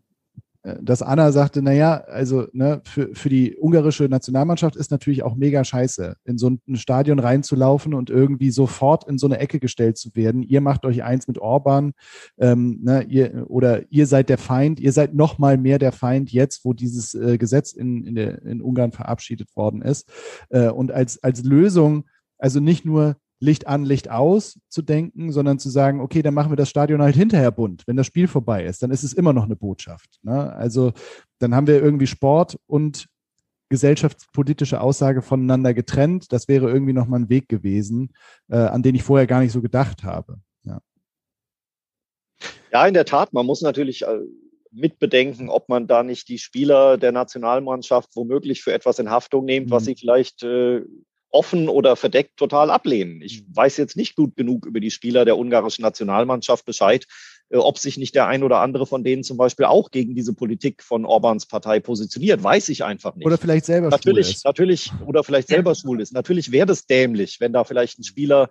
[0.63, 5.35] äh, dass Anna sagte, naja, also ne, für, für die ungarische Nationalmannschaft ist natürlich auch
[5.35, 9.97] mega scheiße, in so ein Stadion reinzulaufen und irgendwie sofort in so eine Ecke gestellt
[9.97, 10.43] zu werden.
[10.43, 11.93] Ihr macht euch eins mit Orban
[12.37, 16.31] ähm, ne, ihr, oder ihr seid der Feind, ihr seid noch mal mehr der Feind
[16.31, 20.09] jetzt, wo dieses äh, Gesetz in, in, der, in Ungarn verabschiedet worden ist.
[20.49, 22.05] Äh, und als, als Lösung
[22.41, 26.51] also nicht nur Licht an, Licht aus zu denken, sondern zu sagen, okay, dann machen
[26.51, 27.83] wir das Stadion halt hinterher bunt.
[27.87, 30.19] Wenn das Spiel vorbei ist, dann ist es immer noch eine Botschaft.
[30.21, 30.53] Ne?
[30.53, 30.91] Also
[31.39, 33.07] dann haben wir irgendwie Sport und
[33.69, 36.31] gesellschaftspolitische Aussage voneinander getrennt.
[36.31, 38.13] Das wäre irgendwie nochmal ein Weg gewesen,
[38.49, 40.37] äh, an den ich vorher gar nicht so gedacht habe.
[40.63, 40.79] Ja.
[42.71, 43.33] ja, in der Tat.
[43.33, 44.19] Man muss natürlich äh,
[44.71, 49.67] mitbedenken, ob man da nicht die Spieler der Nationalmannschaft womöglich für etwas in Haftung nimmt,
[49.67, 49.71] mhm.
[49.71, 50.81] was sie vielleicht äh,
[51.32, 53.21] offen oder verdeckt total ablehnen.
[53.21, 53.55] Ich mhm.
[53.55, 57.05] weiß jetzt nicht gut genug über die Spieler der ungarischen Nationalmannschaft Bescheid,
[57.49, 60.34] äh, ob sich nicht der ein oder andere von denen zum Beispiel auch gegen diese
[60.34, 63.25] Politik von Orbans Partei positioniert, weiß ich einfach nicht.
[63.25, 64.45] Oder vielleicht selber natürlich, schwul ist.
[64.45, 66.13] Natürlich, oder vielleicht selber schwul ist.
[66.13, 68.49] Natürlich wäre das dämlich, wenn da vielleicht ein Spieler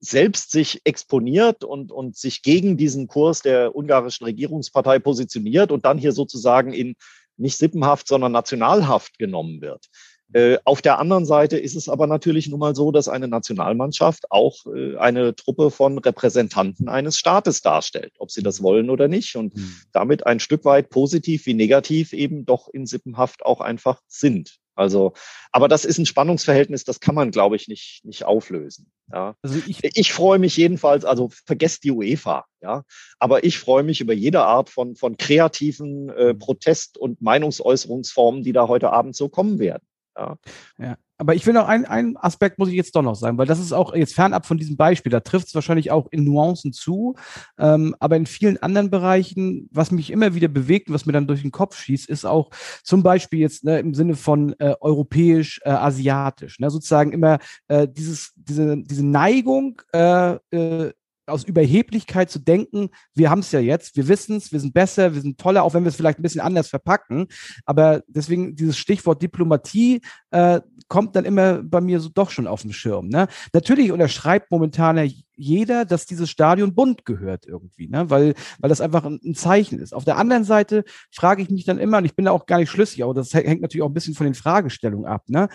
[0.00, 5.96] selbst sich exponiert und, und sich gegen diesen Kurs der ungarischen Regierungspartei positioniert und dann
[5.96, 6.96] hier sozusagen in
[7.36, 9.86] nicht Sippenhaft, sondern Nationalhaft genommen wird.
[10.32, 14.30] Äh, auf der anderen Seite ist es aber natürlich nun mal so, dass eine Nationalmannschaft
[14.30, 19.36] auch äh, eine Truppe von Repräsentanten eines Staates darstellt, ob sie das wollen oder nicht
[19.36, 19.76] und mhm.
[19.92, 24.58] damit ein Stück weit positiv wie negativ eben doch in Sippenhaft auch einfach sind.
[24.74, 25.12] Also,
[25.50, 28.90] aber das ist ein Spannungsverhältnis, das kann man, glaube ich, nicht, nicht auflösen.
[29.12, 29.36] Ja.
[29.42, 32.84] Also ich, ich freue mich jedenfalls, also vergesst die UEFA, ja.
[33.18, 36.38] Aber ich freue mich über jede Art von, von kreativen äh, mhm.
[36.38, 39.82] Protest- und Meinungsäußerungsformen, die da heute Abend so kommen werden.
[40.16, 40.36] Ja.
[40.78, 40.96] ja.
[41.18, 43.60] Aber ich will noch einen, einen Aspekt muss ich jetzt doch noch sagen, weil das
[43.60, 45.12] ist auch jetzt fernab von diesem Beispiel.
[45.12, 47.14] Da trifft es wahrscheinlich auch in Nuancen zu.
[47.58, 51.28] Ähm, aber in vielen anderen Bereichen, was mich immer wieder bewegt und was mir dann
[51.28, 52.50] durch den Kopf schießt, ist auch
[52.82, 56.58] zum Beispiel jetzt ne, im Sinne von äh, europäisch, äh, asiatisch.
[56.58, 57.38] Ne, sozusagen immer
[57.68, 60.92] äh, dieses, diese, diese Neigung, äh, äh,
[61.26, 65.14] aus Überheblichkeit zu denken, wir haben es ja jetzt, wir wissen es, wir sind besser,
[65.14, 67.28] wir sind toller, auch wenn wir es vielleicht ein bisschen anders verpacken.
[67.64, 72.62] Aber deswegen dieses Stichwort Diplomatie äh, kommt dann immer bei mir so doch schon auf
[72.62, 73.08] den Schirm.
[73.08, 73.28] Ne?
[73.52, 78.10] Natürlich unterschreibt momentan jeder, dass dieses Stadion bunt gehört irgendwie, ne?
[78.10, 79.94] weil, weil das einfach ein, ein Zeichen ist.
[79.94, 82.58] Auf der anderen Seite frage ich mich dann immer, und ich bin da auch gar
[82.58, 85.48] nicht schlüssig, aber das hängt natürlich auch ein bisschen von den Fragestellungen ab, ne?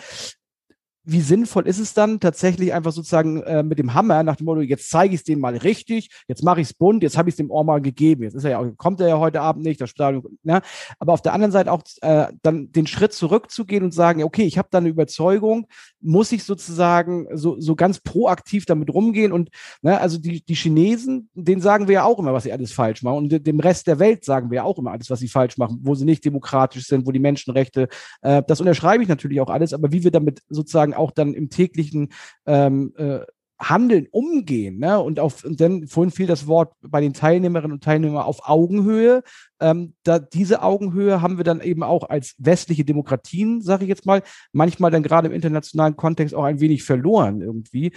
[1.04, 4.60] Wie sinnvoll ist es dann tatsächlich einfach sozusagen äh, mit dem Hammer nach dem Motto,
[4.60, 7.32] jetzt zeige ich es denen mal richtig, jetzt mache ich es bunt, jetzt habe ich
[7.32, 8.24] es dem Ohr mal gegeben.
[8.24, 10.60] Jetzt ist er ja, kommt er ja heute Abend nicht, das Stadion, ne?
[10.98, 14.58] Aber auf der anderen Seite auch äh, dann den Schritt zurückzugehen und sagen, okay, ich
[14.58, 15.66] habe da eine Überzeugung,
[16.00, 19.48] muss ich sozusagen so, so ganz proaktiv damit rumgehen und
[19.80, 23.02] ne, also die, die Chinesen, denen sagen wir ja auch immer, was sie alles falsch
[23.02, 25.56] machen und dem Rest der Welt sagen wir ja auch immer alles, was sie falsch
[25.56, 27.88] machen, wo sie nicht demokratisch sind, wo die Menschenrechte,
[28.20, 31.48] äh, das unterschreibe ich natürlich auch alles, aber wie wir damit sozusagen auch dann im
[31.48, 32.10] täglichen
[32.46, 33.20] ähm, äh,
[33.60, 34.78] Handeln umgehen.
[34.78, 35.00] Ne?
[35.00, 39.22] Und, auf, und dann vorhin fiel das Wort bei den Teilnehmerinnen und Teilnehmern auf Augenhöhe.
[39.60, 44.06] Ähm, da, diese Augenhöhe haben wir dann eben auch als westliche Demokratien, sage ich jetzt
[44.06, 44.22] mal,
[44.52, 47.92] manchmal dann gerade im internationalen Kontext auch ein wenig verloren irgendwie.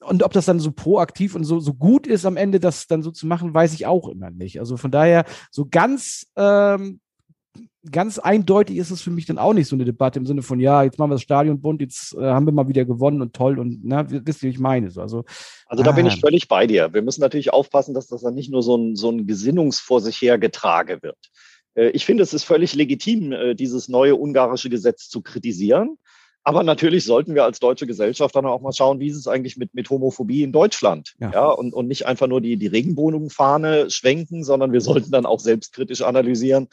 [0.00, 3.02] Und ob das dann so proaktiv und so, so gut ist am Ende, das dann
[3.02, 4.58] so zu machen, weiß ich auch immer nicht.
[4.58, 7.00] Also von daher so ganz ähm,
[7.90, 10.60] ganz eindeutig ist es für mich dann auch nicht so eine Debatte im Sinne von,
[10.60, 13.34] ja, jetzt machen wir das Stadion bunt, jetzt äh, haben wir mal wieder gewonnen und
[13.34, 14.90] toll und na, wisst ihr, wie ich meine.
[14.90, 15.24] So, also,
[15.66, 15.94] also da ah.
[15.94, 16.92] bin ich völlig bei dir.
[16.92, 20.00] Wir müssen natürlich aufpassen, dass das dann nicht nur so ein, so ein Gesinnungs vor
[20.00, 21.18] sich her getragen wird.
[21.74, 25.98] Äh, ich finde, es ist völlig legitim, äh, dieses neue ungarische Gesetz zu kritisieren.
[26.46, 29.56] Aber natürlich sollten wir als deutsche Gesellschaft dann auch mal schauen, wie ist es eigentlich
[29.56, 31.14] mit, mit Homophobie in Deutschland?
[31.18, 31.32] Ja.
[31.32, 35.40] ja und, und nicht einfach nur die, die Regenbogenfahne schwenken, sondern wir sollten dann auch
[35.40, 36.68] selbstkritisch analysieren,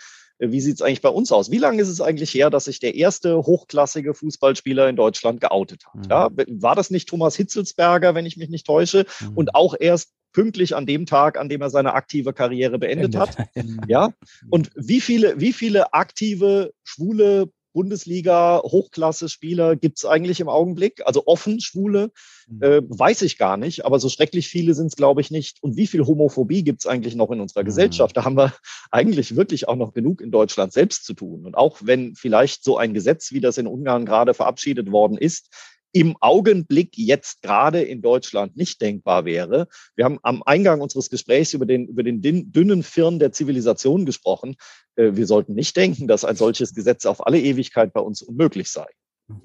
[0.52, 1.52] wie sieht es eigentlich bei uns aus?
[1.52, 5.86] Wie lange ist es eigentlich her, dass sich der erste hochklassige Fußballspieler in Deutschland geoutet
[5.86, 5.96] hat?
[5.96, 6.10] Mhm.
[6.10, 6.30] Ja,
[6.60, 9.06] war das nicht Thomas Hitzelsberger, wenn ich mich nicht täusche?
[9.22, 9.32] Mhm.
[9.36, 13.38] Und auch erst pünktlich an dem Tag, an dem er seine aktive Karriere beendet hat.
[13.88, 14.14] Ja.
[14.50, 21.02] Und wie viele, wie viele aktive schwule Bundesliga Hochklasse-Spieler gibt es eigentlich im Augenblick?
[21.06, 22.12] Also offen Schwule,
[22.48, 22.64] mhm.
[22.64, 25.62] äh, weiß ich gar nicht, aber so schrecklich viele sind es, glaube ich, nicht.
[25.62, 27.68] Und wie viel Homophobie gibt es eigentlich noch in unserer mhm.
[27.68, 28.16] Gesellschaft?
[28.16, 28.54] Da haben wir
[28.92, 31.46] eigentlich wirklich auch noch genug in Deutschland selbst zu tun.
[31.46, 35.50] Und auch wenn vielleicht so ein Gesetz, wie das in Ungarn gerade verabschiedet worden ist,
[35.94, 39.68] im Augenblick jetzt gerade in Deutschland nicht denkbar wäre.
[39.96, 44.56] Wir haben am Eingang unseres Gesprächs über den, über den dünnen Firn der Zivilisation gesprochen.
[44.96, 48.70] Äh, wir sollten nicht denken, dass ein solches Gesetz auf alle Ewigkeit bei uns unmöglich
[48.70, 48.88] sei.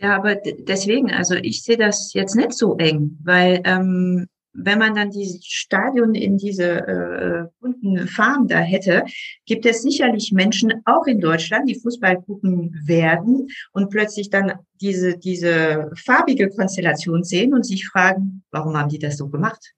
[0.01, 4.27] Ja, aber deswegen, also ich sehe das jetzt nicht so eng, weil ähm,
[4.61, 9.05] wenn man dann dieses Stadion in diese äh, bunten Farben da hätte,
[9.47, 15.17] gibt es sicherlich Menschen auch in Deutschland, die Fußball gucken werden und plötzlich dann diese,
[15.17, 19.75] diese farbige Konstellation sehen und sich fragen, warum haben die das so gemacht?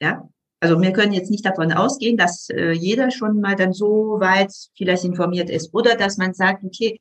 [0.00, 0.28] Ja,
[0.62, 4.52] also wir können jetzt nicht davon ausgehen, dass äh, jeder schon mal dann so weit
[4.76, 7.00] vielleicht informiert ist oder dass man sagt, okay,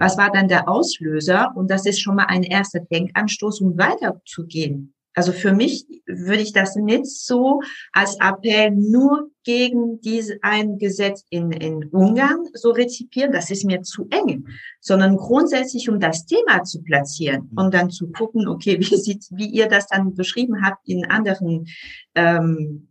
[0.00, 1.52] was war dann der Auslöser?
[1.54, 4.95] Und das ist schon mal ein erster Denkanstoß, um weiterzugehen.
[5.16, 7.62] Also für mich würde ich das nicht so
[7.92, 13.80] als Appell nur gegen diese ein Gesetz in, in Ungarn so rezipieren, das ist mir
[13.80, 14.46] zu eng,
[14.78, 19.48] sondern grundsätzlich um das Thema zu platzieren und dann zu gucken, okay, wie sieht, wie
[19.48, 21.66] ihr das dann beschrieben habt in anderen
[22.14, 22.88] ähm,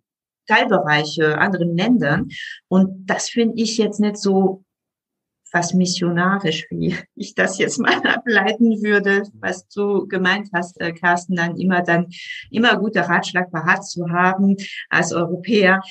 [0.47, 2.29] Teilbereiche, anderen Ländern.
[2.67, 4.64] Und das finde ich jetzt nicht so
[5.55, 11.35] fast missionarisch, wie ich das jetzt mal ableiten würde, was du gemeint hast, äh, Carsten,
[11.35, 12.07] dann immer dann
[12.51, 14.57] immer guter Ratschlag parat zu haben
[14.89, 15.81] als Europäer.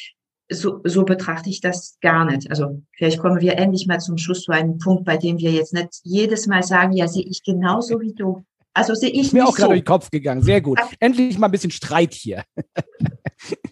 [0.51, 2.51] So, so betrachte ich das gar nicht.
[2.51, 5.73] Also vielleicht kommen wir endlich mal zum Schluss zu einem Punkt, bei dem wir jetzt
[5.73, 8.45] nicht jedes Mal sagen, ja, sehe ich genauso wie du.
[8.75, 9.69] Also sehe ich Ist mir auch gerade so.
[9.69, 10.43] durch den Kopf gegangen.
[10.43, 10.79] Sehr gut.
[10.99, 12.45] Endlich mal ein bisschen Streit hier.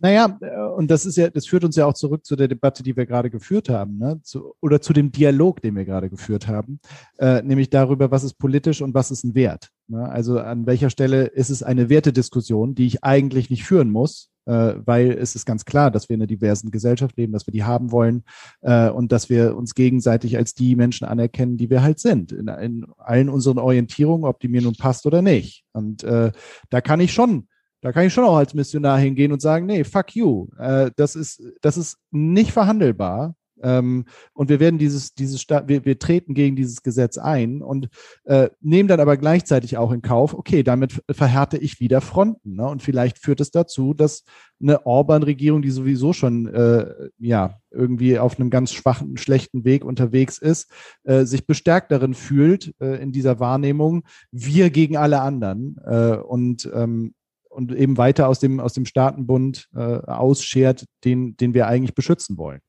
[0.01, 2.83] Naja, äh, und das ist ja, das führt uns ja auch zurück zu der Debatte,
[2.83, 4.21] die wir gerade geführt haben, ne?
[4.23, 6.81] zu, oder zu dem Dialog, den wir gerade geführt haben,
[7.19, 9.71] äh, nämlich darüber, was ist politisch und was ist ein Wert.
[9.89, 10.09] Ne?
[10.09, 15.13] Also an welcher Stelle ist es eine Wertediskussion, die ich eigentlich nicht führen muss, weil
[15.13, 17.93] es ist ganz klar, dass wir in einer diversen Gesellschaft leben, dass wir die haben
[17.93, 18.25] wollen
[18.61, 22.49] äh, und dass wir uns gegenseitig als die Menschen anerkennen, die wir halt sind, in,
[22.49, 25.65] in allen unseren Orientierungen, ob die mir nun passt oder nicht.
[25.73, 26.33] Und äh,
[26.71, 27.49] da kann ich schon
[27.83, 30.47] da kann ich schon auch als Missionar hingehen und sagen, nee, fuck you.
[30.57, 33.35] Äh, das ist, das ist nicht verhandelbar.
[33.63, 37.89] Ähm, und wir werden dieses, dieses, wir, wir treten gegen dieses Gesetz ein und
[38.25, 42.57] äh, nehmen dann aber gleichzeitig auch in Kauf, okay, damit verhärte ich wieder Fronten.
[42.57, 42.67] Ne?
[42.67, 44.25] Und vielleicht führt es dazu, dass
[44.61, 50.39] eine Orban-Regierung, die sowieso schon äh, ja irgendwie auf einem ganz schwachen, schlechten Weg unterwegs
[50.39, 50.71] ist,
[51.05, 55.77] äh, sich bestärkt darin fühlt äh, in dieser Wahrnehmung, wir gegen alle anderen.
[55.85, 57.15] Äh, und ähm,
[57.53, 62.39] und eben weiter aus dem, aus dem Staatenbund äh, ausschert, den, den wir eigentlich beschützen
[62.39, 62.61] wollen.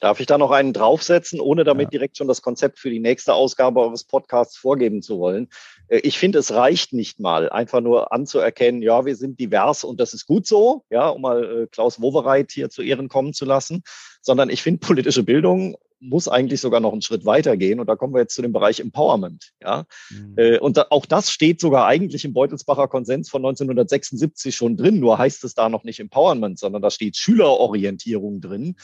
[0.00, 1.90] Darf ich da noch einen draufsetzen, ohne damit ja.
[1.90, 5.48] direkt schon das Konzept für die nächste Ausgabe eures Podcasts vorgeben zu wollen?
[5.88, 10.00] Äh, ich finde, es reicht nicht mal, einfach nur anzuerkennen, ja, wir sind divers und
[10.00, 13.44] das ist gut so, ja, um mal äh, Klaus Wowereit hier zu Ehren kommen zu
[13.44, 13.82] lassen,
[14.22, 17.78] sondern ich finde, politische Bildung muss eigentlich sogar noch einen Schritt weiter gehen.
[17.78, 19.52] Und da kommen wir jetzt zu dem Bereich Empowerment.
[19.62, 19.84] Ja?
[20.10, 20.34] Mhm.
[20.36, 24.98] Äh, und da, auch das steht sogar eigentlich im Beutelsbacher Konsens von 1976 schon drin.
[24.98, 28.76] Nur heißt es da noch nicht Empowerment, sondern da steht Schülerorientierung drin.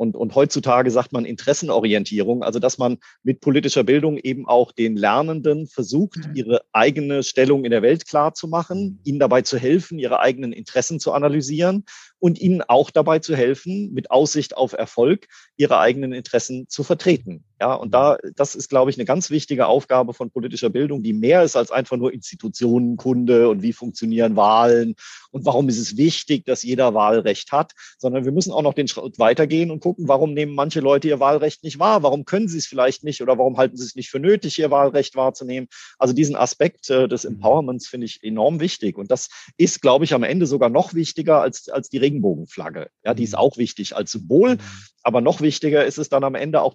[0.00, 4.96] Und, und heutzutage sagt man Interessenorientierung, also dass man mit politischer Bildung eben auch den
[4.96, 6.34] Lernenden versucht, mhm.
[6.36, 10.54] ihre eigene Stellung in der Welt klar zu machen, ihnen dabei zu helfen, ihre eigenen
[10.54, 11.84] Interessen zu analysieren
[12.20, 15.26] und ihnen auch dabei zu helfen, mit Aussicht auf Erfolg
[15.56, 17.44] ihre eigenen Interessen zu vertreten.
[17.60, 21.12] Ja, und da, das ist, glaube ich, eine ganz wichtige Aufgabe von politischer Bildung, die
[21.12, 24.94] mehr ist als einfach nur Institutionenkunde und wie funktionieren Wahlen
[25.30, 28.88] und warum ist es wichtig, dass jeder Wahlrecht hat, sondern wir müssen auch noch den
[28.88, 32.02] Schritt weitergehen und gucken, warum nehmen manche Leute ihr Wahlrecht nicht wahr?
[32.02, 34.70] Warum können sie es vielleicht nicht oder warum halten sie es nicht für nötig, ihr
[34.70, 35.68] Wahlrecht wahrzunehmen?
[35.98, 37.34] Also diesen Aspekt äh, des mhm.
[37.34, 38.98] Empowerments finde ich enorm wichtig.
[38.98, 42.90] Und das ist, glaube ich, am Ende sogar noch wichtiger als, als die Regenbogenflagge.
[43.04, 43.38] Ja, die ist mhm.
[43.38, 44.56] auch wichtig als Symbol.
[44.56, 44.60] Mhm.
[45.02, 46.74] Aber noch wichtiger ist es dann am Ende auch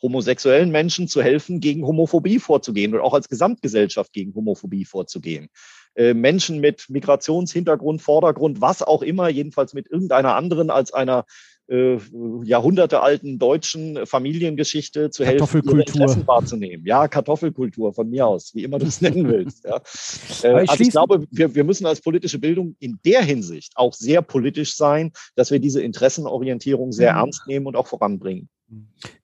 [0.00, 5.48] homosexuellen Menschen zu helfen, gegen Homophobie vorzugehen und auch als Gesamtgesellschaft gegen Homophobie vorzugehen.
[5.94, 11.24] Äh, Menschen mit Migrationshintergrund, Vordergrund, was auch immer, jedenfalls mit irgendeiner anderen als einer
[11.72, 11.98] äh,
[12.44, 16.84] jahrhundertealten deutschen Familiengeschichte zu helfen, ihre Interessen wahrzunehmen.
[16.84, 19.64] Ja, Kartoffelkultur von mir aus, wie immer du es nennen willst.
[19.64, 19.80] Ja.
[20.42, 24.20] Äh, also ich glaube, wir, wir müssen als politische Bildung in der Hinsicht auch sehr
[24.20, 27.18] politisch sein, dass wir diese Interessenorientierung sehr mhm.
[27.18, 28.50] ernst nehmen und auch voranbringen.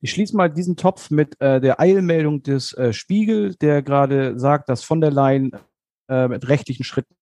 [0.01, 4.69] Ich schließe mal diesen Topf mit äh, der Eilmeldung des äh, Spiegel, der gerade sagt,
[4.69, 5.53] dass von der Leyen
[6.09, 7.15] äh, mit rechtlichen Schritten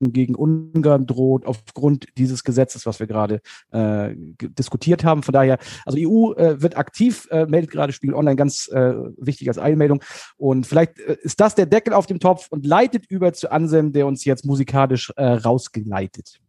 [0.00, 3.40] gegen Ungarn droht aufgrund dieses Gesetzes, was wir gerade
[3.72, 5.22] äh, diskutiert haben.
[5.22, 9.48] Von daher, also EU äh, wird aktiv, äh, meldet gerade Spiegel Online ganz äh, wichtig
[9.48, 10.02] als Eilmeldung.
[10.36, 13.92] Und vielleicht äh, ist das der Deckel auf dem Topf und leitet über zu Anselm,
[13.92, 16.40] der uns jetzt musikalisch äh, rausgeleitet.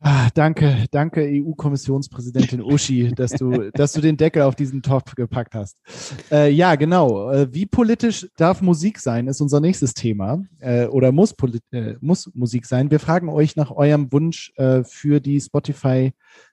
[0.00, 5.54] Ah, danke, danke EU-Kommissionspräsidentin Uschi, dass du, dass du den Deckel auf diesen Topf gepackt
[5.54, 5.78] hast.
[6.30, 7.30] Äh, ja, genau.
[7.30, 11.34] Äh, wie politisch darf Musik sein, ist unser nächstes Thema äh, oder muss,
[11.72, 12.90] äh, muss Musik sein.
[12.90, 16.12] Wir fragen euch nach eurem Wunsch äh, für die Spotify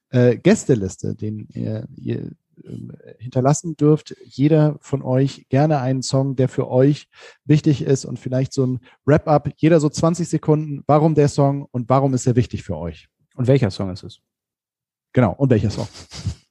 [0.10, 2.32] äh, Gästeliste, den ihr, ihr
[2.66, 4.16] ähm, hinterlassen dürft.
[4.24, 7.10] Jeder von euch gerne einen Song, der für euch
[7.44, 9.50] wichtig ist und vielleicht so ein Wrap-up.
[9.58, 10.84] Jeder so 20 Sekunden.
[10.88, 13.10] Warum der Song und warum ist er wichtig für euch?
[13.36, 14.20] Und welcher Song ist es?
[15.14, 15.88] Genau, und welcher Song?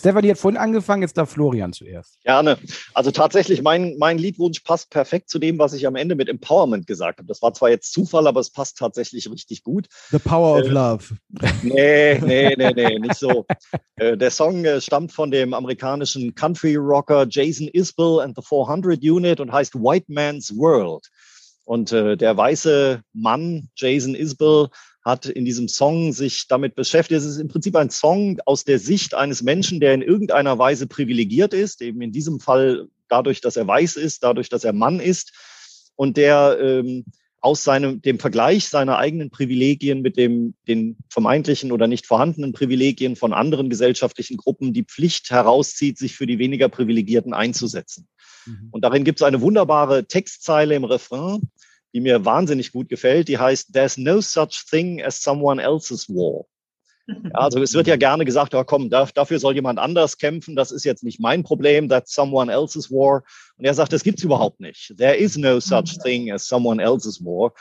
[0.00, 2.22] Stefanie hat vorhin angefangen, jetzt darf Florian zuerst.
[2.22, 2.56] Gerne.
[2.94, 6.86] Also tatsächlich, mein, mein Liedwunsch passt perfekt zu dem, was ich am Ende mit Empowerment
[6.86, 7.28] gesagt habe.
[7.28, 9.88] Das war zwar jetzt Zufall, aber es passt tatsächlich richtig gut.
[10.10, 11.04] The Power of äh, Love.
[11.62, 13.44] Nee, nee, nee, nee, nicht so.
[13.96, 19.02] äh, der Song äh, stammt von dem amerikanischen Country Rocker Jason Isbell and the 400
[19.02, 21.10] Unit und heißt White Man's World.
[21.64, 24.68] Und äh, der weiße Mann, Jason Isbell,
[25.04, 27.18] hat in diesem Song sich damit beschäftigt.
[27.18, 30.86] Es ist im Prinzip ein Song aus der Sicht eines Menschen, der in irgendeiner Weise
[30.86, 35.00] privilegiert ist, eben in diesem Fall dadurch, dass er weiß ist, dadurch, dass er Mann
[35.00, 35.32] ist
[35.96, 37.04] und der ähm,
[37.40, 43.16] aus seinem, dem Vergleich seiner eigenen Privilegien mit dem, den vermeintlichen oder nicht vorhandenen Privilegien
[43.16, 48.08] von anderen gesellschaftlichen Gruppen die Pflicht herauszieht, sich für die weniger Privilegierten einzusetzen.
[48.44, 48.68] Mhm.
[48.70, 51.50] Und darin gibt es eine wunderbare Textzeile im Refrain,
[51.94, 53.28] die mir wahnsinnig gut gefällt.
[53.28, 56.44] Die heißt, There's no such thing as someone else's war.
[57.32, 60.72] Ja, also es wird ja gerne gesagt, oh, komm, dafür soll jemand anders kämpfen, das
[60.72, 63.22] ist jetzt nicht mein Problem, that's someone else's war.
[63.56, 64.94] Und er sagt, das gibt's überhaupt nicht.
[64.96, 66.02] There is no such mhm.
[66.02, 67.52] thing as someone else's war.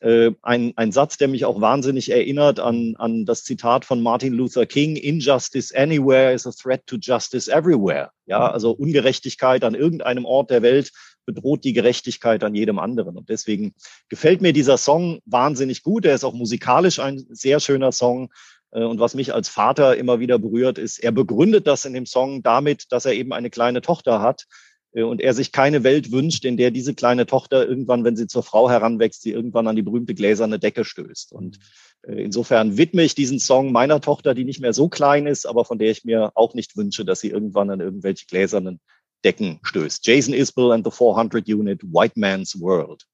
[0.00, 4.32] Äh, ein, ein Satz, der mich auch wahnsinnig erinnert an, an das Zitat von Martin
[4.32, 8.10] Luther King, Injustice anywhere is a threat to justice everywhere.
[8.24, 10.92] Ja, also Ungerechtigkeit an irgendeinem Ort der Welt
[11.26, 13.18] bedroht die Gerechtigkeit an jedem anderen.
[13.18, 13.74] Und deswegen
[14.08, 16.06] gefällt mir dieser Song wahnsinnig gut.
[16.06, 18.30] Er ist auch musikalisch ein sehr schöner Song.
[18.72, 22.06] Äh, und was mich als Vater immer wieder berührt, ist, er begründet das in dem
[22.06, 24.46] Song damit, dass er eben eine kleine Tochter hat,
[24.92, 28.26] äh, und er sich keine Welt wünscht, in der diese kleine Tochter irgendwann, wenn sie
[28.26, 31.32] zur Frau heranwächst, sie irgendwann an die berühmte gläserne Decke stößt.
[31.32, 31.58] Und
[32.02, 35.64] äh, insofern widme ich diesen Song meiner Tochter, die nicht mehr so klein ist, aber
[35.64, 38.80] von der ich mir auch nicht wünsche, dass sie irgendwann an irgendwelche gläsernen
[39.24, 40.06] Decken stößt.
[40.06, 43.04] Jason Isbell and the 400 Unit, White Man's World.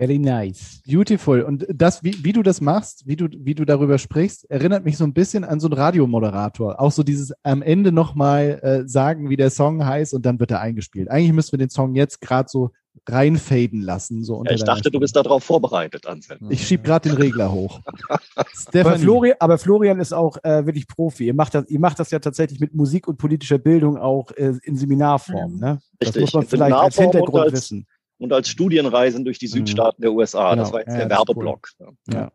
[0.00, 0.80] Very nice.
[0.86, 1.42] Beautiful.
[1.42, 4.96] Und das, wie, wie du das machst, wie du, wie du darüber sprichst, erinnert mich
[4.96, 6.80] so ein bisschen an so einen Radiomoderator.
[6.80, 10.52] Auch so dieses am Ende nochmal äh, sagen, wie der Song heißt und dann wird
[10.52, 11.10] er eingespielt.
[11.10, 12.70] Eigentlich müssen wir den Song jetzt gerade so
[13.06, 14.24] reinfaden lassen.
[14.24, 16.46] So ja, ich dachte, du bist darauf vorbereitet, Anselm.
[16.48, 17.80] Ich schieb gerade den Regler hoch.
[18.72, 21.26] aber, Florian, aber, Florian, ist auch äh, wirklich Profi.
[21.26, 24.54] Ihr macht, das, ihr macht das ja tatsächlich mit Musik und politischer Bildung auch äh,
[24.62, 25.56] in Seminarform.
[25.56, 25.82] Ne?
[25.98, 26.22] Das Richtig.
[26.22, 27.86] muss man vielleicht als Hintergrund als, wissen
[28.20, 29.52] und als Studienreisen durch die mhm.
[29.52, 30.50] Südstaaten der USA.
[30.50, 30.62] Genau.
[30.62, 31.68] Das war jetzt ja, der Werbeblock.
[31.78, 31.94] Cool.
[32.12, 32.30] Ja.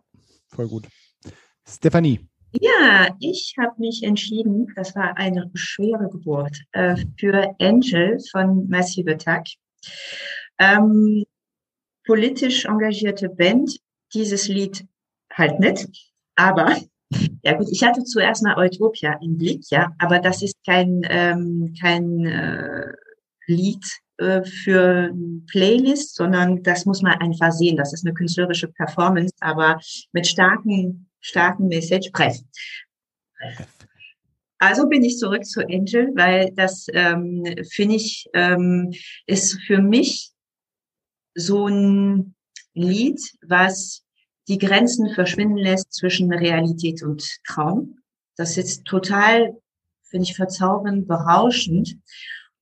[0.50, 0.88] voll gut.
[1.68, 2.20] Stefanie.
[2.62, 9.12] Ja, ich habe mich entschieden, das war eine schwere Geburt, äh, für Angel von Massive
[9.12, 9.48] Attack.
[10.58, 11.26] Ähm,
[12.06, 13.78] politisch engagierte Band,
[14.14, 14.86] dieses Lied
[15.34, 16.78] halt nicht, aber
[17.44, 21.74] ja gut, ich hatte zuerst mal Utopia im Blick, ja, aber das ist kein, ähm,
[21.80, 22.94] kein äh,
[23.48, 23.84] Lied
[24.18, 25.12] äh, für
[25.48, 27.78] Playlist, sondern das muss man einfach sehen.
[27.78, 29.80] Das ist eine künstlerische Performance, aber
[30.14, 32.12] mit starken, starken Message.
[32.12, 32.44] Press.
[34.60, 38.94] Also bin ich zurück zu Angel, weil das ähm, finde ich ähm,
[39.28, 40.32] ist für mich
[41.36, 42.36] so ein
[42.74, 44.04] Lied, was
[44.48, 47.98] die Grenzen verschwinden lässt zwischen Realität und Traum.
[48.38, 49.58] Das ist total,
[50.04, 51.98] finde ich, verzaubernd, berauschend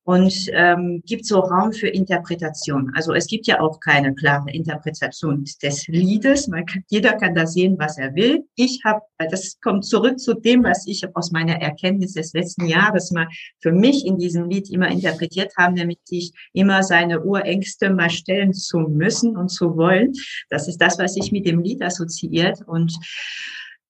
[0.04, 2.92] und ähm, gibt so Raum für Interpretation.
[2.94, 6.46] Also es gibt ja auch keine klare Interpretation des Liedes.
[6.46, 8.44] Man kann, jeder kann da sehen, was er will.
[8.54, 13.12] Ich habe, das kommt zurück zu dem, was ich aus meiner Erkenntnis des letzten Jahres
[13.12, 13.28] mal
[13.60, 18.52] für mich in diesem Lied immer interpretiert habe, nämlich sich immer seine Urängste mal stellen
[18.52, 20.12] zu müssen und zu wollen.
[20.50, 22.60] Das ist das, was sich mit dem Lied assoziiert.
[22.66, 22.92] Und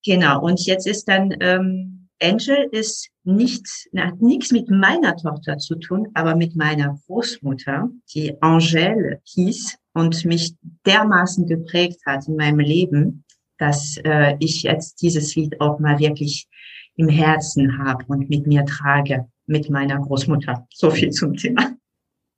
[0.05, 0.41] genau.
[0.43, 6.09] Und jetzt ist dann ähm, Angel ist nicht, hat nichts mit meiner Tochter zu tun,
[6.15, 10.55] aber mit meiner Großmutter, die Angèle hieß und mich
[10.87, 13.25] dermaßen geprägt hat in meinem Leben,
[13.59, 16.49] dass äh, ich jetzt dieses Lied auch mal wirklich
[16.97, 20.67] im Herzen habe und mit mir trage, mit meiner Großmutter.
[20.73, 21.77] So viel zum Thema.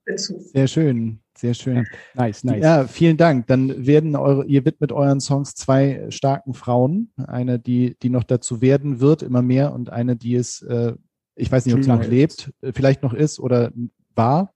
[0.07, 1.21] Sehr schön.
[1.37, 1.87] Sehr schön.
[2.15, 2.63] Nice, nice.
[2.63, 3.47] Ja, vielen Dank.
[3.47, 7.13] Dann werden eure, ihr widmet euren Songs zwei starken Frauen.
[7.17, 10.95] Eine, die, die noch dazu werden wird, immer mehr, und eine, die es, äh,
[11.35, 13.73] ich weiß nicht, ob sie noch lebt, äh, vielleicht noch ist oder
[14.15, 14.55] war.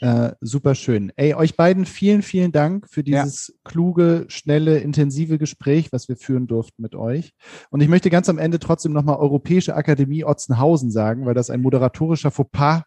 [0.00, 1.12] Äh, super schön.
[1.16, 3.54] Ey, euch beiden vielen, vielen Dank für dieses ja.
[3.64, 7.32] kluge, schnelle, intensive Gespräch, was wir führen durften mit euch.
[7.70, 11.62] Und ich möchte ganz am Ende trotzdem nochmal Europäische Akademie Otzenhausen sagen, weil das ein
[11.62, 12.82] moderatorischer Fauxpas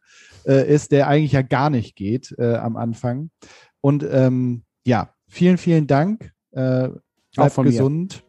[0.47, 3.29] äh, ist, der eigentlich ja gar nicht geht äh, am Anfang.
[3.81, 6.31] Und ähm, ja, vielen, vielen Dank.
[6.51, 6.89] Äh,
[7.35, 8.23] bleibt gesund.
[8.23, 8.27] Mir.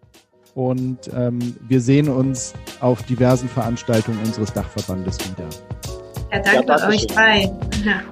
[0.55, 1.39] Und ähm,
[1.69, 5.49] wir sehen uns auf diversen Veranstaltungen unseres Dachverbandes wieder.
[6.33, 7.57] Ja, danke ja, euch beiden.
[7.85, 8.03] Ja.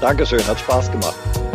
[0.00, 1.47] Dankeschön, hat Spaß gemacht.